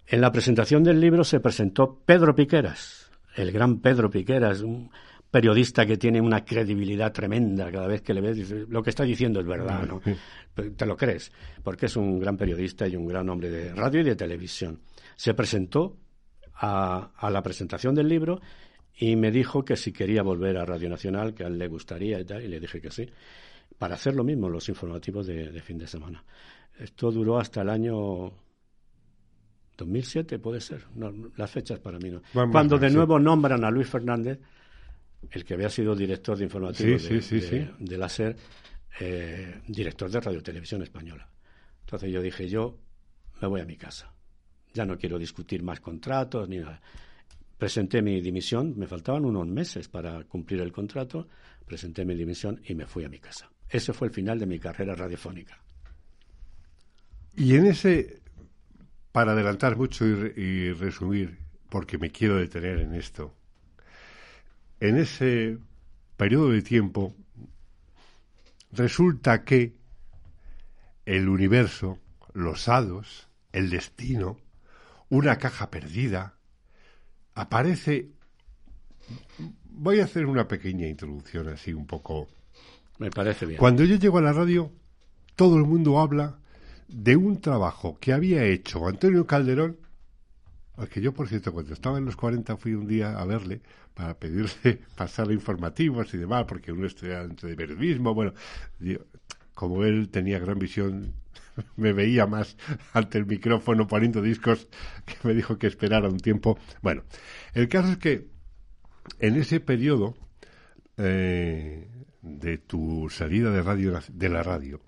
En 0.06 0.20
la 0.20 0.30
presentación 0.30 0.82
del 0.82 1.00
libro 1.00 1.24
se 1.24 1.40
presentó 1.40 2.00
Pedro 2.04 2.34
Piqueras, 2.34 3.10
el 3.34 3.52
gran 3.52 3.80
Pedro 3.80 4.10
Piqueras, 4.10 4.60
un 4.60 4.90
periodista 5.30 5.84
que 5.84 5.96
tiene 5.96 6.20
una 6.20 6.44
credibilidad 6.44 7.12
tremenda. 7.12 7.70
Cada 7.70 7.86
vez 7.86 8.02
que 8.02 8.14
le 8.14 8.20
ves, 8.20 8.50
lo 8.68 8.82
que 8.82 8.90
está 8.90 9.04
diciendo 9.04 9.40
es 9.40 9.46
verdad, 9.46 9.86
¿no? 9.86 10.00
Te 10.54 10.86
lo 10.86 10.96
crees, 10.96 11.30
porque 11.62 11.86
es 11.86 11.96
un 11.96 12.18
gran 12.18 12.36
periodista 12.36 12.86
y 12.88 12.96
un 12.96 13.06
gran 13.06 13.28
hombre 13.28 13.50
de 13.50 13.74
radio 13.74 14.00
y 14.00 14.04
de 14.04 14.16
televisión. 14.16 14.80
Se 15.14 15.34
presentó 15.34 15.96
a, 16.58 17.30
la 17.30 17.42
presentación 17.42 17.94
del 17.94 18.08
libro 18.08 18.40
y 18.98 19.16
me 19.16 19.30
dijo 19.30 19.64
que 19.64 19.76
si 19.76 19.92
quería 19.92 20.22
volver 20.22 20.56
a 20.56 20.64
Radio 20.64 20.88
Nacional, 20.88 21.34
que 21.34 21.44
a 21.44 21.48
él 21.48 21.58
le 21.58 21.68
gustaría 21.68 22.18
y 22.18 22.24
tal, 22.24 22.42
y 22.42 22.48
le 22.48 22.58
dije 22.58 22.80
que 22.80 22.90
sí, 22.90 23.08
para 23.78 23.94
hacer 23.94 24.14
lo 24.14 24.24
mismo 24.24 24.48
los 24.48 24.68
informativos 24.68 25.26
de, 25.26 25.60
fin 25.60 25.76
de 25.78 25.86
semana. 25.86 26.24
Esto 26.78 27.10
duró 27.10 27.38
hasta 27.38 27.62
el 27.62 27.68
año 27.68 28.32
2007, 29.76 30.38
puede 30.38 30.60
ser. 30.60 30.84
las 31.36 31.50
fechas 31.50 31.78
para 31.78 31.98
mí 31.98 32.10
no. 32.10 32.22
Cuando 32.50 32.78
de 32.78 32.90
nuevo 32.90 33.18
nombran 33.18 33.64
a 33.64 33.70
Luis 33.70 33.88
Fernández, 33.88 34.38
el 35.30 35.44
que 35.44 35.54
había 35.54 35.68
sido 35.68 35.94
director 35.94 36.38
de 36.38 36.44
informativos 36.44 37.08
de, 37.08 37.98
la 37.98 38.08
SER, 38.08 38.36
eh, 39.00 39.60
director 39.66 40.10
de 40.10 40.20
Radio 40.20 40.42
Televisión 40.42 40.82
Española. 40.82 41.28
Entonces 41.80 42.10
yo 42.10 42.22
dije, 42.22 42.48
yo 42.48 42.78
me 43.42 43.48
voy 43.48 43.60
a 43.60 43.66
mi 43.66 43.76
casa. 43.76 44.15
Ya 44.76 44.84
no 44.84 44.98
quiero 44.98 45.18
discutir 45.18 45.62
más 45.62 45.80
contratos 45.80 46.46
ni 46.50 46.58
nada. 46.58 46.82
Presenté 47.56 48.02
mi 48.02 48.20
dimisión, 48.20 48.74
me 48.76 48.86
faltaban 48.86 49.24
unos 49.24 49.46
meses 49.46 49.88
para 49.88 50.22
cumplir 50.24 50.60
el 50.60 50.70
contrato, 50.70 51.26
presenté 51.66 52.04
mi 52.04 52.14
dimisión 52.14 52.60
y 52.62 52.74
me 52.74 52.84
fui 52.84 53.02
a 53.04 53.08
mi 53.08 53.18
casa. 53.18 53.50
Ese 53.70 53.94
fue 53.94 54.08
el 54.08 54.12
final 54.12 54.38
de 54.38 54.44
mi 54.44 54.58
carrera 54.58 54.94
radiofónica. 54.94 55.58
Y 57.34 57.56
en 57.56 57.64
ese, 57.64 58.20
para 59.12 59.32
adelantar 59.32 59.78
mucho 59.78 60.04
y, 60.06 60.72
resumir, 60.72 61.38
porque 61.70 61.96
me 61.96 62.10
quiero 62.10 62.36
detener 62.36 62.80
en 62.80 62.92
esto, 62.92 63.34
en 64.78 64.98
ese 64.98 65.56
periodo 66.18 66.50
de 66.50 66.60
tiempo, 66.60 67.14
resulta 68.72 69.42
que 69.42 69.74
el 71.06 71.30
universo, 71.30 71.98
los 72.34 72.68
hados, 72.68 73.28
el 73.52 73.70
destino, 73.70 74.36
una 75.08 75.38
caja 75.38 75.70
perdida, 75.70 76.34
aparece... 77.34 78.10
Voy 79.70 80.00
a 80.00 80.04
hacer 80.04 80.26
una 80.26 80.48
pequeña 80.48 80.86
introducción 80.86 81.48
así 81.48 81.72
un 81.72 81.86
poco... 81.86 82.28
Me 82.98 83.10
parece 83.10 83.44
bien. 83.44 83.58
Cuando 83.58 83.84
yo 83.84 83.96
llego 83.96 84.18
a 84.18 84.22
la 84.22 84.32
radio, 84.32 84.72
todo 85.34 85.56
el 85.58 85.64
mundo 85.64 85.98
habla 86.00 86.38
de 86.88 87.16
un 87.16 87.40
trabajo 87.40 87.98
que 88.00 88.12
había 88.12 88.44
hecho 88.44 88.86
Antonio 88.86 89.26
Calderón, 89.26 89.76
al 90.76 90.88
que 90.88 91.00
yo, 91.00 91.12
por 91.12 91.28
cierto, 91.28 91.52
cuando 91.52 91.72
estaba 91.72 91.98
en 91.98 92.04
los 92.04 92.16
40 92.16 92.56
fui 92.56 92.74
un 92.74 92.86
día 92.86 93.18
a 93.18 93.24
verle 93.24 93.60
para 93.94 94.14
pedirle 94.14 94.80
pasarle 94.96 95.34
informativos 95.34 96.12
y 96.14 96.18
demás, 96.18 96.44
porque 96.46 96.72
uno 96.72 96.86
estudiante 96.86 97.46
de 97.46 97.56
periodismo, 97.56 98.14
bueno, 98.14 98.32
como 99.54 99.84
él 99.84 100.08
tenía 100.10 100.38
gran 100.38 100.58
visión, 100.58 101.14
me 101.76 101.92
veía 101.92 102.26
más 102.26 102.56
ante 102.92 103.18
el 103.18 103.26
micrófono 103.26 103.86
poniendo 103.86 104.22
discos, 104.22 104.68
que 105.04 105.16
me 105.26 105.34
dijo 105.34 105.58
que 105.58 105.66
esperara 105.66 106.08
un 106.08 106.18
tiempo. 106.18 106.58
Bueno, 106.82 107.04
el 107.54 107.68
caso 107.68 107.92
es 107.92 107.98
que 107.98 108.28
en 109.20 109.36
ese 109.36 109.60
periodo 109.60 110.14
eh, 110.96 111.88
de 112.22 112.58
tu 112.58 113.08
salida 113.10 113.50
de 113.50 113.62
radio 113.62 114.00
de 114.08 114.28
la 114.28 114.42
radio, 114.42 114.80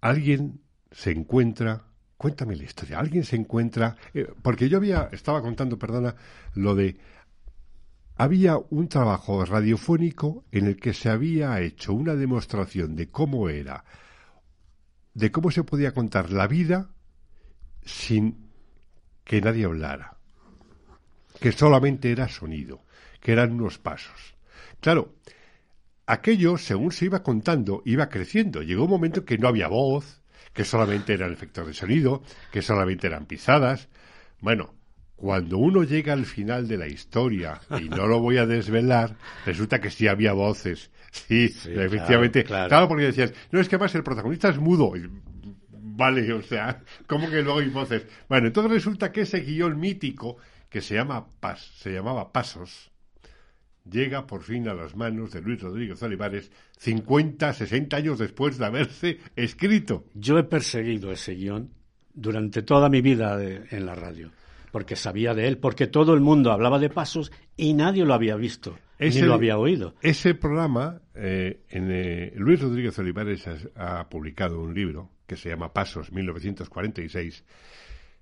alguien 0.00 0.60
se 0.90 1.10
encuentra, 1.10 1.84
cuéntame 2.16 2.56
la 2.56 2.64
historia, 2.64 2.98
alguien 2.98 3.24
se 3.24 3.36
encuentra, 3.36 3.96
eh, 4.14 4.28
porque 4.42 4.68
yo 4.68 4.78
había, 4.78 5.08
estaba 5.12 5.42
contando, 5.42 5.78
perdona, 5.78 6.14
lo 6.54 6.74
de, 6.74 6.98
había 8.16 8.58
un 8.58 8.88
trabajo 8.88 9.44
radiofónico 9.44 10.44
en 10.50 10.66
el 10.66 10.76
que 10.76 10.92
se 10.92 11.08
había 11.08 11.60
hecho 11.60 11.92
una 11.92 12.14
demostración 12.14 12.96
de 12.96 13.08
cómo 13.08 13.48
era, 13.48 13.84
de 15.18 15.32
cómo 15.32 15.50
se 15.50 15.64
podía 15.64 15.92
contar 15.92 16.30
la 16.30 16.46
vida 16.46 16.90
sin 17.84 18.50
que 19.24 19.40
nadie 19.40 19.64
hablara, 19.64 20.16
que 21.40 21.50
solamente 21.50 22.12
era 22.12 22.28
sonido, 22.28 22.84
que 23.20 23.32
eran 23.32 23.52
unos 23.52 23.78
pasos. 23.78 24.36
Claro, 24.80 25.16
aquello, 26.06 26.56
según 26.56 26.92
se 26.92 27.06
iba 27.06 27.24
contando, 27.24 27.82
iba 27.84 28.08
creciendo. 28.08 28.62
Llegó 28.62 28.84
un 28.84 28.90
momento 28.90 29.24
que 29.24 29.38
no 29.38 29.48
había 29.48 29.66
voz, 29.66 30.22
que 30.52 30.64
solamente 30.64 31.14
eran 31.14 31.32
efectos 31.32 31.66
de 31.66 31.74
sonido, 31.74 32.22
que 32.52 32.62
solamente 32.62 33.08
eran 33.08 33.26
pisadas. 33.26 33.88
Bueno, 34.40 34.72
cuando 35.18 35.58
uno 35.58 35.82
llega 35.82 36.12
al 36.12 36.26
final 36.26 36.68
de 36.68 36.78
la 36.78 36.86
historia, 36.86 37.60
y 37.80 37.88
no 37.88 38.06
lo 38.06 38.20
voy 38.20 38.38
a 38.38 38.46
desvelar, 38.46 39.16
resulta 39.44 39.80
que 39.80 39.90
sí 39.90 40.06
había 40.06 40.32
voces. 40.32 40.92
Sí, 41.10 41.52
efectivamente. 41.64 42.44
Claro, 42.44 42.86
porque 42.86 43.06
decías, 43.06 43.34
no, 43.50 43.58
es 43.58 43.68
que 43.68 43.74
además 43.74 43.94
el 43.96 44.04
protagonista 44.04 44.48
es 44.48 44.58
mudo. 44.58 44.92
Vale, 45.72 46.32
o 46.32 46.42
sea, 46.42 46.82
¿cómo 47.08 47.28
que 47.28 47.42
luego 47.42 47.58
hay 47.58 47.68
voces? 47.68 48.06
Bueno, 48.28 48.46
entonces 48.46 48.70
resulta 48.70 49.10
que 49.10 49.22
ese 49.22 49.40
guion 49.40 49.80
mítico, 49.80 50.36
que 50.68 50.80
se, 50.80 50.94
llama 50.94 51.26
Pas, 51.40 51.60
se 51.60 51.90
llamaba 51.90 52.32
Pasos, 52.32 52.92
llega 53.90 54.24
por 54.24 54.44
fin 54.44 54.68
a 54.68 54.74
las 54.74 54.94
manos 54.94 55.32
de 55.32 55.42
Luis 55.42 55.60
Rodríguez 55.60 56.00
Olivares 56.00 56.52
50, 56.78 57.52
60 57.54 57.96
años 57.96 58.18
después 58.20 58.56
de 58.56 58.66
haberse 58.66 59.18
escrito. 59.34 60.04
Yo 60.14 60.38
he 60.38 60.44
perseguido 60.44 61.10
ese 61.10 61.34
guion 61.34 61.70
durante 62.14 62.62
toda 62.62 62.88
mi 62.88 63.00
vida 63.00 63.42
en 63.42 63.86
la 63.86 63.96
radio, 63.96 64.30
porque 64.78 64.94
sabía 64.94 65.34
de 65.34 65.48
él, 65.48 65.58
porque 65.58 65.88
todo 65.88 66.14
el 66.14 66.20
mundo 66.20 66.52
hablaba 66.52 66.78
de 66.78 66.88
pasos 66.88 67.32
y 67.56 67.74
nadie 67.74 68.04
lo 68.04 68.14
había 68.14 68.36
visto, 68.36 68.78
ni 69.00 69.10
lo 69.22 69.34
había 69.34 69.58
oído. 69.58 69.96
Ese 70.02 70.36
programa, 70.36 71.02
eh, 71.16 71.64
en, 71.68 71.88
eh, 71.90 72.32
Luis 72.36 72.60
Rodríguez 72.60 72.96
Olivares 73.00 73.44
ha, 73.74 74.08
publicado 74.08 74.60
un 74.60 74.72
libro 74.72 75.10
que 75.26 75.34
se 75.34 75.48
llama 75.48 75.72
Pasos 75.72 76.12
1946 76.12 77.44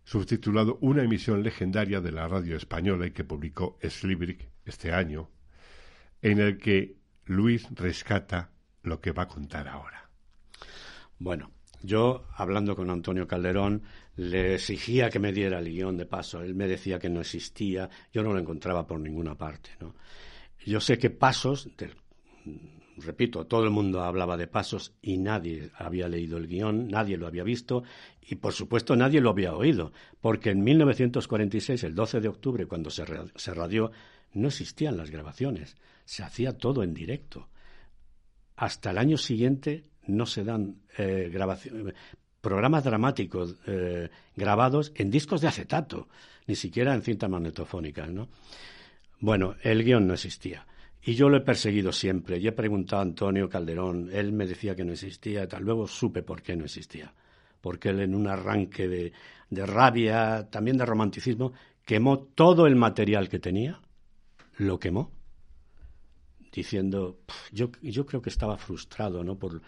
subtitulado 0.02 0.78
Una 0.80 1.02
emisión 1.02 1.42
legendaria 1.42 2.00
de 2.00 2.12
la 2.12 2.26
radio 2.26 2.56
española 2.56 3.06
y 3.06 3.10
que 3.10 3.24
publicó 3.24 3.78
Slibrick 3.82 4.48
este 4.64 4.94
año, 4.94 5.28
en 6.22 6.38
el 6.38 6.56
que 6.56 6.96
Luis 7.26 7.68
rescata 7.72 8.48
lo 8.82 9.02
que 9.02 9.12
va 9.12 9.24
a 9.24 9.28
contar 9.28 9.68
ahora. 9.68 10.08
Bueno, 11.18 11.50
yo, 11.82 12.26
hablando 12.34 12.74
con 12.76 12.88
Antonio 12.88 13.28
Calderón, 13.28 13.82
le 14.16 14.54
exigía 14.54 15.10
que 15.10 15.18
me 15.18 15.32
diera 15.32 15.58
el 15.58 15.70
guion 15.70 15.96
de 15.96 16.06
paso. 16.06 16.42
Él 16.42 16.54
me 16.54 16.66
decía 16.66 16.98
que 16.98 17.08
no 17.08 17.20
existía, 17.20 17.88
yo 18.12 18.22
no 18.22 18.32
lo 18.32 18.38
encontraba 18.38 18.86
por 18.86 19.00
ninguna 19.00 19.36
parte. 19.36 19.70
¿no? 19.80 19.94
Yo 20.64 20.80
sé 20.80 20.98
que 20.98 21.10
pasos, 21.10 21.68
repito, 22.96 23.46
todo 23.46 23.64
el 23.64 23.70
mundo 23.70 24.02
hablaba 24.02 24.36
de 24.36 24.46
pasos 24.46 24.94
y 25.02 25.18
nadie 25.18 25.70
había 25.76 26.08
leído 26.08 26.38
el 26.38 26.46
guion, 26.46 26.88
nadie 26.88 27.16
lo 27.16 27.26
había 27.26 27.44
visto 27.44 27.82
y, 28.20 28.36
por 28.36 28.52
supuesto, 28.52 28.96
nadie 28.96 29.20
lo 29.20 29.30
había 29.30 29.54
oído, 29.54 29.92
porque 30.20 30.50
en 30.50 30.64
1946, 30.64 31.84
el 31.84 31.94
12 31.94 32.20
de 32.20 32.28
octubre, 32.28 32.66
cuando 32.66 32.90
se, 32.90 33.04
se 33.36 33.54
radió, 33.54 33.92
no 34.32 34.48
existían 34.48 34.96
las 34.96 35.10
grabaciones 35.10 35.76
se 36.06 36.22
hacía 36.22 36.56
todo 36.56 36.82
en 36.82 36.94
directo. 36.94 37.50
Hasta 38.54 38.92
el 38.92 38.98
año 38.98 39.18
siguiente 39.18 39.90
no 40.06 40.24
se 40.24 40.44
dan 40.44 40.80
eh, 40.96 41.28
grabaciones, 41.30 41.94
programas 42.46 42.84
dramáticos 42.84 43.56
eh, 43.66 44.08
grabados 44.36 44.92
en 44.94 45.10
discos 45.10 45.40
de 45.40 45.48
acetato, 45.48 46.06
ni 46.46 46.54
siquiera 46.54 46.94
en 46.94 47.02
cintas 47.02 47.28
magnetofónicas, 47.28 48.08
¿no? 48.08 48.28
Bueno, 49.18 49.56
el 49.64 49.82
guion 49.82 50.06
no 50.06 50.14
existía. 50.14 50.64
Y 51.02 51.16
yo 51.16 51.28
lo 51.28 51.38
he 51.38 51.40
perseguido 51.40 51.90
siempre. 51.90 52.38
Y 52.38 52.46
he 52.46 52.52
preguntado 52.52 53.00
a 53.00 53.02
Antonio 53.02 53.48
Calderón, 53.48 54.10
él 54.12 54.30
me 54.30 54.46
decía 54.46 54.76
que 54.76 54.84
no 54.84 54.92
existía 54.92 55.42
y 55.42 55.48
tal. 55.48 55.64
Luego 55.64 55.88
supe 55.88 56.22
por 56.22 56.40
qué 56.40 56.54
no 56.54 56.66
existía. 56.66 57.12
Porque 57.60 57.88
él, 57.88 57.98
en 57.98 58.14
un 58.14 58.28
arranque 58.28 58.86
de, 58.86 59.12
de 59.50 59.66
rabia, 59.66 60.46
también 60.48 60.76
de 60.76 60.86
romanticismo, 60.86 61.52
quemó 61.84 62.20
todo 62.20 62.68
el 62.68 62.76
material 62.76 63.28
que 63.28 63.40
tenía, 63.40 63.80
lo 64.58 64.78
quemó 64.78 65.10
diciendo, 66.52 67.18
yo, 67.50 67.72
yo 67.82 68.06
creo 68.06 68.22
que 68.22 68.30
estaba 68.30 68.56
frustrado, 68.56 69.24
¿no? 69.24 69.36
Por, 69.36 69.62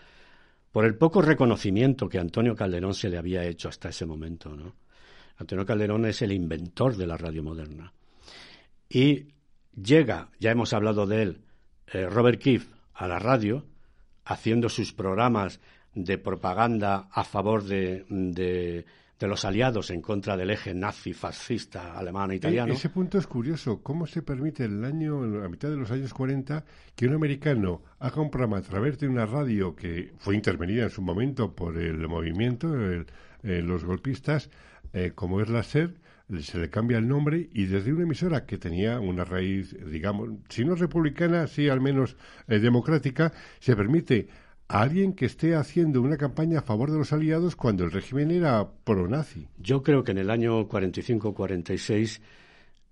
por 0.78 0.84
el 0.84 0.94
poco 0.94 1.20
reconocimiento 1.20 2.08
que 2.08 2.20
Antonio 2.20 2.54
Calderón 2.54 2.94
se 2.94 3.08
le 3.08 3.18
había 3.18 3.42
hecho 3.42 3.68
hasta 3.68 3.88
ese 3.88 4.06
momento, 4.06 4.54
¿no? 4.54 4.76
Antonio 5.38 5.66
Calderón 5.66 6.06
es 6.06 6.22
el 6.22 6.30
inventor 6.30 6.96
de 6.96 7.04
la 7.04 7.16
radio 7.16 7.42
moderna. 7.42 7.92
Y 8.88 9.26
llega, 9.74 10.30
ya 10.38 10.52
hemos 10.52 10.72
hablado 10.72 11.04
de 11.08 11.22
él, 11.22 11.40
eh, 11.92 12.06
Robert 12.08 12.40
Keefe 12.40 12.68
a 12.94 13.08
la 13.08 13.18
radio, 13.18 13.66
haciendo 14.24 14.68
sus 14.68 14.92
programas 14.92 15.58
de 15.94 16.16
propaganda 16.16 17.08
a 17.10 17.24
favor 17.24 17.64
de, 17.64 18.04
de 18.08 18.84
los 19.26 19.44
aliados 19.44 19.90
en 19.90 20.00
contra 20.00 20.36
del 20.36 20.50
eje 20.50 20.74
nazi, 20.74 21.12
fascista, 21.12 21.98
alemán 21.98 22.30
e 22.30 22.36
italiano. 22.36 22.72
Ese 22.72 22.90
punto 22.90 23.18
es 23.18 23.26
curioso. 23.26 23.82
¿Cómo 23.82 24.06
se 24.06 24.22
permite 24.22 24.64
el 24.64 24.84
año, 24.84 25.44
a 25.44 25.48
mitad 25.48 25.68
de 25.70 25.76
los 25.76 25.90
años 25.90 26.14
40, 26.14 26.64
que 26.94 27.06
un 27.06 27.14
americano 27.14 27.82
haga 27.98 28.22
un 28.22 28.30
programa 28.30 28.58
a 28.58 28.62
través 28.62 28.98
de 28.98 29.08
una 29.08 29.26
radio 29.26 29.74
que 29.74 30.12
fue 30.18 30.36
intervenida 30.36 30.84
en 30.84 30.90
su 30.90 31.02
momento 31.02 31.54
por 31.54 31.76
el 31.78 32.06
movimiento, 32.06 32.68
eh, 32.78 33.04
los 33.42 33.84
golpistas, 33.84 34.50
eh, 34.92 35.12
como 35.14 35.40
es 35.40 35.48
la 35.48 35.62
SER, 35.62 35.94
se 36.40 36.58
le 36.58 36.68
cambia 36.68 36.98
el 36.98 37.08
nombre 37.08 37.48
y 37.52 37.66
desde 37.66 37.92
una 37.92 38.02
emisora 38.02 38.44
que 38.44 38.58
tenía 38.58 39.00
una 39.00 39.24
raíz, 39.24 39.74
digamos, 39.90 40.28
si 40.48 40.64
no 40.64 40.74
republicana, 40.74 41.46
sí 41.46 41.68
al 41.68 41.80
menos 41.80 42.16
eh, 42.48 42.58
democrática, 42.58 43.32
se 43.60 43.74
permite 43.74 44.28
a 44.68 44.82
alguien 44.82 45.14
que 45.14 45.24
esté 45.24 45.54
haciendo 45.54 46.02
una 46.02 46.18
campaña 46.18 46.58
a 46.58 46.62
favor 46.62 46.90
de 46.90 46.98
los 46.98 47.12
aliados 47.12 47.56
cuando 47.56 47.84
el 47.84 47.90
régimen 47.90 48.30
era 48.30 48.68
pro-nazi. 48.84 49.48
Yo 49.56 49.82
creo 49.82 50.04
que 50.04 50.12
en 50.12 50.18
el 50.18 50.30
año 50.30 50.68
45-46 50.68 52.20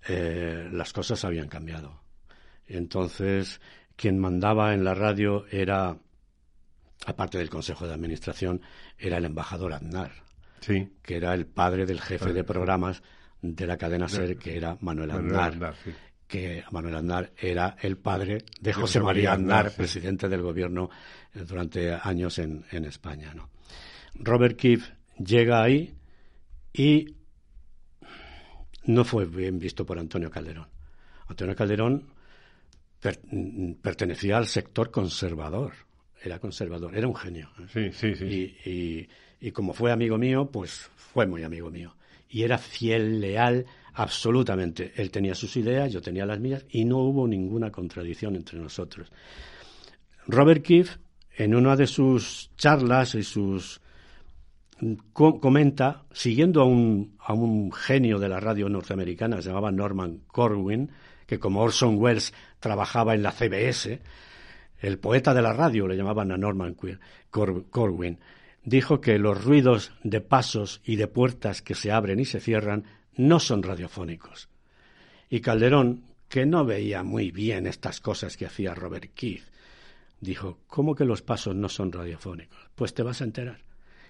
eh, 0.09 0.69
las 0.73 0.93
cosas 0.93 1.25
habían 1.25 1.49
cambiado. 1.49 2.01
Entonces, 2.67 3.61
quien 3.95 4.19
mandaba 4.19 4.73
en 4.73 4.85
la 4.85 4.95
radio 4.95 5.47
era, 5.51 5.99
aparte 7.07 7.39
del 7.39 7.51
Consejo 7.51 7.87
de 7.87 7.95
Administración, 7.95 8.63
era 8.99 9.19
el 9.19 9.27
embajador 9.27 9.75
Aznar, 9.75 10.13
sí. 10.61 10.91
que 11.03 11.17
era 11.17 11.35
el 11.35 11.47
padre 11.47 11.85
del 11.85 12.01
jefe 12.01 12.33
de 12.33 12.43
programas 12.43 13.03
de 13.43 13.67
la 13.67 13.77
cadena 13.77 14.09
SER, 14.09 14.39
que 14.39 14.57
era 14.57 14.79
Manuel 14.81 15.11
Aznar. 15.11 15.75
Que 16.27 16.65
Manuel 16.71 16.97
Aznar 16.97 17.33
era 17.39 17.77
el 17.81 17.99
padre 17.99 18.45
de 18.61 18.73
José, 18.73 19.01
María 19.01 19.33
Aznar, 19.33 19.73
presidente 19.73 20.29
del 20.29 20.43
gobierno 20.43 20.91
eh, 21.35 21.45
durante 21.47 21.93
años 21.93 22.39
en, 22.39 22.65
en 22.71 22.85
España. 22.85 23.33
¿no? 23.35 23.51
Robert 24.15 24.57
Keefe 24.57 24.93
llega 25.19 25.63
ahí 25.63 25.95
y 26.73 27.17
no 28.85 29.05
fue 29.05 29.27
bien 29.27 29.59
visto 29.59 29.85
por 29.85 29.99
Antonio 29.99 30.31
Calderón. 30.31 30.69
Antonio 31.29 31.55
Calderón 31.57 32.17
pertenecía 33.83 34.37
al 34.37 34.47
sector 34.47 34.91
conservador, 34.91 35.73
era 36.23 36.39
conservador, 36.39 36.97
era 36.97 37.07
un 37.07 37.15
genio. 37.15 37.51
¿eh? 37.59 37.93
Sí, 37.93 38.15
sí, 38.15 38.15
sí. 38.15 39.09
Y, 39.41 39.51
como 39.53 39.73
fue 39.73 39.93
amigo 39.93 40.19
mío, 40.19 40.51
pues 40.51 40.91
fue 40.97 41.27
muy 41.27 41.45
amigo 41.45 41.71
mío. 41.71 41.95
Y 42.29 42.43
era 42.43 42.59
fiel, 42.59 43.21
leal, 43.21 43.67
absolutamente. 43.97 44.93
Él 44.97 45.11
tenía 45.11 45.35
sus 45.35 45.57
ideas, 45.57 45.91
yo 45.91 46.01
tenía 46.01 46.27
las 46.27 46.39
mías, 46.39 46.65
y 46.69 46.85
no 46.85 46.99
hubo 46.99 47.27
ninguna 47.27 47.71
contradicción 47.71 48.37
entre 48.37 48.59
nosotros. 48.59 49.11
Robert 50.27 50.63
Keefe, 50.63 50.99
en 51.37 51.55
una 51.55 51.77
de 51.77 51.87
sus 51.87 52.51
charlas 52.57 53.15
y 53.15 53.23
sus 53.23 53.81
comenta, 55.15 56.05
siguiendo 56.13 56.61
a 56.61 56.65
un, 56.65 57.17
a 57.21 57.33
un 57.33 57.73
genio 57.73 58.19
de 58.19 58.29
la 58.29 58.39
radio 58.39 58.69
norteamericana, 58.69 59.41
se 59.41 59.49
llamaba 59.49 59.73
Norman 59.73 60.21
Corwin, 60.27 60.91
que 61.27 61.39
como 61.39 61.63
Orson 61.63 61.97
Welles 61.99 62.35
trabajaba 62.61 63.15
en 63.15 63.23
la 63.23 63.33
CBS, 63.33 64.01
el 64.81 64.99
poeta 64.99 65.33
de 65.33 65.41
la 65.41 65.55
radio 65.55 65.89
le 65.89 65.97
llamaban 65.97 66.31
a 66.33 66.37
Norman 66.37 66.77
Corwin, 67.31 68.19
dijo 68.63 69.01
que 69.01 69.19
los 69.19 69.43
ruidos 69.43 69.93
de 70.03 70.21
pasos 70.21 70.83
y 70.85 70.97
de 70.97 71.09
puertas 71.09 71.63
que 71.63 71.75
se 71.75 71.91
abren 71.91 72.21
y 72.21 72.27
se 72.27 72.41
cierran 72.41 72.85
no 73.17 73.41
son 73.41 73.63
radiofónicos. 73.63 74.49
Y 75.29 75.41
Calderón, 75.41 76.05
que 76.29 76.47
no 76.47 76.65
veía 76.65 77.03
muy 77.03 77.31
bien 77.31 77.67
estas 77.67 78.01
cosas 78.01 78.37
que 78.37 78.47
hacía 78.47 78.75
Robert 78.75 79.13
Keith, 79.15 79.45
dijo, 80.21 80.59
¿cómo 80.67 80.95
que 80.95 81.05
los 81.05 81.23
pasos 81.23 81.55
no 81.55 81.69
son 81.69 81.93
radiofónicos? 81.93 82.71
Pues 82.75 82.95
te 82.95 83.03
vas 83.03 83.21
a 83.21 83.25
enterar 83.25 83.67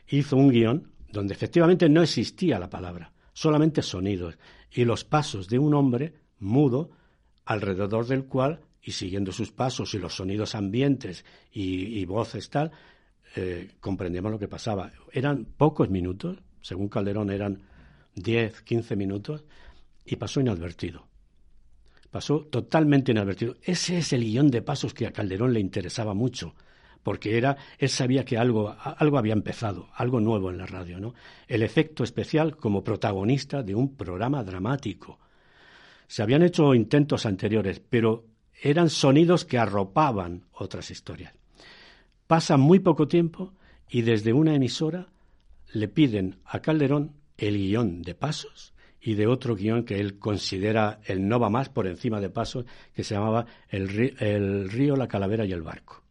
hizo 0.09 0.37
un 0.37 0.51
guion 0.51 0.93
donde 1.11 1.35
efectivamente 1.35 1.89
no 1.89 2.03
existía 2.03 2.59
la 2.59 2.71
palabra, 2.71 3.13
solamente 3.33 3.83
sonidos 3.83 4.39
y 4.71 4.85
los 4.85 5.05
pasos 5.05 5.49
de 5.49 5.59
un 5.59 5.75
hombre 5.75 6.15
mudo 6.39 6.91
alrededor 7.45 8.07
del 8.07 8.25
cual, 8.25 8.61
y 8.83 8.93
siguiendo 8.93 9.33
sus 9.33 9.53
pasos 9.53 9.95
y 9.95 9.99
los 9.99 10.15
sonidos 10.15 10.55
ambientes 10.55 11.25
y, 11.51 12.05
voces 12.05 12.51
tal, 12.51 12.71
eh, 13.35 13.73
comprendíamos 13.81 14.33
lo 14.33 14.39
que 14.39 14.49
pasaba. 14.49 14.93
Eran 15.13 15.45
pocos 15.45 15.91
minutos, 15.91 16.39
según 16.61 16.89
Calderón 16.89 17.31
eran 17.31 17.63
10, 18.17 18.63
15 18.63 18.97
minutos, 18.97 19.45
y 20.05 20.17
pasó 20.17 20.41
inadvertido. 20.41 21.07
Pasó 22.11 22.41
totalmente 22.41 23.13
inadvertido. 23.13 23.57
Ese 23.63 23.99
es 23.99 24.13
el 24.13 24.25
guion 24.25 24.51
de 24.51 24.63
pasos 24.63 24.93
que 24.93 25.07
a 25.07 25.13
Calderón 25.13 25.53
le 25.53 25.61
interesaba 25.61 26.15
mucho 26.15 26.55
porque 27.07 27.39
era, 27.39 27.57
él 27.79 27.89
sabía 27.89 28.25
que 28.25 28.37
algo, 28.37 28.75
algo 28.81 29.17
había 29.17 29.33
empezado, 29.33 29.89
algo 29.95 30.19
nuevo 30.19 30.51
en 30.51 30.59
la 30.59 30.67
radio, 30.67 30.99
¿no? 30.99 31.15
El 31.47 31.63
efecto 31.63 32.03
especial 32.03 32.57
como 32.57 32.83
protagonista 32.83 33.63
de 33.63 33.77
un 33.77 33.95
programa 33.95 34.43
dramático. 34.43 35.21
Se 36.09 36.25
habían 36.25 36.43
hecho 36.43 36.75
intentos 36.75 37.25
anteriores, 37.25 37.79
pero 37.79 38.25
eran 38.61 38.91
sonidos 38.91 39.45
que 39.45 39.57
arropaban 39.57 40.47
otras 40.51 40.91
historias. 40.91 41.33
Pasa 42.27 42.57
muy 42.57 42.81
poco 42.81 43.07
tiempo 43.07 43.53
y 43.89 44.03
desde 44.03 44.33
una 44.33 44.57
emisora 44.57 45.07
le 45.75 45.87
piden 45.87 46.41
a 46.45 46.59
Calderón 46.59 47.13
el 47.39 47.57
guion 47.57 48.03
de 48.03 48.15
pasos 48.15 48.75
y 49.01 49.15
de 49.15 49.27
otro 49.27 49.55
guion 49.55 49.85
que 49.85 50.01
él 50.01 50.19
considera 50.19 51.01
el 51.05 51.29
no 51.29 51.39
va 51.39 51.51
más 51.51 51.69
por 51.69 51.87
encima 51.87 52.21
de 52.21 52.31
pasos, 52.31 52.65
que 52.95 53.05
se 53.05 53.15
llamaba 53.15 53.47
el 53.69 54.69
río, 54.69 54.97
la 54.97 55.09
calavera 55.09 55.45
y 55.45 55.53
el 55.53 55.63
barco. 55.63 56.03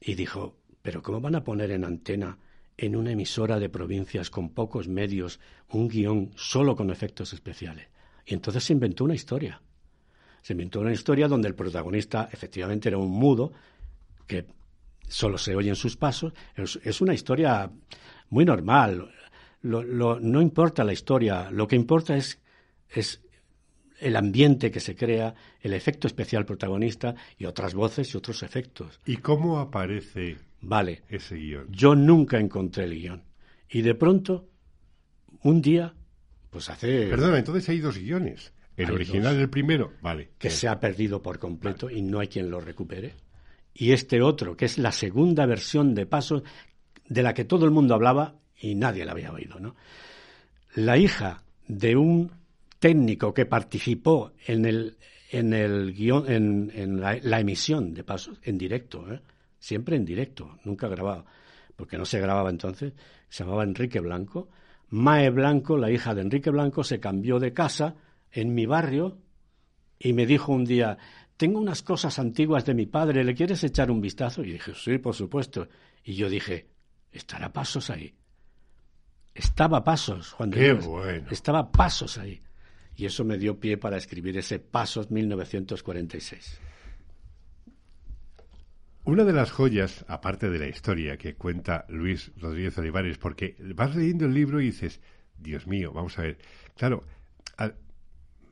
Y 0.00 0.14
dijo, 0.14 0.56
pero 0.82 1.02
¿cómo 1.02 1.20
van 1.20 1.34
a 1.34 1.44
poner 1.44 1.70
en 1.70 1.84
antena 1.84 2.38
en 2.76 2.94
una 2.94 3.12
emisora 3.12 3.58
de 3.58 3.68
provincias 3.68 4.30
con 4.30 4.50
pocos 4.50 4.86
medios 4.86 5.40
un 5.70 5.88
guion 5.88 6.30
solo 6.36 6.76
con 6.76 6.90
efectos 6.90 7.32
especiales? 7.32 7.88
Y 8.26 8.34
entonces 8.34 8.64
se 8.64 8.74
inventó 8.74 9.04
una 9.04 9.14
historia. 9.14 9.60
Se 10.42 10.52
inventó 10.52 10.80
una 10.80 10.92
historia 10.92 11.28
donde 11.28 11.48
el 11.48 11.54
protagonista 11.54 12.28
efectivamente 12.30 12.88
era 12.88 12.98
un 12.98 13.10
mudo 13.10 13.52
que 14.26 14.46
solo 15.08 15.38
se 15.38 15.56
oyen 15.56 15.74
sus 15.74 15.96
pasos. 15.96 16.32
Es, 16.54 17.00
una 17.00 17.14
historia 17.14 17.70
muy 18.28 18.44
normal. 18.44 19.10
No 19.62 20.40
importa 20.40 20.84
la 20.84 20.92
historia, 20.92 21.50
lo 21.50 21.66
que 21.66 21.76
importa 21.76 22.16
es, 22.16 22.40
es 22.88 23.20
el 24.00 24.16
ambiente 24.16 24.70
que 24.70 24.80
se 24.80 24.94
crea, 24.94 25.34
el 25.60 25.72
efecto 25.72 26.06
especial 26.06 26.44
protagonista 26.44 27.14
y 27.36 27.46
otras 27.46 27.74
voces 27.74 28.12
y 28.14 28.16
otros 28.16 28.42
efectos. 28.42 29.00
¿Y 29.06 29.16
cómo 29.16 29.58
aparece 29.58 30.36
vale, 30.60 31.02
ese 31.08 31.36
guion? 31.36 31.66
Yo 31.70 31.94
nunca 31.94 32.38
encontré 32.38 32.84
el 32.84 32.94
guion. 32.94 33.24
Y 33.68 33.82
de 33.82 33.94
pronto, 33.94 34.48
un 35.42 35.60
día, 35.60 35.94
pues 36.50 36.70
hace... 36.70 37.08
Perdona, 37.08 37.38
entonces 37.38 37.68
hay 37.68 37.80
dos 37.80 37.98
guiones. 37.98 38.52
El 38.76 38.92
original, 38.92 39.36
el 39.36 39.50
primero, 39.50 39.92
vale. 40.00 40.30
Que 40.38 40.50
se 40.50 40.68
ha 40.68 40.78
perdido 40.78 41.20
por 41.20 41.40
completo 41.40 41.90
y 41.90 42.00
no 42.00 42.20
hay 42.20 42.28
quien 42.28 42.48
lo 42.48 42.60
recupere. 42.60 43.16
Y 43.74 43.90
este 43.90 44.22
otro, 44.22 44.56
que 44.56 44.66
es 44.66 44.78
la 44.78 44.92
segunda 44.92 45.46
versión 45.46 45.94
de 45.96 46.06
Paso, 46.06 46.44
de 47.08 47.22
la 47.22 47.34
que 47.34 47.44
todo 47.44 47.64
el 47.64 47.72
mundo 47.72 47.94
hablaba 47.94 48.36
y 48.60 48.74
nadie 48.74 49.04
la 49.04 49.12
había 49.12 49.32
oído, 49.32 49.58
¿no? 49.58 49.74
La 50.74 50.96
hija 50.96 51.42
de 51.66 51.96
un 51.96 52.30
técnico 52.78 53.34
que 53.34 53.46
participó 53.46 54.32
en 54.46 54.64
el, 54.64 54.96
en 55.30 55.52
el 55.52 55.92
guion, 55.92 56.30
en, 56.30 57.00
la, 57.00 57.40
emisión 57.40 57.94
de 57.94 58.04
pasos, 58.04 58.38
en 58.42 58.58
directo, 58.58 59.12
¿eh? 59.12 59.20
siempre 59.58 59.96
en 59.96 60.04
directo, 60.04 60.58
nunca 60.64 60.88
grabado, 60.88 61.26
porque 61.76 61.98
no 61.98 62.04
se 62.04 62.20
grababa 62.20 62.50
entonces, 62.50 62.92
se 63.28 63.44
llamaba 63.44 63.64
Enrique 63.64 64.00
Blanco. 64.00 64.48
Mae 64.90 65.28
Blanco, 65.30 65.76
la 65.76 65.90
hija 65.90 66.14
de 66.14 66.22
Enrique 66.22 66.50
Blanco, 66.50 66.82
se 66.82 66.98
cambió 66.98 67.38
de 67.38 67.52
casa 67.52 67.96
en 68.32 68.54
mi 68.54 68.66
barrio 68.66 69.18
y 69.98 70.12
me 70.12 70.26
dijo 70.26 70.52
un 70.52 70.64
día, 70.64 70.96
tengo 71.36 71.58
unas 71.58 71.82
cosas 71.82 72.18
antiguas 72.18 72.64
de 72.64 72.74
mi 72.74 72.86
padre, 72.86 73.24
¿le 73.24 73.34
quieres 73.34 73.62
echar 73.64 73.90
un 73.90 74.00
vistazo? 74.00 74.42
Y 74.42 74.52
dije, 74.52 74.72
sí, 74.74 74.98
por 74.98 75.14
supuesto. 75.14 75.68
Y 76.04 76.14
yo 76.14 76.28
dije, 76.28 76.68
¿estará 77.12 77.52
Pasos 77.52 77.90
ahí? 77.90 78.14
Estaba 79.38 79.84
Pasos, 79.84 80.32
Juan 80.32 80.50
de 80.50 80.58
Qué 80.58 80.72
bueno. 80.72 81.28
Estaba 81.30 81.70
Pasos 81.70 82.18
ahí 82.18 82.42
y 82.96 83.06
eso 83.06 83.24
me 83.24 83.38
dio 83.38 83.60
pie 83.60 83.76
para 83.78 83.96
escribir 83.96 84.36
ese 84.36 84.58
Pasos 84.58 85.12
1946. 85.12 86.60
Una 89.04 89.22
de 89.22 89.32
las 89.32 89.52
joyas, 89.52 90.04
aparte 90.08 90.50
de 90.50 90.58
la 90.58 90.66
historia 90.66 91.16
que 91.16 91.36
cuenta 91.36 91.86
Luis 91.88 92.32
Rodríguez 92.36 92.76
Olivares, 92.78 93.16
porque 93.16 93.54
vas 93.76 93.94
leyendo 93.94 94.26
el 94.26 94.34
libro 94.34 94.60
y 94.60 94.66
dices, 94.66 95.00
Dios 95.38 95.68
mío, 95.68 95.92
vamos 95.92 96.18
a 96.18 96.22
ver, 96.22 96.38
claro, 96.76 97.04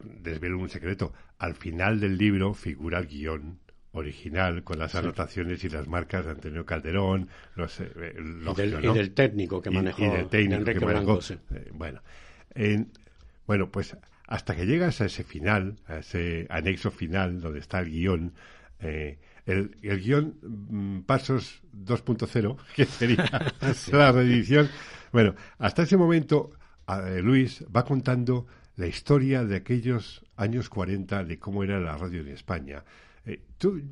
desvelo 0.01 0.61
un 0.61 0.69
secreto, 0.69 1.13
al 1.39 1.57
final 1.57 1.99
del 1.99 2.17
libro 2.17 2.55
figura 2.55 3.01
el 3.01 3.09
guion 3.09 3.59
original 3.99 4.63
con 4.63 4.79
las 4.79 4.95
anotaciones 4.95 5.63
y 5.65 5.69
las 5.69 5.89
marcas 5.89 6.25
de 6.25 6.33
Antonio 6.33 6.65
Calderón, 6.65 7.29
los, 7.55 7.81
eh, 7.81 8.15
y, 8.19 8.93
del, 8.93 9.13
técnico 9.13 9.61
que 9.61 9.71
manejó, 9.71 10.05
y, 10.05 10.09
del 10.09 10.29
técnico 10.29 10.65
que 10.65 10.81
manejó. 10.81 11.19
Eh, 11.51 11.71
bueno, 11.73 12.03
bueno, 13.47 13.71
pues 13.71 13.97
hasta 14.27 14.57
que 14.57 14.67
llegas 14.67 15.01
a 15.01 15.07
ese 15.07 15.25
final, 15.25 15.77
a 15.87 15.99
ese 15.99 16.47
anexo 16.51 16.91
final 16.91 17.41
donde 17.41 17.61
está 17.61 17.81
el 17.81 17.91
guion, 17.91 18.33
eh, 18.81 19.19
el, 19.47 19.77
el, 19.83 20.01
guion 20.01 20.35
mm, 20.43 21.01
Pasos 21.03 21.63
2.0, 21.73 22.57
que 22.75 22.85
sería 22.85 23.29
la 23.93 24.13
reedición. 24.13 24.69
Bueno, 25.13 25.35
hasta 25.59 25.85
ese 25.85 25.97
momento 25.97 26.53
eh, 26.89 27.21
Luis 27.23 27.65
va 27.75 27.85
contando 27.85 28.47
la 28.77 28.87
historia 28.87 29.45
de 29.45 29.57
aquellos 29.57 30.25
años 30.37 30.69
40 30.69 31.25
de 31.25 31.39
cómo 31.39 31.63
era 31.63 31.81
la 31.81 31.97
radio 31.97 32.21
en 32.21 32.29
España. 32.29 32.85
Eh, 33.27 33.41
tú 33.59 33.83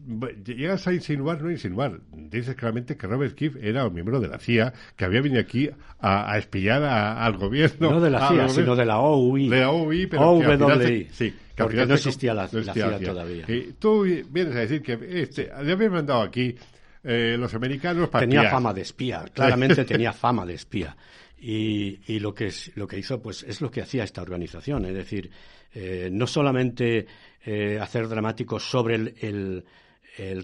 llegas 0.44 0.86
a 0.86 0.92
insinuar, 0.92 1.42
no 1.42 1.50
insinuar, 1.50 1.98
dices 2.12 2.54
claramente 2.54 2.96
que 2.96 3.08
Robert 3.08 3.34
Keefe 3.34 3.68
era 3.68 3.84
un 3.84 3.92
miembro 3.92 4.20
de 4.20 4.28
la 4.28 4.38
CIA 4.38 4.72
que 4.94 5.04
había 5.04 5.20
venido 5.20 5.40
aquí 5.40 5.68
a, 5.98 6.32
a 6.32 6.38
espiar 6.38 6.84
al 6.84 7.36
gobierno. 7.36 7.90
No 7.90 8.00
de 8.00 8.10
la 8.10 8.28
CIA, 8.28 8.48
sino 8.48 8.76
de 8.76 8.84
la 8.84 9.00
OUI. 9.00 9.48
De 9.48 9.60
la 9.60 9.70
OUI, 9.70 10.06
pero 10.06 10.38
que 10.38 11.08
sí, 11.10 11.34
porque 11.56 11.84
no 11.84 11.94
existía 11.94 12.32
la, 12.32 12.46
CIA, 12.46 13.00
todavía. 13.00 13.44
Y 13.48 13.72
tú 13.72 14.04
vienes 14.30 14.54
a 14.54 14.60
decir 14.60 14.82
que 14.82 14.98
este, 15.22 15.50
le 15.62 15.72
habían 15.72 15.92
mandado 15.92 16.22
aquí 16.22 16.54
eh, 17.02 17.36
los 17.36 17.52
americanos 17.54 18.08
para 18.10 18.26
Tenía 18.26 18.48
fama 18.50 18.72
de 18.72 18.82
espía, 18.82 19.24
claramente 19.32 19.84
tenía 19.84 20.12
fama 20.12 20.46
de 20.46 20.54
espía. 20.54 20.96
Y, 21.36 22.00
y, 22.06 22.20
lo 22.20 22.32
que 22.32 22.46
es, 22.46 22.70
lo 22.76 22.86
que 22.86 22.98
hizo 22.98 23.20
pues 23.20 23.42
es 23.42 23.60
lo 23.60 23.70
que 23.70 23.82
hacía 23.82 24.02
esta 24.04 24.22
organización 24.22 24.86
es 24.86 24.94
decir 24.94 25.30
eh, 25.74 26.08
no 26.10 26.26
solamente 26.26 27.06
eh, 27.44 27.78
hacer 27.80 28.08
dramáticos 28.08 28.68
sobre 28.68 28.94
el, 28.94 29.64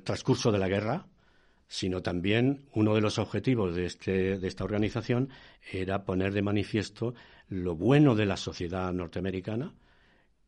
transcurso 0.02 0.50
de 0.50 0.58
la 0.58 0.68
guerra, 0.68 1.06
sino 1.68 2.02
también 2.02 2.66
uno 2.74 2.94
de 2.94 3.00
los 3.00 3.18
objetivos 3.18 3.76
de, 3.76 3.86
este, 3.86 4.38
de 4.38 4.48
esta 4.48 4.64
organización 4.64 5.28
era 5.70 6.04
poner 6.04 6.32
de 6.32 6.42
manifiesto 6.42 7.14
lo 7.48 7.76
bueno 7.76 8.14
de 8.14 8.26
la 8.26 8.36
sociedad 8.36 8.92
norteamericana, 8.92 9.72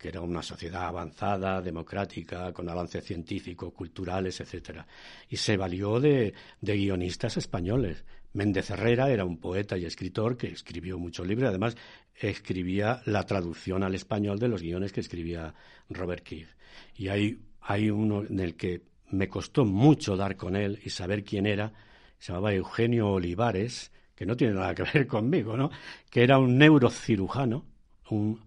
que 0.03 0.09
era 0.09 0.21
una 0.21 0.43
sociedad 0.43 0.87
avanzada, 0.87 1.63
democrática, 1.63 2.53
con 2.53 2.69
avances 2.69 3.05
científicos, 3.05 3.73
culturales, 3.73 4.41
etcétera. 4.41 4.85
Y 5.29 5.37
se 5.37 5.57
valió 5.57 6.01
de, 6.01 6.35
guionistas 6.61 7.37
españoles. 7.37 8.05
Méndez 8.33 8.71
Herrera 8.71 9.11
era 9.11 9.25
un 9.25 9.39
poeta 9.39 9.79
y 9.79 9.85
escritor 9.85 10.37
que 10.37 10.49
escribió 10.49 10.99
muchos 10.99 11.25
libros, 11.25 11.51
además 11.51 11.77
escribía 12.15 13.03
la 13.07 13.25
traducción 13.25 13.83
al 13.83 13.95
español 13.95 14.39
de 14.39 14.49
los 14.49 14.63
guiones 14.63 14.93
que 14.93 15.01
escribía 15.01 15.55
Robert 15.89 16.23
Keefe. 16.23 16.55
Y 16.97 17.09
hay, 17.09 17.41
hay 17.61 17.91
uno 17.91 18.25
en 18.25 18.41
el 18.41 18.57
que 18.57 18.83
me 19.11 19.29
costó 19.29 19.65
mucho 19.65 20.17
dar 20.17 20.37
con 20.37 20.57
él 20.57 20.81
y 20.85 20.91
saber 20.91 21.25
quién 21.25 21.47
era, 21.47 21.73
se 22.19 22.33
llamaba 22.33 22.55
Eugenio 22.55 23.11
Olivares, 23.11 23.93
que 24.15 24.27
no 24.27 24.37
tiene 24.37 24.55
nada 24.55 24.75
que 24.75 24.85
ver 24.95 25.07
conmigo, 25.07 25.57
¿no? 25.57 25.71
Que 26.11 26.23
era 26.23 26.39
un 26.39 26.57
neurocirujano, 26.59 27.67
un 28.11 28.41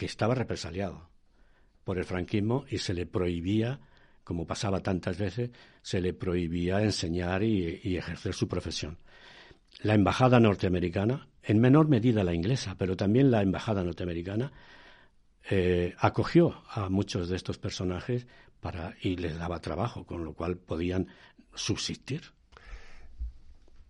que 0.00 0.06
estaba 0.06 0.34
represaliado 0.34 1.10
por 1.84 1.98
el 1.98 2.04
franquismo 2.04 2.64
y 2.70 2.78
se 2.78 2.94
le 2.94 3.04
prohibía, 3.04 3.80
como 4.24 4.46
pasaba 4.46 4.80
tantas 4.80 5.18
veces, 5.18 5.50
se 5.82 6.00
le 6.00 6.14
prohibía 6.14 6.82
enseñar 6.82 7.42
y, 7.42 7.96
ejercer 7.96 8.32
su 8.32 8.48
profesión. 8.48 8.98
La 9.82 9.94
embajada 9.94 10.40
norteamericana, 10.40 11.28
en 11.42 11.60
menor 11.60 11.88
medida 11.88 12.24
la 12.24 12.34
inglesa, 12.34 12.76
pero 12.78 12.96
también 12.96 13.30
la 13.30 13.42
embajada 13.42 13.82
norteamericana, 13.82 14.52
eh, 15.48 15.94
acogió 15.98 16.62
a 16.70 16.88
muchos 16.88 17.28
de 17.28 17.36
estos 17.36 17.58
personajes 17.58 18.26
para, 18.60 18.94
y 19.00 19.16
les 19.16 19.38
daba 19.38 19.60
trabajo, 19.60 20.04
con 20.04 20.24
lo 20.24 20.34
cual 20.34 20.58
podían 20.58 21.08
subsistir. 21.54 22.22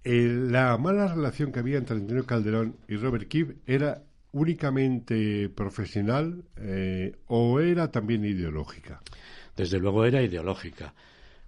Eh, 0.04 0.28
la 0.28 0.78
mala 0.78 1.12
relación 1.14 1.52
que 1.52 1.58
había 1.58 1.78
entre 1.78 1.96
Antonio 1.96 2.24
Calderón 2.24 2.76
y 2.88 2.96
Robert 2.96 3.28
Keefe 3.28 3.56
era 3.66 4.02
únicamente 4.32 5.48
profesional 5.48 6.44
eh, 6.56 7.16
o 7.26 7.60
era 7.60 7.90
también 7.90 8.24
ideológica? 8.24 9.00
Desde 9.56 9.78
luego 9.78 10.04
era 10.04 10.22
ideológica. 10.22 10.94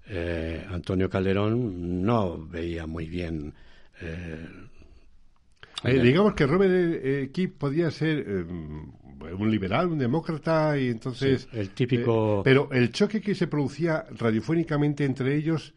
Eh, 0.06 0.66
Antonio 0.68 1.08
Calderón 1.08 2.02
no 2.02 2.46
veía 2.46 2.86
muy 2.86 3.06
bien. 3.06 3.54
Eh, 4.02 6.00
digamos 6.00 6.34
que 6.34 6.46
Robert 6.46 7.32
Key 7.32 7.46
podía 7.48 7.90
ser 7.90 8.46
un 9.30 9.50
liberal, 9.50 9.88
un 9.88 9.98
demócrata 9.98 10.78
y 10.78 10.88
entonces. 10.88 11.48
el 11.52 11.70
típico. 11.70 12.42
pero 12.44 12.70
el 12.72 12.90
choque 12.90 13.20
que 13.20 13.34
se 13.34 13.46
producía 13.46 14.04
radiofónicamente 14.10 15.04
entre 15.04 15.36
ellos 15.36 15.74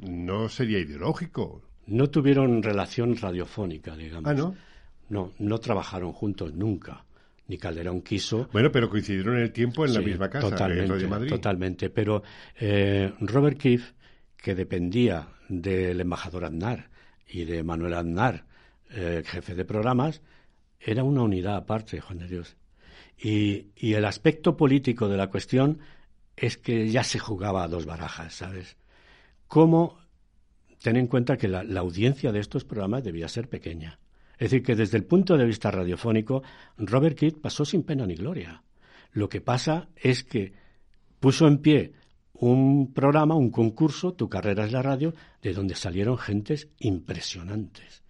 no 0.00 0.48
sería 0.48 0.78
ideológico. 0.78 1.62
No 1.86 2.10
tuvieron 2.10 2.62
relación 2.62 3.16
radiofónica, 3.16 3.96
digamos. 3.96 4.30
Ah, 4.30 4.34
¿no? 4.34 4.54
No, 5.08 5.32
no 5.38 5.58
trabajaron 5.58 6.12
juntos 6.12 6.52
nunca. 6.54 7.04
Ni 7.46 7.56
Calderón 7.56 8.02
quiso. 8.02 8.48
Bueno, 8.52 8.70
pero 8.70 8.90
coincidieron 8.90 9.36
en 9.36 9.44
el 9.44 9.52
tiempo 9.52 9.86
en 9.86 9.94
la 9.94 10.00
misma 10.00 10.28
casa, 10.28 10.50
totalmente, 10.50 11.02
en 11.02 11.08
Madrid. 11.08 11.30
Totalmente. 11.30 11.88
Pero 11.88 12.22
eh, 12.60 13.10
Robert 13.20 13.56
Keefe, 13.56 13.94
que 14.36 14.54
dependía 14.54 15.28
del 15.48 15.98
embajador 15.98 16.44
Aznar 16.44 16.90
y 17.28 17.44
de 17.44 17.62
Manuel 17.62 17.94
Aznar, 17.94 18.44
eh, 18.90 19.22
jefe 19.24 19.54
de 19.54 19.64
programas, 19.64 20.22
era 20.80 21.04
una 21.04 21.22
unidad 21.22 21.56
aparte, 21.56 22.00
Juan 22.00 22.18
de 22.18 22.28
Dios. 22.28 22.56
Y, 23.20 23.68
y, 23.76 23.94
el 23.94 24.04
aspecto 24.04 24.56
político 24.56 25.08
de 25.08 25.16
la 25.16 25.28
cuestión 25.28 25.80
es 26.36 26.56
que 26.56 26.88
ya 26.88 27.02
se 27.02 27.18
jugaba 27.18 27.64
a 27.64 27.68
dos 27.68 27.84
barajas, 27.84 28.34
¿sabes? 28.34 28.76
¿Cómo? 29.48 29.98
Ten 30.80 30.96
en 30.96 31.08
cuenta 31.08 31.36
que 31.36 31.48
la, 31.48 31.64
la 31.64 31.80
audiencia 31.80 32.30
de 32.30 32.38
estos 32.38 32.64
programas 32.64 33.02
debía 33.02 33.28
ser 33.28 33.48
pequeña. 33.48 33.98
Es 34.34 34.50
decir, 34.50 34.62
que 34.62 34.76
desde 34.76 34.96
el 34.96 35.04
punto 35.04 35.36
de 35.36 35.44
vista 35.44 35.70
radiofónico, 35.72 36.44
Robert 36.76 37.18
Kidd 37.18 37.38
pasó 37.40 37.64
sin 37.64 37.82
pena 37.82 38.06
ni 38.06 38.14
gloria. 38.14 38.62
Lo 39.12 39.28
que 39.28 39.40
pasa 39.40 39.88
es 39.96 40.22
que 40.22 40.52
puso 41.18 41.48
en 41.48 41.58
pie 41.58 41.92
un 42.40 42.92
programa, 42.92 43.34
un 43.34 43.50
concurso, 43.50 44.14
Tu 44.14 44.28
carrera 44.28 44.64
es 44.64 44.72
la 44.72 44.82
radio, 44.82 45.14
de 45.42 45.52
donde 45.54 45.74
salieron 45.74 46.18
gentes 46.18 46.68
impresionantes, 46.78 48.02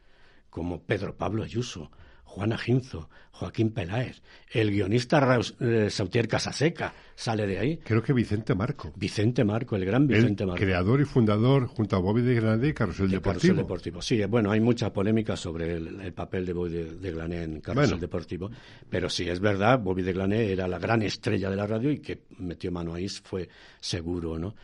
como 0.51 0.83
Pedro 0.83 1.17
Pablo 1.17 1.43
Ayuso, 1.43 1.91
Juana 2.29 2.59
Ginzo, 2.59 3.09
Joaquín 3.33 3.71
Peláez, 3.71 4.21
el 4.53 4.71
guionista 4.71 5.41
eh, 5.61 5.89
Sautier 5.89 6.29
Casaseca 6.29 6.93
sale 7.15 7.47
de 7.47 7.59
ahí. 7.59 7.77
Creo 7.79 8.03
que 8.03 8.13
Vicente 8.13 8.55
Marco. 8.55 8.93
Vicente 8.97 9.45
Marco, 9.45 9.77
el 9.77 9.87
gran 9.87 10.07
Vicente 10.07 10.45
Marco. 10.45 10.63
Creador 10.63 11.01
y 11.01 11.05
fundador, 11.05 11.67
junto 11.67 11.97
a 11.97 12.01
Bobby 12.01 12.21
de 12.21 12.35
Glané, 12.35 12.75
Carrusel 12.75 13.11
Deportivo. 13.11 13.57
Deportivo. 13.57 14.03
Sí, 14.03 14.23
bueno, 14.27 14.51
hay 14.51 14.61
mucha 14.61 14.93
polémica 14.93 15.37
sobre 15.37 15.77
el, 15.77 16.13
papel 16.13 16.45
de 16.45 16.53
Bobby 16.53 16.71
de, 17.01 17.11
Glané 17.11 17.45
en 17.45 17.61
Carrusel 17.61 17.99
Deportivo, 17.99 18.51
pero 18.91 19.09
sí, 19.09 19.27
es 19.29 19.41
verdad, 19.41 19.79
Bobby 19.79 20.03
de 20.03 20.13
Glané 20.13 20.53
era 20.53 20.69
la 20.69 20.79
gran 20.79 21.01
estrella 21.01 21.49
de 21.49 21.57
la 21.57 21.67
radio 21.67 21.91
y 21.91 22.01
que 22.01 22.25
metió 22.39 22.71
mano 22.71 22.93
ahí 22.93 23.09
fue 23.09 23.49
seguro, 23.81 24.39
¿no? 24.39 24.55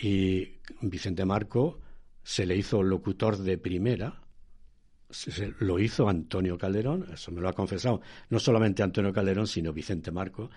Y 0.00 0.60
Vicente 0.82 1.24
Marco 1.24 1.80
se 2.22 2.46
le 2.46 2.56
hizo 2.56 2.80
locutor 2.82 3.38
de 3.38 3.58
primera 3.58 4.20
lo 5.60 5.78
hizo 5.78 6.08
Antonio 6.08 6.58
Calderón, 6.58 7.06
eso 7.12 7.32
me 7.32 7.40
lo 7.40 7.48
ha 7.48 7.52
confesado, 7.52 8.00
no 8.30 8.38
solamente 8.38 8.82
Antonio 8.82 9.12
Calderón, 9.12 9.46
sino 9.46 9.72
Vicente 9.72 10.10
Marco, 10.10 10.50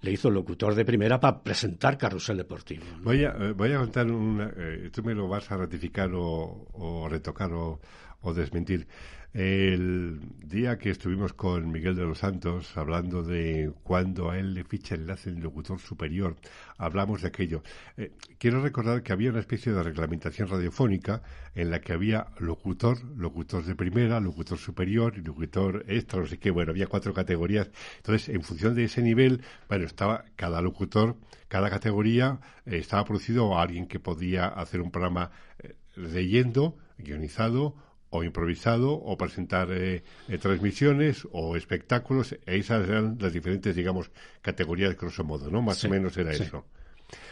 le 0.00 0.12
hizo 0.12 0.30
locutor 0.30 0.74
de 0.74 0.84
primera 0.84 1.18
para 1.18 1.42
presentar 1.42 1.98
Carrusel 1.98 2.36
Deportivo. 2.36 2.84
Voy, 3.02 3.24
a, 3.24 3.30
eh, 3.30 3.52
voy 3.52 3.72
a 3.72 3.78
contar 3.78 4.10
una, 4.10 4.52
eh, 4.56 4.90
tú 4.92 5.02
me 5.02 5.14
lo 5.14 5.28
vas 5.28 5.50
a 5.50 5.56
ratificar 5.56 6.10
o, 6.14 7.08
retocar 7.10 7.52
o, 7.52 7.80
o 8.20 8.34
desmentir. 8.34 8.86
El 9.34 10.20
día 10.42 10.78
que 10.78 10.88
estuvimos 10.88 11.34
con 11.34 11.70
Miguel 11.70 11.94
de 11.94 12.04
los 12.04 12.18
Santos 12.18 12.74
hablando 12.78 13.22
de 13.22 13.70
cuando 13.82 14.30
a 14.30 14.38
él 14.38 14.54
le 14.54 14.64
ficha 14.64 14.94
enlace 14.94 15.28
en 15.28 15.42
locutor 15.42 15.78
superior, 15.78 16.36
hablamos 16.78 17.20
de 17.20 17.28
aquello. 17.28 17.62
Eh, 17.98 18.12
quiero 18.38 18.62
recordar 18.62 19.02
que 19.02 19.12
había 19.12 19.28
una 19.28 19.40
especie 19.40 19.72
de 19.72 19.82
reglamentación 19.82 20.48
radiofónica 20.48 21.22
en 21.54 21.70
la 21.70 21.82
que 21.82 21.92
había 21.92 22.28
locutor, 22.38 23.04
locutor 23.18 23.64
de 23.64 23.74
primera, 23.74 24.18
locutor 24.18 24.56
superior 24.56 25.12
y 25.18 25.20
locutor 25.20 25.84
extra, 25.88 26.20
no 26.20 26.26
sé 26.26 26.38
qué, 26.38 26.50
bueno, 26.50 26.70
había 26.70 26.86
cuatro 26.86 27.12
categorías. 27.12 27.70
Entonces, 27.98 28.30
en 28.30 28.42
función 28.42 28.74
de 28.74 28.84
ese 28.84 29.02
nivel, 29.02 29.42
bueno, 29.68 29.84
estaba 29.84 30.24
cada 30.36 30.62
locutor, 30.62 31.16
cada 31.48 31.68
categoría, 31.68 32.40
eh, 32.64 32.78
estaba 32.78 33.04
producido 33.04 33.58
a 33.58 33.62
alguien 33.62 33.88
que 33.88 34.00
podía 34.00 34.46
hacer 34.46 34.80
un 34.80 34.90
programa 34.90 35.30
eh, 35.58 35.74
leyendo, 35.96 36.78
guionizado 36.96 37.74
o 38.10 38.24
improvisado 38.24 38.92
o 38.92 39.16
presentar 39.16 39.70
eh, 39.70 40.02
eh, 40.28 40.38
transmisiones 40.38 41.28
o 41.32 41.56
espectáculos. 41.56 42.36
Esas 42.46 42.88
eran 42.88 43.18
las 43.20 43.32
diferentes, 43.32 43.76
digamos, 43.76 44.10
categorías, 44.40 44.96
grosso 44.96 45.24
modo, 45.24 45.50
¿no? 45.50 45.60
Más 45.62 45.84
o 45.84 45.88
menos 45.90 46.16
era 46.16 46.32
eso. 46.32 46.64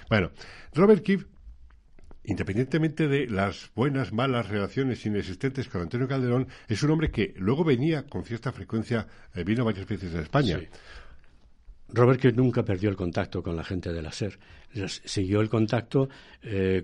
Bueno, 0.09 0.31
Robert 0.75 1.03
Keefe, 1.03 1.27
independientemente 2.25 3.09
de 3.09 3.27
las 3.27 3.71
buenas, 3.75 4.13
malas 4.13 4.49
relaciones 4.49 5.05
inexistentes 5.07 5.69
con 5.69 5.83
Antonio 5.83 6.09
Calderón, 6.09 6.49
es 6.69 6.83
un 6.83 6.91
hombre 6.91 7.11
que 7.11 7.35
luego 7.37 7.65
venía 7.65 8.07
con 8.07 8.25
cierta 8.25 8.53
frecuencia, 8.53 9.07
eh, 9.35 9.45
vino 9.45 9.65
varias 9.65 9.87
veces 9.87 10.15
a 10.15 10.21
España. 10.21 10.61
Robert 11.89 12.21
Keefe 12.21 12.37
nunca 12.37 12.65
perdió 12.65 12.91
el 12.91 12.97
contacto 12.97 13.43
con 13.43 13.57
la 13.57 13.65
gente 13.65 13.93
de 13.93 14.03
la 14.03 14.11
SER. 14.11 14.39
Siguió 15.05 15.41
el 15.41 15.49
contacto 15.49 16.09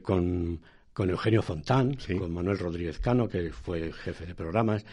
con 0.02 0.60
con 0.92 1.10
Eugenio 1.10 1.42
Fontán, 1.42 1.96
con 2.18 2.32
Manuel 2.32 2.58
Rodríguez 2.58 2.98
Cano, 2.98 3.28
que 3.28 3.50
fue 3.50 3.92
jefe 3.92 4.26
de 4.26 4.34
programas, 4.34 4.84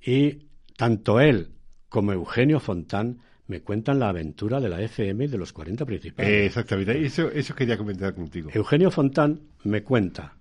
y 0.00 0.38
tanto 0.76 1.20
él 1.20 1.50
como 1.88 2.12
Eugenio 2.12 2.60
Fontán 2.60 3.18
me 3.48 3.60
cuentan 3.60 3.98
la 3.98 4.08
aventura 4.08 4.60
de 4.60 4.68
la 4.68 4.80
FM 4.80 5.28
de 5.28 5.38
los 5.38 5.52
40 5.52 5.84
principales. 5.84 6.32
Eh, 6.32 6.46
exactamente, 6.46 7.04
eso, 7.04 7.30
eso 7.30 7.54
quería 7.54 7.76
comentar 7.76 8.14
contigo. 8.14 8.50
Eugenio 8.52 8.90
Fontán 8.90 9.40
me 9.64 9.82
cuenta 9.82 10.36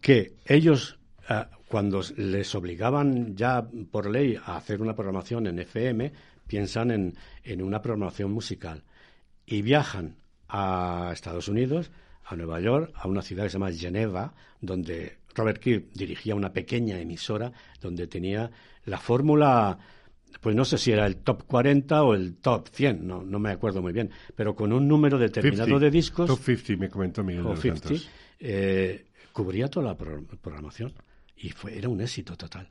que 0.00 0.34
ellos, 0.46 0.98
eh, 1.28 1.44
cuando 1.66 2.00
les 2.16 2.54
obligaban 2.54 3.36
ya 3.36 3.68
por 3.90 4.08
ley 4.08 4.38
a 4.42 4.56
hacer 4.56 4.80
una 4.80 4.94
programación 4.94 5.48
en 5.48 5.58
FM, 5.58 6.12
piensan 6.46 6.90
en, 6.92 7.14
en 7.42 7.62
una 7.62 7.82
programación 7.82 8.32
musical 8.32 8.84
y 9.44 9.60
viajan 9.60 10.16
a 10.48 11.10
Estados 11.12 11.48
Unidos 11.48 11.90
a 12.28 12.36
Nueva 12.36 12.60
York, 12.60 12.92
a 12.94 13.08
una 13.08 13.22
ciudad 13.22 13.44
que 13.44 13.50
se 13.50 13.54
llama 13.54 13.72
Geneva, 13.72 14.34
donde 14.60 15.18
Robert 15.34 15.60
Kirk 15.60 15.92
dirigía 15.94 16.34
una 16.34 16.52
pequeña 16.52 16.98
emisora 17.00 17.52
donde 17.80 18.06
tenía 18.06 18.50
la 18.84 18.98
fórmula, 18.98 19.78
pues 20.40 20.54
no 20.54 20.64
sé 20.64 20.76
si 20.76 20.92
era 20.92 21.06
el 21.06 21.16
top 21.16 21.44
40 21.44 22.02
o 22.02 22.14
el 22.14 22.36
top 22.36 22.68
100, 22.70 23.06
no, 23.06 23.22
no 23.22 23.38
me 23.38 23.50
acuerdo 23.50 23.80
muy 23.80 23.92
bien, 23.92 24.10
pero 24.34 24.54
con 24.54 24.72
un 24.72 24.86
número 24.86 25.18
determinado 25.18 25.78
de 25.78 25.90
discos. 25.90 26.26
Top 26.26 26.40
50, 26.40 26.76
me 26.76 26.90
comentó 26.90 27.24
Miguel 27.24 27.46
o 27.46 27.56
50, 27.56 27.94
eh, 28.40 29.06
cubría 29.32 29.68
toda 29.68 29.86
la 29.86 29.96
programación 29.96 30.92
y 31.36 31.50
fue, 31.50 31.78
era 31.78 31.88
un 31.88 32.00
éxito 32.00 32.36
total. 32.36 32.68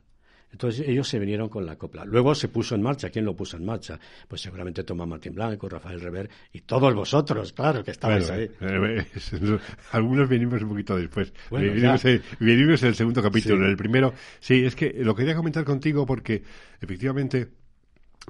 Entonces 0.52 0.88
ellos 0.88 1.06
se 1.06 1.18
vinieron 1.18 1.48
con 1.48 1.66
la 1.66 1.76
copla. 1.76 2.04
Luego 2.04 2.34
se 2.34 2.48
puso 2.48 2.74
en 2.74 2.82
marcha. 2.82 3.10
¿Quién 3.10 3.24
lo 3.24 3.36
puso 3.36 3.56
en 3.56 3.64
marcha? 3.64 3.98
Pues 4.26 4.40
seguramente 4.40 4.82
Tomás 4.84 5.06
Martín 5.06 5.34
Blanco, 5.34 5.68
Rafael 5.68 6.00
Rever 6.00 6.28
y 6.52 6.60
todos 6.62 6.94
vosotros, 6.94 7.52
claro, 7.52 7.84
que 7.84 7.90
estabais 7.90 8.30
ahí. 8.30 8.50
Eh, 8.60 9.04
eh, 9.20 9.58
algunos 9.92 10.28
venimos 10.28 10.62
un 10.62 10.70
poquito 10.70 10.96
después. 10.96 11.32
venimos, 11.50 12.04
en 12.04 12.88
el 12.88 12.94
segundo 12.94 13.22
capítulo. 13.22 13.64
En 13.64 13.70
el 13.70 13.76
primero, 13.76 14.14
sí, 14.40 14.64
es 14.64 14.74
que 14.74 14.92
lo 14.98 15.14
quería 15.14 15.34
comentar 15.34 15.64
contigo 15.64 16.06
porque 16.06 16.42
efectivamente 16.80 17.48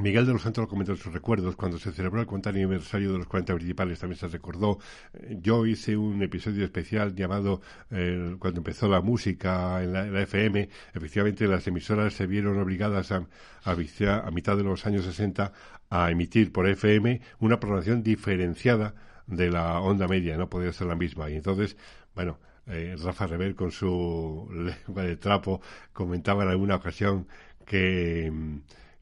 Miguel 0.01 0.26
de 0.26 0.32
los 0.32 0.42
Santos 0.42 0.62
lo 0.62 0.68
comentó 0.68 0.92
en 0.92 0.99
sus 0.99 1.12
recuerdos. 1.12 1.57
Cuando 1.57 1.78
se 1.78 1.92
celebró 1.92 2.20
el 2.20 2.26
40 2.26 2.51
aniversario 2.51 3.12
de 3.12 3.18
los 3.18 3.26
40 3.26 3.55
principales 3.55 3.99
también 3.99 4.18
se 4.18 4.28
recordó. 4.28 4.78
Eh, 5.14 5.38
yo 5.40 5.66
hice 5.66 5.96
un 5.96 6.22
episodio 6.22 6.64
especial 6.64 7.14
llamado 7.14 7.61
eh, 7.90 8.36
Cuando 8.38 8.61
empezó 8.61 8.88
la 8.88 9.01
música 9.01 9.82
en 9.82 9.92
la, 9.92 10.22
FM. 10.22 10.68
Efectivamente, 10.94 11.46
las 11.46 11.66
emisoras 11.66 12.14
se 12.14 12.26
vieron 12.26 12.59
obligadas 12.59 13.12
a, 13.12 13.26
a, 13.64 14.30
mitad 14.30 14.57
de 14.57 14.62
los 14.62 14.86
años 14.86 15.05
60 15.05 15.53
a 15.90 16.11
emitir 16.11 16.53
por 16.53 16.68
FM 16.68 17.20
una 17.40 17.59
programación 17.61 18.03
diferenciada 18.03 18.94
de 19.26 19.51
la 19.51 19.80
onda 19.80 20.07
media. 20.09 20.36
No 20.36 20.49
podía 20.49 20.72
ser 20.72 20.86
la 20.86 20.94
misma. 20.96 21.30
Y 21.30 21.36
entonces, 21.36 21.76
bueno, 22.14 22.38
eh, 22.66 22.96
Rafa 23.03 23.26
Rever 23.26 23.55
con 23.55 23.70
su 23.72 24.49
lengua 24.86 25.03
de 25.03 25.16
trapo 25.16 25.61
comentaba 25.92 26.44
en 26.44 26.51
alguna 26.51 26.76
ocasión 26.76 27.26
que 27.66 28.32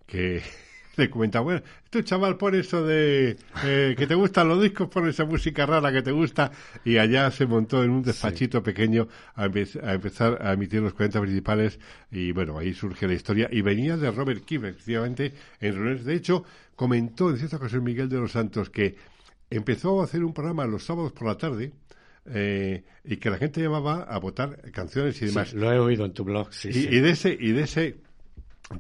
que 0.07 0.43
le 0.97 1.11
comentaba, 1.11 1.45
bueno, 1.45 1.63
este 1.85 2.05
chaval 2.05 2.37
pone 2.37 2.61
eso 2.61 2.85
de 2.85 3.37
eh, 3.65 3.95
que 3.97 4.07
te 4.07 4.15
gustan 4.15 4.49
los 4.49 4.63
discos, 4.63 4.89
pone 4.89 5.11
esa 5.11 5.25
música 5.25 5.67
rara 5.67 5.93
que 5.93 6.03
te 6.03 6.11
gusta, 6.11 6.51
y 6.85 6.99
allá 6.99 7.31
se 7.31 7.47
montó 7.47 7.85
en 7.85 7.91
un 7.91 8.03
despachito 8.03 8.63
pequeño 8.63 9.09
a, 9.35 9.45
empezar 9.45 10.39
a 10.41 10.53
emitir 10.53 10.81
los 10.81 10.95
40 10.95 11.21
principales, 11.21 11.79
y 12.11 12.33
bueno, 12.33 12.59
ahí 12.59 12.73
surge 12.73 13.07
la 13.07 13.15
historia, 13.15 13.49
y 13.51 13.61
venía 13.61 13.97
de 13.97 14.11
Robert 14.11 14.45
Keefe, 14.45 14.69
efectivamente, 14.69 15.33
en 15.61 15.75
reuniones. 15.75 16.05
De 16.05 16.15
hecho, 16.15 16.45
comentó 16.75 17.31
en 17.31 17.37
cierta 17.37 17.57
ocasión 17.57 17.85
Miguel 17.85 18.09
de 18.09 18.19
los 18.19 18.33
Santos 18.33 18.71
que 18.71 18.97
empezó 19.51 20.01
a 20.01 20.05
hacer 20.05 20.25
un 20.25 20.33
programa 20.33 20.67
los 20.67 20.85
sábados 20.85 21.13
por 21.13 21.29
la 21.29 21.37
tarde, 21.37 21.73
eh, 22.29 22.83
y 23.05 23.19
que 23.19 23.31
la 23.31 23.37
gente 23.37 23.61
llamaba 23.61 24.03
a 24.03 24.19
votar 24.19 24.61
canciones 24.73 25.21
y 25.23 25.27
demás. 25.27 25.53
lo 25.53 25.73
he 25.73 25.79
oído 25.79 26.05
en 26.05 26.13
tu 26.13 26.25
blog, 26.25 26.53
sí. 26.53 26.71
y 26.71 26.99
de 27.01 27.11
ese, 27.11 27.37
y 27.39 27.53
de 27.53 27.63
ese 27.63 28.06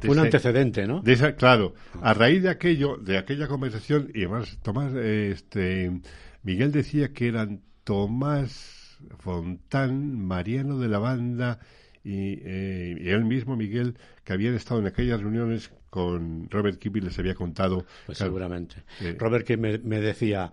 un 0.09 0.18
antecedente, 0.18 0.87
¿no? 0.87 1.03
claro, 1.37 1.74
a 2.03 2.14
raíz 2.14 2.43
de 2.43 2.51
aquello, 2.51 2.97
de 2.97 3.18
aquella 3.18 3.47
conversación, 3.47 4.11
y 4.14 4.24
además 4.24 4.59
Tomás, 4.62 4.93
este, 4.95 6.01
Miguel 6.43 6.72
decía 6.72 7.12
que 7.12 7.28
eran 7.28 7.62
Tomás 7.84 8.99
Fontán, 9.18 10.20
Mariano 10.26 10.78
de 10.78 10.89
la 10.89 10.99
Banda 10.99 11.61
y, 12.03 12.41
eh, 12.45 12.97
él 13.07 13.24
mismo, 13.24 13.57
Miguel, 13.57 13.97
que 14.24 14.32
habían 14.32 14.55
estado 14.55 14.80
en 14.80 14.87
aquellas 14.87 15.20
reuniones 15.20 15.70
con 15.91 16.49
Robert 16.51 16.84
y 16.84 17.01
les 17.01 17.18
había 17.18 17.34
contado. 17.34 17.84
Pues 18.07 18.18
seguramente. 18.18 18.76
Robert 19.18 19.47
Kipp 19.47 19.59
me, 19.59 20.01
decía, 20.01 20.53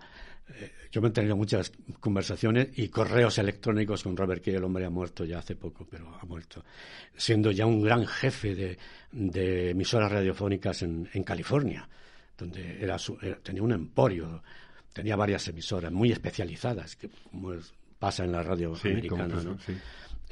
yo 0.94 1.02
me 1.02 1.08
he 1.08 1.10
tenido 1.10 1.34
muchas 1.34 1.72
conversaciones 1.98 2.68
y 2.76 2.86
correos 2.86 3.38
electrónicos 3.38 4.04
con 4.04 4.16
Robert 4.16 4.40
que 4.40 4.54
el 4.54 4.62
hombre 4.62 4.84
ha 4.84 4.90
muerto 4.90 5.24
ya 5.24 5.40
hace 5.40 5.56
poco, 5.56 5.84
pero 5.90 6.16
ha 6.20 6.24
muerto, 6.24 6.64
siendo 7.16 7.50
ya 7.50 7.66
un 7.66 7.82
gran 7.82 8.06
jefe 8.06 8.54
de, 9.10 9.70
emisoras 9.70 10.12
radiofónicas 10.12 10.84
en, 10.84 11.24
California, 11.24 11.88
donde 12.38 12.80
era, 12.80 12.96
tenía 13.42 13.64
un 13.64 13.72
emporio, 13.72 14.40
tenía 14.92 15.16
varias 15.16 15.48
emisoras 15.48 15.90
muy 15.90 16.12
especializadas, 16.12 16.94
que 16.94 17.08
como 17.08 17.54
pasa 17.98 18.22
en 18.22 18.30
la 18.30 18.44
radio 18.44 18.72
americana, 18.80 19.42
¿no? 19.42 19.58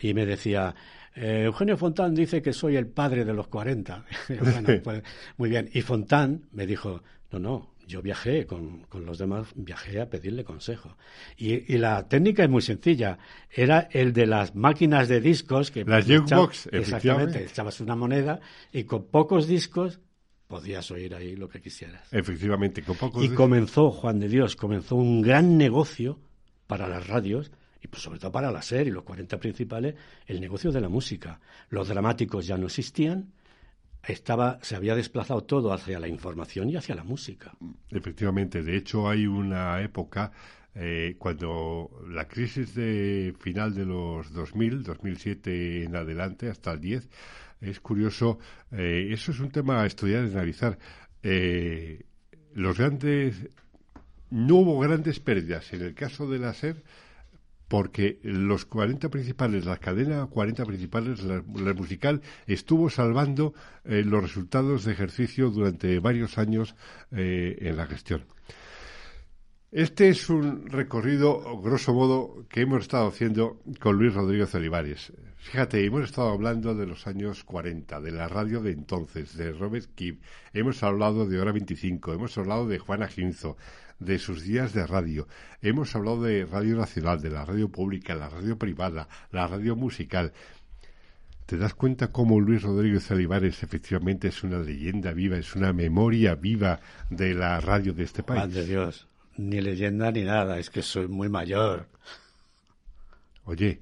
Y 0.01 0.15
me 0.15 0.25
decía, 0.25 0.73
eh, 1.17 1.43
Eugenio 1.45 1.77
Fontán 1.77 2.15
dice 2.15 2.41
que 2.41 2.53
soy 2.53 2.77
el 2.77 2.87
padre 2.87 3.25
de 3.25 3.35
los 3.35 3.49
40. 3.49 4.05
bueno, 4.41 4.69
pues, 4.85 5.03
muy 5.39 5.51
bien. 5.51 5.69
Y 5.73 5.83
Fontán 5.83 6.45
me 6.53 6.69
dijo, 6.69 7.03
no, 7.33 7.41
no, 7.41 7.72
yo 7.93 8.01
viajé 8.01 8.47
con, 8.47 8.87
los 8.91 9.19
demás, 9.19 9.49
viajé 9.55 10.01
a 10.01 10.09
pedirle 10.09 10.45
consejo. 10.45 10.97
Y, 11.37 11.77
la 11.77 12.09
técnica 12.09 12.43
es 12.43 12.49
muy 12.49 12.63
sencilla. 12.63 13.19
Era 13.51 13.89
el 13.93 14.15
de 14.15 14.27
las 14.27 14.55
máquinas 14.55 15.09
de 15.09 15.21
discos 15.21 15.71
que... 15.71 15.85
Las 15.85 16.07
jukebox, 16.07 16.69
Exactamente. 16.73 17.45
Echabas 17.45 17.81
una 17.81 17.95
moneda 17.95 18.41
y 18.73 18.85
con 18.85 19.05
pocos 19.09 19.47
discos 19.47 20.01
podías 20.49 20.91
oír 20.91 21.15
ahí 21.15 21.37
lo 21.37 21.49
que 21.49 21.61
quisieras. 21.61 22.11
Efectivamente, 22.13 22.83
con 22.83 22.97
pocos 22.97 23.23
Y 23.23 23.29
comenzó, 23.29 23.91
Juan 23.91 24.19
de 24.21 24.29
Dios, 24.29 24.57
comenzó 24.57 24.97
un 24.97 25.21
gran 25.21 25.59
negocio 25.59 26.19
para 26.67 26.89
las 26.89 27.07
radios 27.07 27.53
y 27.83 27.89
pues 27.89 28.03
sobre 28.03 28.19
todo 28.19 28.33
para 28.33 28.51
la 28.51 28.63
SER 28.63 28.87
y 28.87 28.91
los 28.91 29.03
40 29.03 29.39
principales, 29.39 29.97
el 30.27 30.41
negocio 30.41 30.73
de 30.73 30.81
la 30.81 30.89
música. 30.89 31.41
Los 31.69 31.89
dramáticos 31.89 32.47
ya 32.47 32.57
no 32.57 32.67
existían 32.67 33.33
estaba, 34.07 34.59
se 34.63 34.77
había 34.77 34.95
desplazado 34.95 35.43
todo 35.43 35.73
hacia 35.73 36.01
la 36.01 36.09
información 36.09 36.71
y 36.71 36.77
hacia 36.77 36.95
la 36.95 37.05
música. 37.05 37.53
Efectivamente, 37.91 38.63
de 38.63 38.77
hecho 38.77 39.09
hay 39.09 39.27
una 39.27 39.81
época 39.81 40.33
eh, 40.75 41.17
cuando 41.19 41.91
la 42.09 42.27
crisis 42.27 42.75
de 42.75 43.35
final 43.39 43.75
de 43.75 43.85
los 43.85 44.33
2000, 44.33 44.83
2007 44.83 45.85
en 45.85 45.97
adelante, 45.97 46.49
hasta 46.49 46.73
el 46.73 46.81
10, 46.81 47.09
es 47.61 47.81
curioso, 47.81 48.39
eh, 48.73 49.09
eso 49.13 49.33
es 49.33 49.41
un 49.41 49.51
tema 49.51 49.83
a 49.83 49.87
estudiar 49.87 50.25
y 50.25 50.31
analizar. 50.31 50.79
Eh, 51.23 52.05
los 52.55 52.79
grandes, 52.79 53.49
no 54.31 54.57
hubo 54.57 54.79
grandes 54.81 55.21
pérdidas. 55.21 55.73
En 55.73 55.83
el 55.83 55.95
caso 55.95 56.29
de 56.29 56.39
la 56.39 56.55
SER, 56.55 56.83
porque 57.73 58.19
los 58.23 58.67
40 58.67 59.09
principales, 59.09 59.65
la 59.65 59.79
cadena 59.79 60.27
40 60.27 60.67
principales, 60.67 61.23
la, 61.23 61.43
musical, 61.73 62.21
estuvo 62.47 62.91
salvando 62.91 63.55
eh, 63.87 64.03
los 64.05 64.23
resultados 64.23 64.85
de 64.85 64.93
ejercicio 64.93 65.49
durante 65.49 65.99
varios 65.99 66.37
años 66.37 66.75
eh, 67.13 67.57
en 67.63 67.79
la 67.79 67.87
gestión. 67.87 68.27
Este 69.71 70.11
es 70.11 70.29
un 70.29 70.67
recorrido, 70.67 71.63
grosso 71.63 71.95
modo, 71.95 72.45
que 72.51 72.61
hemos 72.61 72.83
estado 72.83 73.09
haciendo 73.09 73.63
con 73.81 73.97
Luis 73.97 74.13
Rodríguez 74.13 74.55
Olivares. 74.55 75.15
Fíjate, 75.39 75.83
hemos 75.83 76.05
estado 76.05 76.29
hablando 76.29 76.75
de 76.75 76.85
los 76.85 77.07
años 77.07 77.43
40, 77.43 78.03
de 78.03 78.11
la 78.13 78.29
radio 78.29 78.61
de 78.61 78.73
entonces, 78.73 79.35
de 79.35 79.51
Robert 79.51 79.89
Kibb, 79.95 80.21
hemos 80.53 80.83
hablado 80.83 81.27
de 81.27 81.41
Hora 81.41 81.53
25, 81.53 82.13
hemos 82.13 82.37
hablado 82.37 82.69
de 82.69 82.79
Juana 82.79 83.09
Ginzo, 83.09 83.57
de 84.05 84.19
sus 84.19 84.43
días 84.43 84.73
de 84.73 84.87
radio. 84.87 85.27
Hemos 85.61 85.95
hablado 85.95 86.23
de 86.23 86.45
Radio 86.45 86.77
Nacional, 86.77 87.21
de 87.21 87.31
la 87.31 87.45
radio 87.45 87.69
pública, 87.69 88.15
la 88.15 88.29
radio 88.29 88.59
privada, 88.59 89.09
la 89.31 89.47
radio 89.47 89.77
musical. 89.77 90.33
¿Te 91.47 91.57
das 91.57 91.75
cuenta 91.75 92.13
cómo 92.13 92.41
Luis 92.41 92.63
Rodríguez 92.63 93.11
Olivares 93.11 93.63
efectivamente 93.63 94.29
es 94.29 94.43
una 94.43 94.59
leyenda 94.59 95.13
viva, 95.13 95.37
es 95.37 95.55
una 95.55 95.73
memoria 95.73 96.35
viva 96.35 96.81
de 97.11 97.35
la 97.35 97.61
radio 97.61 97.93
de 97.93 98.05
este 98.05 98.23
país? 98.23 98.53
de 98.53 98.67
Dios, 98.67 99.07
ni 99.37 99.61
leyenda 99.61 100.11
ni 100.11 100.23
nada, 100.23 100.59
es 100.59 100.71
que 100.71 100.83
soy 100.83 101.09
muy 101.09 101.29
mayor. 101.29 101.87
Oye, 103.45 103.81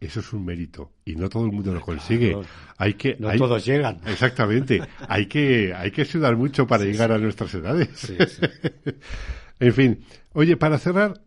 eso 0.00 0.18
es 0.18 0.32
un 0.32 0.44
mérito 0.44 0.90
y 1.04 1.14
no 1.14 1.28
todo 1.28 1.46
el 1.46 1.52
mundo 1.52 1.72
lo 1.72 1.80
consigue. 1.80 2.36
Hay 2.76 2.94
que 2.94 3.16
no 3.20 3.30
todos 3.36 3.64
llegan. 3.64 4.00
Exactamente. 4.06 4.82
hay 5.08 5.26
que 5.26 5.72
hay 5.74 5.92
que 5.92 6.04
sudar 6.04 6.36
mucho 6.36 6.66
para 6.66 6.84
llegar 6.84 7.12
a 7.12 7.18
nuestras 7.18 7.54
edades. 7.54 7.88
Sí, 7.94 8.16
En 9.62 9.72
fin, 9.72 10.04
oye, 10.32 10.56
para 10.56 10.76
cerrar, 10.76 11.22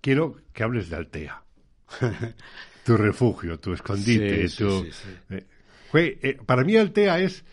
quiero 0.00 0.36
que 0.54 0.62
hables 0.62 0.88
de 0.88 0.96
Altea. 0.96 1.42
tu 2.84 2.96
refugio, 2.96 3.60
tu 3.60 3.74
escondite, 3.74 4.48
tu... 4.48 4.86
Eh, 5.28 5.44
eh, 5.92 6.38
para 6.46 6.64
mí 6.64 6.76
Altea 6.76 7.18
es, 7.20 7.44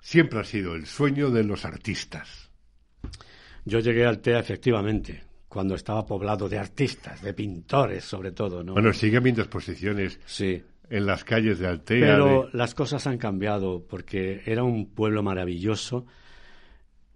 siempre 0.00 0.40
ha 0.40 0.44
sido 0.44 0.74
el 0.74 0.86
sueño 0.86 1.30
de 1.30 1.44
los 1.44 1.66
artistas. 1.66 2.50
Yo 3.66 3.80
llegué 3.80 4.06
a 4.06 4.08
Altea 4.08 4.38
efectivamente, 4.38 5.22
cuando 5.48 5.74
estaba 5.74 6.06
poblado 6.06 6.48
de 6.48 6.58
artistas, 6.58 7.20
de 7.20 7.34
pintores 7.34 8.06
sobre 8.06 8.32
todo, 8.32 8.64
¿no? 8.64 8.72
Bueno, 8.72 8.94
sigue 8.94 9.18
habiendo 9.18 9.42
exposiciones 9.42 10.18
sí. 10.24 10.62
en 10.88 11.04
las 11.04 11.24
calles 11.24 11.58
de 11.58 11.66
Altea. 11.66 12.00
Pero 12.00 12.48
las 12.54 12.74
cosas 12.74 13.06
han 13.06 13.18
cambiado 13.18 13.84
porque 13.86 14.40
era 14.46 14.62
un 14.62 14.94
pueblo 14.94 15.22
maravilloso 15.22 16.06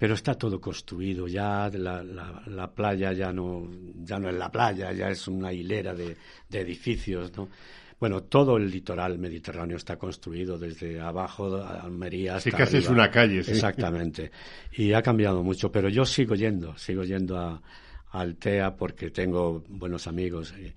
pero 0.01 0.15
está 0.15 0.35
todo 0.35 0.59
construido 0.59 1.29
ya 1.29 1.69
la, 1.75 2.03
la, 2.03 2.71
playa 2.73 3.13
ya 3.13 3.31
no 3.35 3.69
ya 3.97 4.19
no 4.19 4.31
es 4.31 4.35
la 4.35 4.51
playa 4.51 4.95
ya 4.95 5.11
es 5.11 5.29
una 5.29 5.53
hilera 5.53 5.95
de, 5.95 6.17
edificios 6.51 7.37
no 7.37 7.51
bueno 7.99 8.23
todo 8.23 8.57
el 8.57 8.71
litoral 8.71 9.19
mediterráneo 9.19 9.77
está 9.77 9.99
construido 9.99 10.59
desde 10.59 10.99
abajo 10.99 11.63
Almería 11.63 12.37
hasta 12.37 12.51
sí 12.51 12.57
casi 12.57 12.77
es 12.79 12.89
una 12.89 13.11
calle 13.11 13.45
sí. 13.45 13.51
exactamente. 13.51 14.31
Y 14.73 14.95
ha 14.95 15.03
cambiado 15.03 15.43
mucho 15.43 15.71
pero 15.71 15.91
yo 15.91 16.07
sigo 16.07 16.35
yendo 16.35 16.75
sigo 16.79 17.05
yendo 17.05 17.37
a, 17.37 17.61
a 18.11 18.21
Altea 18.21 18.77
porque 18.77 19.11
tengo 19.11 19.63
buenos 19.69 20.07
amigos 20.07 20.55
eh, 20.57 20.73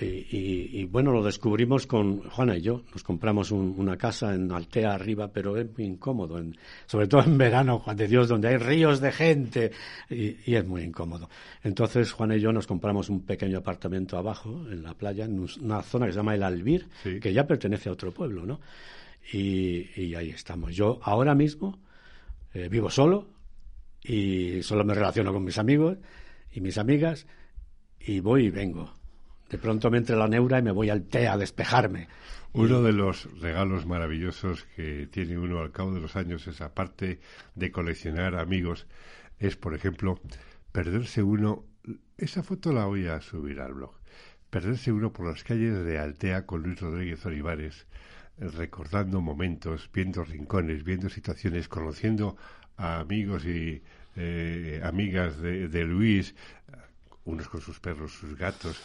y, 0.00 0.84
bueno, 0.84 1.10
lo 1.10 1.24
descubrimos 1.24 1.86
con 1.86 2.20
Juana 2.30 2.56
y 2.56 2.60
yo. 2.60 2.82
Nos 2.92 3.02
compramos 3.02 3.50
una 3.50 3.96
casa 3.96 4.32
en 4.32 4.52
Altea 4.52 4.92
arriba, 4.92 5.32
pero 5.32 5.56
es 5.56 5.66
muy 5.76 5.86
incómodo, 5.86 6.40
sobre 6.86 7.08
todo 7.08 7.22
en 7.22 7.36
verano, 7.36 7.80
Juan 7.80 7.96
de 7.96 8.06
Dios, 8.06 8.28
donde 8.28 8.48
hay 8.48 8.58
ríos 8.58 9.00
de 9.00 9.10
gente 9.10 9.72
y, 10.08 10.54
es 10.54 10.64
muy 10.64 10.82
incómodo. 10.82 11.28
Entonces 11.64 12.12
Juana 12.12 12.36
y 12.36 12.40
yo 12.40 12.52
nos 12.52 12.66
compramos 12.66 13.08
un 13.08 13.22
pequeño 13.22 13.58
apartamento 13.58 14.16
abajo, 14.16 14.66
en 14.70 14.82
la 14.82 14.94
playa, 14.94 15.24
en 15.24 15.44
una 15.60 15.82
zona 15.82 16.06
que 16.06 16.12
se 16.12 16.18
llama 16.18 16.34
El 16.34 16.44
Albir, 16.44 16.88
que 17.20 17.32
ya 17.32 17.46
pertenece 17.46 17.88
a 17.88 17.92
otro 17.92 18.12
pueblo, 18.12 18.46
¿no? 18.46 18.60
Y, 19.32 20.14
ahí 20.14 20.30
estamos. 20.30 20.74
Yo 20.74 21.00
ahora 21.02 21.34
mismo 21.34 21.78
eh, 22.54 22.68
vivo 22.68 22.88
solo 22.88 23.28
y 24.02 24.62
solo 24.62 24.84
me 24.84 24.94
relaciono 24.94 25.32
con 25.32 25.44
mis 25.44 25.58
amigos 25.58 25.98
y 26.52 26.60
mis 26.60 26.78
amigas 26.78 27.26
y 28.00 28.20
voy 28.20 28.46
y 28.46 28.50
vengo 28.50 28.97
De 29.48 29.58
pronto 29.58 29.90
me 29.90 29.98
entra 29.98 30.16
la 30.16 30.28
neura 30.28 30.58
y 30.58 30.62
me 30.62 30.72
voy 30.72 30.90
al 30.90 31.04
té 31.04 31.26
a 31.26 31.36
despejarme. 31.36 32.08
Uno 32.52 32.82
de 32.82 32.92
los 32.92 33.28
regalos 33.40 33.86
maravillosos 33.86 34.64
que 34.74 35.06
tiene 35.06 35.38
uno 35.38 35.60
al 35.60 35.70
cabo 35.70 35.92
de 35.92 36.00
los 36.00 36.16
años 36.16 36.46
es, 36.46 36.60
aparte 36.60 37.20
de 37.54 37.70
coleccionar 37.70 38.34
amigos, 38.36 38.86
es, 39.38 39.56
por 39.56 39.74
ejemplo, 39.74 40.20
perderse 40.72 41.22
uno. 41.22 41.64
Esa 42.16 42.42
foto 42.42 42.72
la 42.72 42.86
voy 42.86 43.06
a 43.06 43.20
subir 43.20 43.60
al 43.60 43.74
blog. 43.74 43.92
Perderse 44.50 44.92
uno 44.92 45.12
por 45.12 45.26
las 45.26 45.44
calles 45.44 45.84
de 45.84 45.98
Altea 45.98 46.46
con 46.46 46.62
Luis 46.62 46.80
Rodríguez 46.80 47.24
Olivares, 47.26 47.86
recordando 48.38 49.20
momentos, 49.20 49.90
viendo 49.92 50.24
rincones, 50.24 50.84
viendo 50.84 51.08
situaciones, 51.08 51.68
conociendo 51.68 52.36
a 52.76 53.00
amigos 53.00 53.44
y 53.44 53.82
eh, 54.16 54.80
amigas 54.82 55.40
de, 55.40 55.84
Luis, 55.84 56.34
unos 57.28 57.48
con 57.48 57.60
sus 57.60 57.78
perros, 57.78 58.12
sus 58.12 58.36
gatos, 58.36 58.80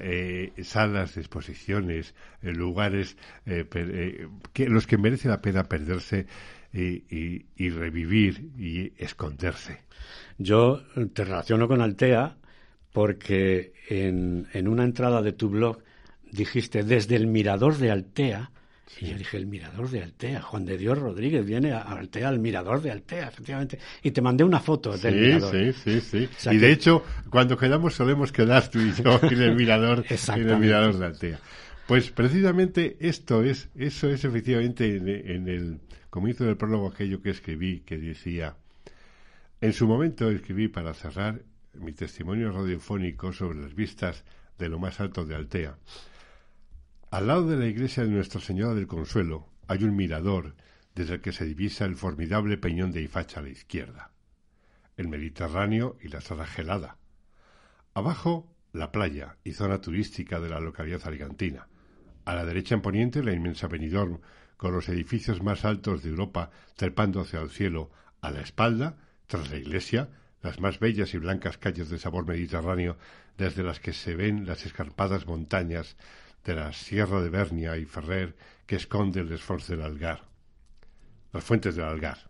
eh, 0.00 0.52
salas 0.62 1.14
de 1.14 1.20
exposiciones, 1.20 2.14
eh, 2.42 2.52
lugares 2.52 3.16
que 3.44 4.68
los 4.68 4.86
que 4.86 4.98
merece 4.98 5.28
la 5.28 5.42
pena 5.42 5.64
perderse 5.64 6.26
y, 6.72 7.46
y, 7.56 7.70
revivir 7.70 8.50
y 8.56 8.92
esconderse. 8.98 9.80
Yo 10.38 10.82
te 11.12 11.24
relaciono 11.24 11.66
con 11.66 11.80
Altea 11.80 12.36
porque 12.92 13.72
en, 13.88 14.46
en 14.52 14.68
una 14.68 14.84
entrada 14.84 15.20
de 15.22 15.32
tu 15.32 15.48
blog 15.48 15.82
dijiste 16.30 16.84
desde 16.84 17.16
el 17.16 17.26
mirador 17.26 17.78
de 17.78 17.90
Altea 17.90 18.50
y 19.00 19.06
yo 19.06 19.18
dije, 19.18 19.36
el 19.36 19.46
mirador 19.46 19.90
de 19.90 20.02
Altea, 20.02 20.40
Juan 20.42 20.64
de 20.64 20.78
Dios 20.78 20.98
Rodríguez 20.98 21.44
viene 21.44 21.72
a 21.72 21.82
Altea, 21.82 22.28
al 22.28 22.38
mirador 22.38 22.80
de 22.80 22.90
Altea, 22.90 23.28
efectivamente. 23.28 23.78
Y 24.02 24.10
te 24.10 24.20
mandé 24.20 24.44
una 24.44 24.60
foto 24.60 24.96
del 24.96 25.14
mirador. 25.14 25.54
Sí, 25.54 26.00
sí, 26.00 26.28
sí. 26.36 26.50
y 26.50 26.56
de 26.56 26.72
hecho, 26.72 27.04
cuando 27.30 27.56
quedamos 27.56 27.94
solemos 27.94 28.32
quedar 28.32 28.68
tú 28.68 28.80
y 28.80 28.92
yo 28.92 29.20
en 29.22 29.42
el 29.42 29.54
mirador, 29.54 30.04
en 30.08 30.48
el 30.48 30.58
mirador 30.58 30.98
de 30.98 31.06
Altea. 31.06 31.38
Pues 31.86 32.10
precisamente 32.10 32.96
esto 33.00 33.42
es, 33.42 33.68
eso 33.76 34.10
es 34.10 34.24
efectivamente 34.24 34.96
en, 34.96 35.08
en 35.08 35.48
el 35.48 35.80
comienzo 36.10 36.44
del 36.44 36.56
prólogo 36.56 36.88
aquello 36.88 37.22
que 37.22 37.30
escribí, 37.30 37.80
que 37.80 37.98
decía, 37.98 38.56
en 39.60 39.72
su 39.72 39.86
momento 39.86 40.30
escribí 40.30 40.68
para 40.68 40.94
cerrar 40.94 41.40
mi 41.74 41.92
testimonio 41.92 42.52
radiofónico 42.52 43.32
sobre 43.32 43.60
las 43.60 43.74
vistas 43.74 44.24
de 44.58 44.68
lo 44.68 44.78
más 44.78 45.00
alto 45.00 45.24
de 45.24 45.34
Altea. 45.34 45.76
Al 47.10 47.26
lado 47.26 47.46
de 47.46 47.56
la 47.56 47.64
iglesia 47.64 48.04
de 48.04 48.10
Nuestra 48.10 48.38
Señora 48.38 48.74
del 48.74 48.86
Consuelo 48.86 49.48
hay 49.66 49.82
un 49.82 49.96
mirador 49.96 50.54
desde 50.94 51.14
el 51.14 51.20
que 51.22 51.32
se 51.32 51.46
divisa 51.46 51.86
el 51.86 51.96
formidable 51.96 52.58
peñón 52.58 52.92
de 52.92 53.00
Ifacha 53.00 53.40
a 53.40 53.42
la 53.42 53.48
izquierda, 53.48 54.10
el 54.98 55.08
Mediterráneo 55.08 55.96
y 56.02 56.08
la 56.08 56.20
sala 56.20 56.44
gelada. 56.44 56.98
Abajo, 57.94 58.54
la 58.74 58.92
playa 58.92 59.38
y 59.42 59.52
zona 59.52 59.80
turística 59.80 60.38
de 60.38 60.50
la 60.50 60.60
localidad 60.60 61.00
alicantina. 61.06 61.68
A 62.26 62.34
la 62.34 62.44
derecha 62.44 62.74
en 62.74 62.82
poniente, 62.82 63.22
la 63.22 63.32
inmensa 63.32 63.68
Benidorm, 63.68 64.20
con 64.58 64.72
los 64.72 64.90
edificios 64.90 65.42
más 65.42 65.64
altos 65.64 66.02
de 66.02 66.10
Europa 66.10 66.50
trepando 66.76 67.22
hacia 67.22 67.40
el 67.40 67.48
cielo. 67.48 67.90
A 68.20 68.30
la 68.30 68.42
espalda, 68.42 68.98
tras 69.26 69.50
la 69.50 69.56
iglesia, 69.56 70.10
las 70.42 70.60
más 70.60 70.78
bellas 70.78 71.14
y 71.14 71.18
blancas 71.18 71.56
calles 71.56 71.88
de 71.88 71.98
sabor 71.98 72.26
mediterráneo, 72.26 72.98
desde 73.38 73.62
las 73.62 73.80
que 73.80 73.94
se 73.94 74.14
ven 74.14 74.44
las 74.44 74.66
escarpadas 74.66 75.26
montañas 75.26 75.96
de 76.44 76.54
la 76.54 76.72
Sierra 76.72 77.20
de 77.20 77.30
Bernia 77.30 77.76
y 77.76 77.84
Ferrer 77.84 78.36
que 78.66 78.76
esconde 78.76 79.20
el 79.20 79.32
esfuerzo 79.32 79.72
del 79.72 79.82
Algar, 79.82 80.22
las 81.32 81.44
fuentes 81.44 81.76
del 81.76 81.86
Algar. 81.86 82.28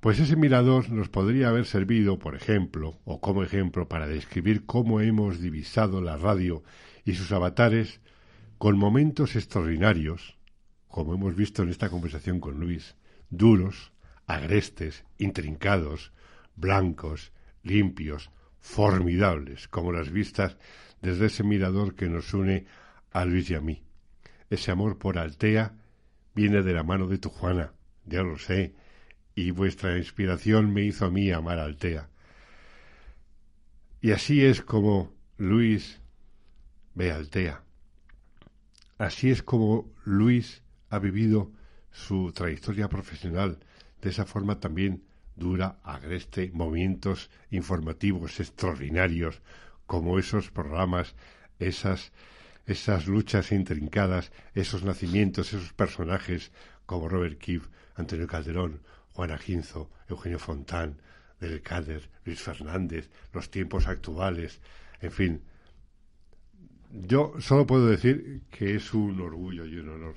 Pues 0.00 0.18
ese 0.18 0.34
mirador 0.34 0.90
nos 0.90 1.08
podría 1.08 1.48
haber 1.48 1.64
servido, 1.64 2.18
por 2.18 2.34
ejemplo, 2.34 2.98
o 3.04 3.20
como 3.20 3.44
ejemplo, 3.44 3.88
para 3.88 4.08
describir 4.08 4.66
cómo 4.66 5.00
hemos 5.00 5.40
divisado 5.40 6.00
la 6.00 6.16
radio 6.16 6.64
y 7.04 7.14
sus 7.14 7.30
avatares 7.30 8.00
con 8.58 8.76
momentos 8.76 9.36
extraordinarios, 9.36 10.36
como 10.88 11.14
hemos 11.14 11.36
visto 11.36 11.62
en 11.62 11.68
esta 11.68 11.88
conversación 11.88 12.40
con 12.40 12.58
Luis, 12.58 12.96
duros, 13.30 13.92
agrestes, 14.26 15.04
intrincados, 15.18 16.12
blancos, 16.56 17.32
limpios, 17.62 18.30
formidables, 18.60 19.68
como 19.68 19.92
las 19.92 20.10
vistas 20.10 20.56
desde 21.02 21.26
ese 21.26 21.44
mirador 21.44 21.94
que 21.94 22.08
nos 22.08 22.32
une 22.32 22.66
a 23.10 23.24
Luis 23.24 23.50
y 23.50 23.54
a 23.54 23.60
mí. 23.60 23.82
Ese 24.48 24.70
amor 24.70 24.98
por 24.98 25.18
Altea 25.18 25.74
viene 26.34 26.62
de 26.62 26.72
la 26.72 26.84
mano 26.84 27.08
de 27.08 27.18
tu 27.18 27.28
Juana, 27.28 27.72
ya 28.06 28.22
lo 28.22 28.38
sé, 28.38 28.74
y 29.34 29.50
vuestra 29.50 29.98
inspiración 29.98 30.72
me 30.72 30.82
hizo 30.82 31.06
a 31.06 31.10
mí 31.10 31.30
amar 31.30 31.58
a 31.58 31.64
Altea. 31.64 32.08
Y 34.00 34.12
así 34.12 34.44
es 34.44 34.62
como 34.62 35.12
Luis 35.36 36.00
ve 36.94 37.12
a 37.12 37.16
Altea. 37.16 37.62
Así 38.98 39.30
es 39.30 39.42
como 39.42 39.92
Luis 40.04 40.62
ha 40.90 40.98
vivido 40.98 41.50
su 41.90 42.32
trayectoria 42.32 42.88
profesional, 42.88 43.58
de 44.00 44.10
esa 44.10 44.24
forma 44.24 44.60
también 44.60 45.04
dura, 45.36 45.78
agreste, 45.82 46.50
movimientos 46.52 47.30
informativos 47.50 48.38
extraordinarios, 48.40 49.40
como 49.92 50.18
esos 50.18 50.50
programas, 50.50 51.14
esas, 51.58 52.12
esas 52.64 53.06
luchas 53.06 53.52
intrincadas, 53.52 54.32
esos 54.54 54.84
nacimientos, 54.84 55.52
esos 55.52 55.74
personajes 55.74 56.50
como 56.86 57.10
Robert 57.10 57.38
Keefe, 57.38 57.68
Antonio 57.96 58.26
Calderón, 58.26 58.80
Juan 59.12 59.32
Aginzo, 59.32 59.90
Eugenio 60.08 60.38
Fontán, 60.38 60.96
Del 61.40 61.60
Cader, 61.60 62.08
Luis 62.24 62.40
Fernández, 62.40 63.10
los 63.34 63.50
tiempos 63.50 63.86
actuales, 63.86 64.62
en 65.02 65.12
fin. 65.12 65.42
Yo 66.90 67.34
solo 67.38 67.66
puedo 67.66 67.86
decir 67.86 68.40
que 68.50 68.74
es 68.76 68.94
un 68.94 69.20
orgullo 69.20 69.66
y 69.66 69.76
un 69.76 69.90
honor 69.90 70.14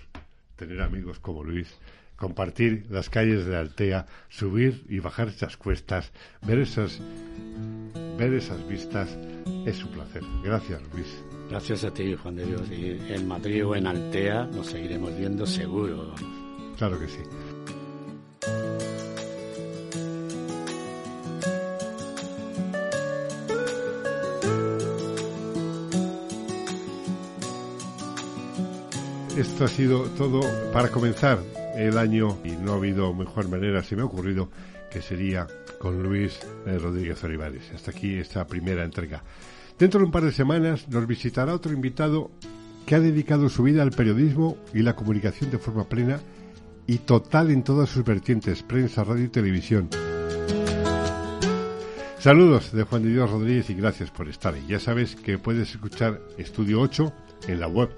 tener 0.56 0.82
amigos 0.82 1.20
como 1.20 1.44
Luis, 1.44 1.68
compartir 2.16 2.86
las 2.90 3.10
calles 3.10 3.46
de 3.46 3.58
Altea, 3.58 4.06
subir 4.30 4.86
y 4.88 5.00
bajar 5.00 5.28
esas 5.28 5.58
cuestas, 5.58 6.14
ver 6.44 6.60
esas, 6.60 7.02
ver 8.18 8.34
esas 8.34 8.68
vistas 8.68 9.09
es 9.66 9.84
un 9.84 9.91
placer. 9.91 10.24
Gracias, 10.43 10.82
Luis. 10.93 11.07
Gracias 11.49 11.84
a 11.84 11.91
ti, 11.91 12.16
Juan 12.16 12.36
de 12.36 12.45
Dios. 12.45 12.61
Y 12.72 13.13
en 13.13 13.28
Madrid 13.28 13.66
o 13.66 13.76
en 13.76 13.88
Altea 13.88 14.45
nos 14.45 14.68
seguiremos 14.68 15.16
viendo 15.18 15.45
seguro. 15.45 16.13
Claro 16.78 16.99
que 16.99 17.07
sí. 17.07 17.20
Esto 29.38 29.66
ha 29.66 29.68
sido 29.68 30.03
todo 30.11 30.39
para 30.72 30.89
comenzar 30.89 31.39
el 31.76 31.97
año 31.97 32.38
y 32.45 32.51
no 32.51 32.72
ha 32.72 32.76
habido 32.76 33.13
mejor 33.13 33.49
manera, 33.49 33.84
se 33.84 33.97
me 33.97 34.01
ha 34.01 34.05
ocurrido, 34.05 34.49
que 34.96 35.02
sería 35.02 35.46
con 35.78 36.02
Luis 36.02 36.39
eh, 36.66 36.80
Rodríguez 36.80 37.22
Olivares. 37.26 37.70
Hasta 37.76 37.91
aquí 37.91 38.16
esta 38.16 38.48
primera 38.48 38.86
entrega. 38.86 39.22
Dentro 39.78 40.00
de 40.00 40.06
un 40.06 40.12
par 40.14 40.24
de 40.24 40.32
semanas 40.32 40.88
nos 40.88 41.06
visitará 41.06 41.54
otro 41.54 41.74
invitado 41.74 42.32
que 42.86 42.96
ha 42.96 43.02
dedicado 43.02 43.50
su 43.50 43.64
vida 43.64 43.84
al 43.84 43.91
periodismo 43.91 44.56
y 44.74 44.84
la 44.84 44.96
comunicación 44.96 45.52
de 45.52 45.58
forma 45.58 45.89
plena 45.89 46.22
y 46.88 47.00
total 47.00 47.52
en 47.52 47.64
todas 47.64 47.89
sus 47.89 48.06
vertientes, 48.06 48.64
prensa, 48.64 49.04
radio 49.04 49.26
y 49.26 49.28
televisión. 49.28 49.89
Saludos 52.18 52.72
de 52.72 52.84
Juan 52.84 53.04
de 53.04 53.10
Dios 53.10 53.30
Rodríguez 53.30 53.70
y 53.70 53.74
gracias 53.74 54.12
por 54.12 54.30
estar. 54.30 54.56
Ya 54.66 54.80
sabes 54.80 55.18
que 55.18 55.38
puedes 55.38 55.72
escuchar 55.72 56.22
Estudio 56.38 56.80
8 56.80 57.12
en 57.50 57.60
la 57.60 57.68
web 57.68 57.89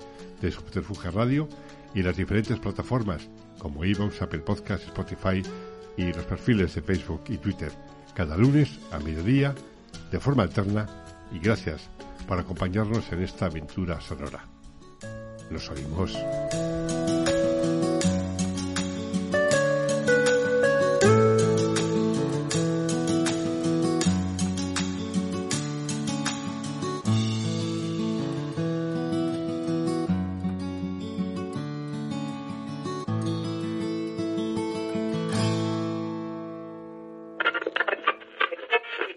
de 0.41 0.51
Subterfuge 0.51 1.11
Radio 1.11 1.47
y 1.93 2.01
las 2.01 2.17
diferentes 2.17 2.57
plataformas 2.57 3.29
como 3.59 3.85
Evox, 3.85 4.19
Apple 4.23 4.39
Podcasts, 4.39 4.87
Spotify 4.87 5.43
y 5.97 6.13
los 6.13 6.25
perfiles 6.25 6.75
de 6.75 6.81
Facebook 6.81 7.23
y 7.27 7.37
Twitter 7.37 7.71
cada 8.13 8.37
lunes 8.37 8.79
a 8.91 8.99
mediodía 8.99 9.53
de 10.11 10.19
forma 10.19 10.43
alterna 10.43 10.87
y 11.31 11.39
gracias 11.39 11.89
por 12.27 12.39
acompañarnos 12.39 13.11
en 13.11 13.23
esta 13.23 13.45
aventura 13.45 14.01
sonora. 14.01 14.45
Nos 15.51 15.69
oímos. 15.69 16.17